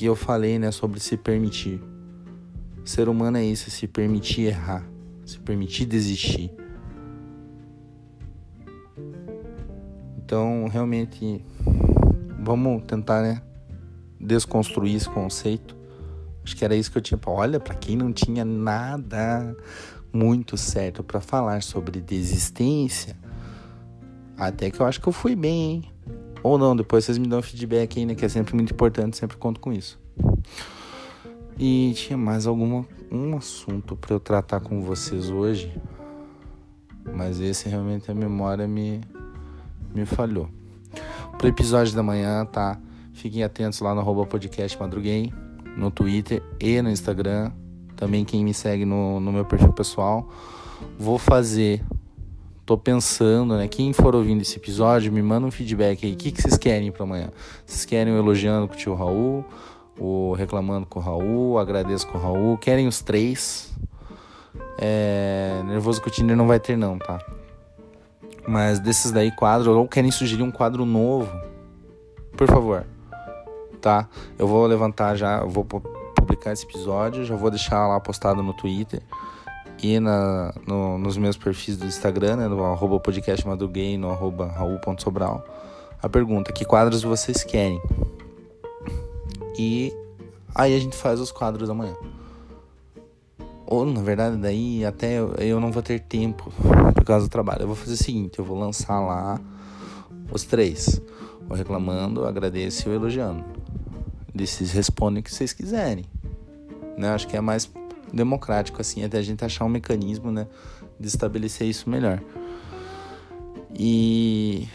que 0.00 0.06
eu 0.06 0.16
falei, 0.16 0.58
né, 0.58 0.70
sobre 0.70 0.98
se 0.98 1.14
permitir. 1.14 1.78
ser 2.82 3.06
humano 3.06 3.36
é 3.36 3.44
isso, 3.44 3.68
é 3.68 3.70
se 3.70 3.86
permitir 3.86 4.46
errar, 4.46 4.82
se 5.26 5.38
permitir 5.38 5.84
desistir. 5.84 6.50
Então, 10.16 10.66
realmente, 10.68 11.44
vamos 12.42 12.82
tentar, 12.84 13.20
né, 13.20 13.42
desconstruir 14.18 14.96
esse 14.96 15.10
conceito. 15.10 15.76
Acho 16.42 16.56
que 16.56 16.64
era 16.64 16.74
isso 16.74 16.90
que 16.90 16.96
eu 16.96 17.02
tinha. 17.02 17.20
Olha, 17.26 17.60
para 17.60 17.74
quem 17.74 17.94
não 17.94 18.10
tinha 18.10 18.42
nada 18.42 19.54
muito 20.10 20.56
certo 20.56 21.04
para 21.04 21.20
falar 21.20 21.62
sobre 21.62 22.00
desistência, 22.00 23.18
até 24.34 24.70
que 24.70 24.80
eu 24.80 24.86
acho 24.86 24.98
que 24.98 25.08
eu 25.10 25.12
fui 25.12 25.36
bem, 25.36 25.60
hein? 25.72 25.92
Ou 26.42 26.56
não, 26.56 26.74
depois 26.74 27.04
vocês 27.04 27.18
me 27.18 27.26
dão 27.26 27.42
feedback 27.42 27.98
aí, 27.98 28.06
né? 28.06 28.14
Que 28.14 28.24
é 28.24 28.28
sempre 28.28 28.54
muito 28.54 28.72
importante, 28.72 29.16
sempre 29.16 29.36
conto 29.36 29.60
com 29.60 29.72
isso. 29.72 29.98
E 31.58 31.92
tinha 31.94 32.16
mais 32.16 32.46
algum 32.46 32.84
um 33.10 33.36
assunto 33.36 33.96
para 33.96 34.14
eu 34.14 34.20
tratar 34.20 34.60
com 34.60 34.80
vocês 34.80 35.30
hoje, 35.30 35.76
mas 37.12 37.40
esse 37.40 37.68
realmente 37.68 38.10
a 38.10 38.14
memória 38.14 38.66
me 38.66 39.00
me 39.94 40.06
falhou. 40.06 40.48
Pro 41.36 41.48
episódio 41.48 41.94
da 41.94 42.02
manhã, 42.02 42.44
tá? 42.44 42.78
Fiquem 43.12 43.42
atentos 43.42 43.80
lá 43.80 43.94
no 43.94 44.00
arroba 44.00 44.24
podcast 44.24 44.78
Madruguei, 44.78 45.32
no 45.76 45.90
Twitter 45.90 46.42
e 46.60 46.80
no 46.80 46.90
Instagram. 46.90 47.52
Também 47.96 48.24
quem 48.24 48.44
me 48.44 48.54
segue 48.54 48.84
no, 48.84 49.20
no 49.20 49.32
meu 49.32 49.44
perfil 49.44 49.72
pessoal. 49.72 50.28
Vou 50.98 51.18
fazer. 51.18 51.84
Tô 52.70 52.78
pensando, 52.78 53.56
né? 53.56 53.66
Quem 53.66 53.92
for 53.92 54.14
ouvindo 54.14 54.42
esse 54.42 54.56
episódio, 54.56 55.12
me 55.12 55.20
manda 55.20 55.44
um 55.44 55.50
feedback 55.50 56.06
aí. 56.06 56.12
O 56.12 56.16
que, 56.16 56.30
que 56.30 56.40
vocês 56.40 56.56
querem 56.56 56.92
para 56.92 57.02
amanhã? 57.02 57.32
Vocês 57.66 57.84
querem 57.84 58.12
o 58.12 58.16
elogiando 58.16 58.68
com 58.68 58.74
o 58.74 58.76
tio 58.76 58.94
Raul? 58.94 59.44
O 59.98 60.34
reclamando 60.34 60.86
com 60.86 61.00
o 61.00 61.02
Raul? 61.02 61.58
Agradeço 61.58 62.06
com 62.06 62.16
o 62.16 62.20
Raul? 62.20 62.56
Querem 62.58 62.86
os 62.86 63.02
três? 63.02 63.76
É, 64.78 65.60
nervoso 65.64 66.00
com 66.00 66.08
o 66.08 66.12
Tinder 66.12 66.36
não 66.36 66.46
vai 66.46 66.60
ter, 66.60 66.76
não, 66.76 66.96
tá? 66.96 67.18
Mas 68.46 68.78
desses 68.78 69.10
daí 69.10 69.32
quadros, 69.32 69.66
ou 69.66 69.88
querem 69.88 70.12
sugerir 70.12 70.44
um 70.44 70.52
quadro 70.52 70.84
novo, 70.84 71.28
por 72.36 72.46
favor, 72.46 72.86
tá? 73.80 74.08
Eu 74.38 74.46
vou 74.46 74.64
levantar 74.64 75.16
já, 75.16 75.38
eu 75.40 75.48
vou 75.48 75.64
publicar 75.64 76.52
esse 76.52 76.66
episódio, 76.66 77.24
já 77.24 77.34
vou 77.34 77.50
deixar 77.50 77.88
lá 77.88 77.98
postado 77.98 78.44
no 78.44 78.54
Twitter 78.54 79.02
e 79.82 79.98
na, 79.98 80.52
no, 80.66 80.98
nos 80.98 81.16
meus 81.16 81.36
perfis 81.36 81.76
do 81.76 81.86
Instagram, 81.86 82.36
né, 82.36 82.48
no 82.48 82.62
arroba 82.64 83.00
podcast 83.00 83.46
madruguei, 83.46 83.96
no 83.96 84.10
arroba 84.10 84.46
raul.sobral, 84.46 85.44
a 86.02 86.08
pergunta, 86.08 86.52
que 86.52 86.64
quadros 86.64 87.02
vocês 87.02 87.42
querem? 87.44 87.80
E 89.58 89.92
aí 90.54 90.74
a 90.74 90.78
gente 90.78 90.96
faz 90.96 91.20
os 91.20 91.32
quadros 91.32 91.70
amanhã. 91.70 91.94
Ou, 93.66 93.84
na 93.84 94.02
verdade, 94.02 94.36
daí 94.36 94.84
até 94.84 95.18
eu 95.18 95.60
não 95.60 95.70
vou 95.70 95.82
ter 95.82 96.00
tempo 96.00 96.52
por 96.94 97.04
causa 97.04 97.26
do 97.26 97.30
trabalho. 97.30 97.62
Eu 97.62 97.66
vou 97.68 97.76
fazer 97.76 97.94
o 97.94 97.96
seguinte: 97.96 98.38
eu 98.38 98.44
vou 98.44 98.58
lançar 98.58 98.98
lá 98.98 99.40
os 100.32 100.42
três: 100.42 101.00
o 101.48 101.54
reclamando, 101.54 102.26
agradeço 102.26 102.88
e 102.88 102.90
o 102.90 102.94
elogiando. 102.94 103.44
Vocês 104.34 104.72
respondem 104.72 105.20
o 105.20 105.22
que 105.22 105.32
vocês 105.32 105.52
quiserem. 105.52 106.04
Né? 106.96 107.10
Acho 107.10 107.28
que 107.28 107.36
é 107.36 107.40
mais 107.40 107.70
democrático, 108.12 108.80
assim, 108.80 109.04
até 109.04 109.18
a 109.18 109.22
gente 109.22 109.44
achar 109.44 109.64
um 109.64 109.68
mecanismo 109.68 110.30
né, 110.30 110.46
de 110.98 111.08
estabelecer 111.08 111.66
isso 111.66 111.88
melhor. 111.88 112.20
E. 113.78 114.68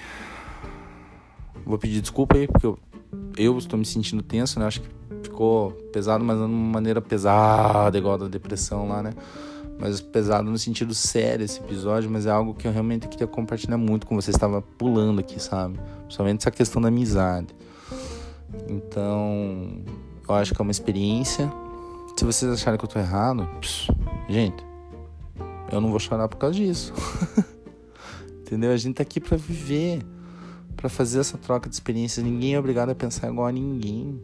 Vou 1.66 1.78
pedir 1.78 2.02
desculpa 2.02 2.38
aí, 2.38 2.48
porque 2.48 2.66
eu, 2.66 2.78
eu 3.38 3.58
estou 3.58 3.78
me 3.78 3.86
sentindo 3.86 4.22
tenso, 4.22 4.60
né? 4.60 4.68
Acho 4.68 4.82
que 4.82 4.90
ficou 5.24 5.72
pesado, 5.92 6.24
mas 6.24 6.38
de 6.38 6.44
uma 6.44 6.74
maneira 6.74 7.02
pesada, 7.02 7.98
igual 7.98 8.18
da 8.18 8.28
depressão 8.28 8.88
lá, 8.88 9.02
né? 9.02 9.14
Mas 9.78 10.00
pesado 10.00 10.50
no 10.50 10.58
sentido 10.58 10.94
sério 10.94 11.44
esse 11.44 11.60
episódio, 11.60 12.10
mas 12.10 12.26
é 12.26 12.30
algo 12.30 12.54
que 12.54 12.68
eu 12.68 12.72
realmente 12.72 13.08
queria 13.08 13.28
compartilhar 13.28 13.78
muito 13.78 14.08
com 14.08 14.16
você. 14.16 14.32
Estava 14.32 14.62
pulando 14.62 15.20
aqui, 15.20 15.42
sabe? 15.42 15.78
Principalmente 16.04 16.42
essa 16.42 16.52
questão 16.52 16.82
da 16.82 16.88
amizade. 16.88 17.48
Então, 18.70 19.82
eu 20.28 20.36
acho 20.36 20.54
que 20.54 20.62
é 20.62 20.64
uma 20.64 20.72
experiência. 20.72 21.52
Se 22.16 22.24
vocês 22.24 22.49
acharem 22.49 22.80
que 22.80 22.86
eu 22.86 22.89
tô 22.89 22.97
errado, 22.97 23.47
gente, 24.30 24.66
eu 25.70 25.82
não 25.82 25.89
vou 25.89 25.99
chorar 25.99 26.30
por 26.30 26.38
causa 26.38 26.55
disso. 26.55 26.93
Entendeu? 28.39 28.72
A 28.72 28.78
gente 28.78 28.95
tá 28.95 29.03
aqui 29.03 29.20
para 29.20 29.36
viver, 29.36 30.01
para 30.78 30.88
fazer 30.88 31.20
essa 31.20 31.38
troca 31.38 31.68
de 31.68 31.76
experiências. 31.76 32.26
Ninguém 32.26 32.55
é 32.55 32.59
obrigado 32.59 32.89
a 32.89 32.95
pensar 32.95 33.28
igual 33.28 33.47
a 33.47 33.51
ninguém. 33.51 34.22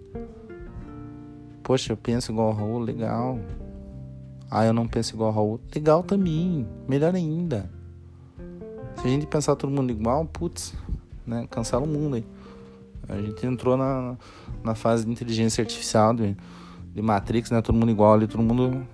Poxa, 1.61 1.91
eu 1.91 1.97
penso 1.97 2.31
igual 2.31 2.47
ao 2.47 2.53
Raul, 2.53 2.79
legal. 2.79 3.39
Ah, 4.49 4.65
eu 4.65 4.73
não 4.73 4.87
penso 4.87 5.13
igual 5.13 5.29
ao 5.29 5.35
Raul, 5.35 5.59
legal 5.75 6.01
também, 6.01 6.65
melhor 6.87 7.13
ainda. 7.13 7.69
Se 8.95 9.07
a 9.07 9.09
gente 9.09 9.25
pensar 9.25 9.55
todo 9.55 9.69
mundo 9.69 9.91
igual, 9.91 10.25
putz, 10.25 10.73
né, 11.25 11.45
cancela 11.49 11.83
o 11.83 11.87
mundo 11.87 12.15
aí. 12.15 12.25
A 13.09 13.17
gente 13.17 13.45
entrou 13.45 13.75
na, 13.75 14.15
na 14.63 14.75
fase 14.75 15.03
de 15.03 15.11
inteligência 15.11 15.61
artificial, 15.61 16.13
de, 16.13 16.37
de 16.93 17.01
Matrix, 17.01 17.51
né, 17.51 17.61
todo 17.61 17.75
mundo 17.75 17.91
igual 17.91 18.13
ali, 18.13 18.27
todo 18.27 18.43
mundo 18.43 18.85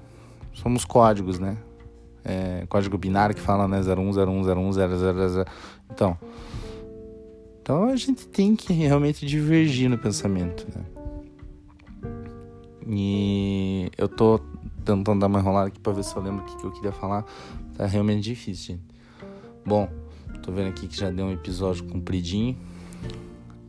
somos 0.54 0.86
códigos, 0.86 1.40
né? 1.40 1.58
É, 2.24 2.66
código 2.68 2.98
binário 2.98 3.34
que 3.34 3.42
fala, 3.42 3.68
né, 3.68 3.82
01010100. 3.82 5.46
Então, 5.92 6.18
então 7.62 7.84
a 7.86 7.96
gente 7.96 8.28
tem 8.28 8.56
que 8.56 8.74
realmente 8.74 9.26
divergir 9.26 9.90
no 9.90 9.98
pensamento, 9.98 10.68
né? 10.76 10.86
E 12.90 13.92
eu 13.98 14.08
tô 14.08 14.40
tentando 14.86 15.20
dar 15.20 15.28
uma 15.28 15.40
enrolada 15.40 15.68
aqui 15.68 15.80
pra 15.80 15.92
ver 15.92 16.04
se 16.04 16.16
eu 16.16 16.22
lembro 16.22 16.44
o 16.44 16.46
que, 16.46 16.56
que 16.56 16.66
eu 16.66 16.72
queria 16.72 16.94
falar. 16.94 17.26
Tá 17.76 17.86
realmente 17.86 18.24
difícil, 18.24 18.76
gente. 18.76 18.86
Bom, 19.66 19.90
tô 20.42 20.52
vendo 20.52 20.70
aqui 20.70 20.88
que 20.88 20.98
já 20.98 21.10
deu 21.10 21.26
um 21.26 21.32
episódio 21.32 21.84
compridinho. 21.84 22.58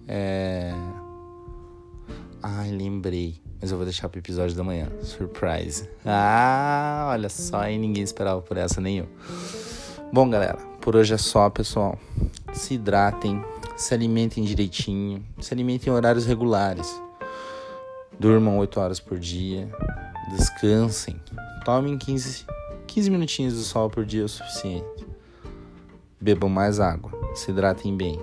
É. 0.07 0.73
Ai, 2.41 2.71
lembrei. 2.71 3.41
Mas 3.61 3.71
eu 3.71 3.77
vou 3.77 3.85
deixar 3.85 4.09
pro 4.09 4.19
episódio 4.19 4.57
da 4.57 4.63
manhã. 4.63 4.89
Surprise. 5.03 5.89
Ah, 6.07 7.09
olha 7.11 7.29
só, 7.29 7.65
hein? 7.67 7.79
Ninguém 7.79 8.03
esperava 8.03 8.41
por 8.41 8.57
essa, 8.57 8.81
nem 8.81 8.99
eu. 8.99 9.09
Bom, 10.13 10.31
galera, 10.31 10.57
por 10.81 10.95
hoje 10.95 11.15
é 11.15 11.19
só, 11.19 11.51
pessoal. 11.51 11.99
Se 12.53 12.75
hidratem, 12.75 13.45
se 13.77 13.93
alimentem 13.93 14.45
direitinho, 14.45 15.25
se 15.41 15.53
alimentem 15.53 15.93
em 15.93 15.97
horários 15.97 16.25
regulares. 16.25 16.89
Durmam 18.19 18.59
8 18.59 18.81
horas 18.81 19.01
por 19.01 19.19
dia. 19.19 19.69
Descansem. 20.31 21.21
Tomem 21.65 21.99
15, 21.99 22.47
15 22.87 23.11
minutinhos 23.11 23.55
de 23.55 23.65
sol 23.65 23.91
por 23.91 24.05
dia 24.05 24.23
é 24.23 24.25
o 24.25 24.29
suficiente. 24.29 25.07
Bebam 26.21 26.49
mais 26.49 26.81
água. 26.81 27.13
Se 27.35 27.51
hidratem 27.51 27.97
bem. 27.97 28.19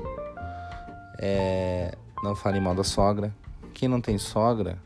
É, 1.18 1.96
não 2.24 2.36
falem 2.36 2.62
mal 2.62 2.76
da 2.76 2.84
sogra. 2.84 3.34
Quem 3.74 3.88
não 3.88 4.02
tem 4.02 4.18
sogra, 4.18 4.78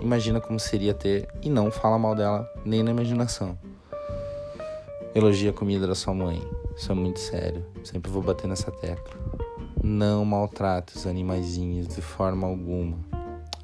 imagina 0.00 0.40
como 0.40 0.58
seria 0.58 0.94
ter 0.94 1.28
e 1.42 1.48
não 1.48 1.70
fala 1.70 1.98
mal 1.98 2.14
dela 2.14 2.50
nem 2.64 2.82
na 2.82 2.90
imaginação. 2.90 3.58
Elogia 5.14 5.50
a 5.50 5.52
comida 5.52 5.86
da 5.86 5.94
sua 5.94 6.12
mãe. 6.12 6.42
Isso 6.76 6.92
é 6.92 6.94
muito 6.94 7.18
sério. 7.18 7.64
Sempre 7.82 8.10
vou 8.10 8.22
bater 8.22 8.46
nessa 8.46 8.70
tecla. 8.70 9.14
Não 9.82 10.24
maltrate 10.24 10.96
os 10.96 11.06
animaizinhos 11.06 11.88
de 11.88 12.02
forma 12.02 12.46
alguma. 12.46 12.98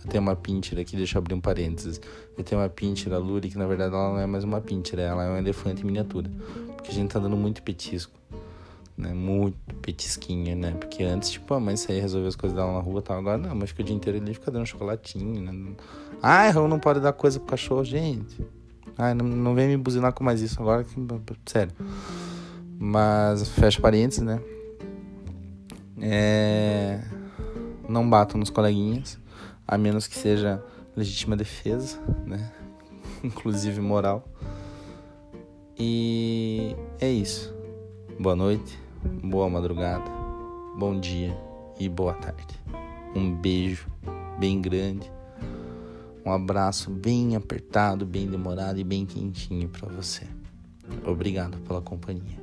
Eu 0.03 0.11
tenho 0.11 0.23
uma 0.23 0.35
pincher 0.35 0.79
aqui, 0.79 0.97
deixa 0.97 1.19
eu 1.19 1.21
abrir 1.21 1.35
um 1.35 1.41
parênteses. 1.41 2.01
Eu 2.37 2.43
tenho 2.43 2.61
uma 2.61 2.69
pincher, 2.69 3.13
a 3.13 3.19
Luri, 3.19 3.51
que 3.51 3.59
na 3.59 3.67
verdade 3.67 3.95
ela 3.95 4.13
não 4.13 4.19
é 4.19 4.27
mais 4.27 4.45
uma 4.45 4.61
pincher, 4.61 4.99
ela 4.99 5.25
é 5.25 5.31
um 5.31 5.37
elefante 5.37 5.83
em 5.83 5.85
miniatura. 5.85 6.31
Porque 6.75 6.91
a 6.91 6.95
gente 6.95 7.13
tá 7.13 7.19
dando 7.19 7.37
muito 7.37 7.63
petisco. 7.63 8.22
Né? 9.03 9.13
Muito 9.13 9.57
petisquinho, 9.83 10.57
né? 10.57 10.71
Porque 10.79 11.03
antes, 11.03 11.31
tipo, 11.31 11.53
a 11.53 11.59
mãe 11.59 11.77
saía 11.77 12.01
resolver 12.01 12.29
as 12.29 12.37
coisas 12.37 12.57
dela 12.57 12.73
na 12.73 12.79
rua 12.79 13.01
e 13.01 13.03
tal. 13.03 13.19
Agora 13.19 13.37
não, 13.37 13.55
mas 13.55 13.71
fica 13.71 13.83
o 13.83 13.85
dia 13.85 13.97
inteiro 13.97 14.19
ali, 14.19 14.33
fica 14.33 14.51
dando 14.51 14.65
chocolatinho, 14.65 15.43
né? 15.43 15.75
Ah, 16.23 16.49
eu 16.49 16.69
não 16.69 16.79
pode 16.79 17.01
dar 17.01 17.13
coisa 17.13 17.41
pro 17.41 17.49
cachorro, 17.49 17.85
gente. 17.85 18.41
Ai, 18.97 19.13
não, 19.13 19.27
não 19.27 19.55
vem 19.57 19.67
me 19.67 19.77
buzinar 19.77 20.13
com 20.13 20.23
mais 20.23 20.41
isso 20.41 20.61
agora, 20.63 20.85
que, 20.85 20.95
sério. 21.47 21.73
Mas, 22.79 23.49
fecha 23.49 23.81
parênteses, 23.81 24.23
né? 24.23 24.41
É... 26.01 27.01
Não 27.89 28.09
batam 28.09 28.39
nos 28.39 28.51
coleguinhas, 28.51 29.19
a 29.67 29.77
menos 29.77 30.07
que 30.07 30.17
seja 30.17 30.63
legítima 30.97 31.37
defesa, 31.37 31.99
né? 32.25 32.53
Inclusive 33.25 33.81
moral. 33.81 34.25
E 35.77 36.77
é 37.01 37.11
isso. 37.11 37.53
Boa 38.21 38.37
noite, 38.37 38.79
boa 39.23 39.49
madrugada, 39.49 40.11
bom 40.79 40.99
dia 40.99 41.37
e 41.79 41.89
boa 41.89 42.15
tarde. 42.15 42.61
Um 43.15 43.35
beijo 43.35 43.87
bem 44.39 44.61
grande 44.61 45.11
um 46.25 46.31
abraço 46.31 46.89
bem 46.89 47.35
apertado, 47.35 48.07
bem 48.07 48.29
demorado 48.29 48.79
e 48.79 48.85
bem 48.85 49.05
quentinho 49.05 49.69
para 49.69 49.89
você. 49.89 50.25
Obrigado 51.05 51.59
pela 51.59 51.81
companhia. 51.81 52.41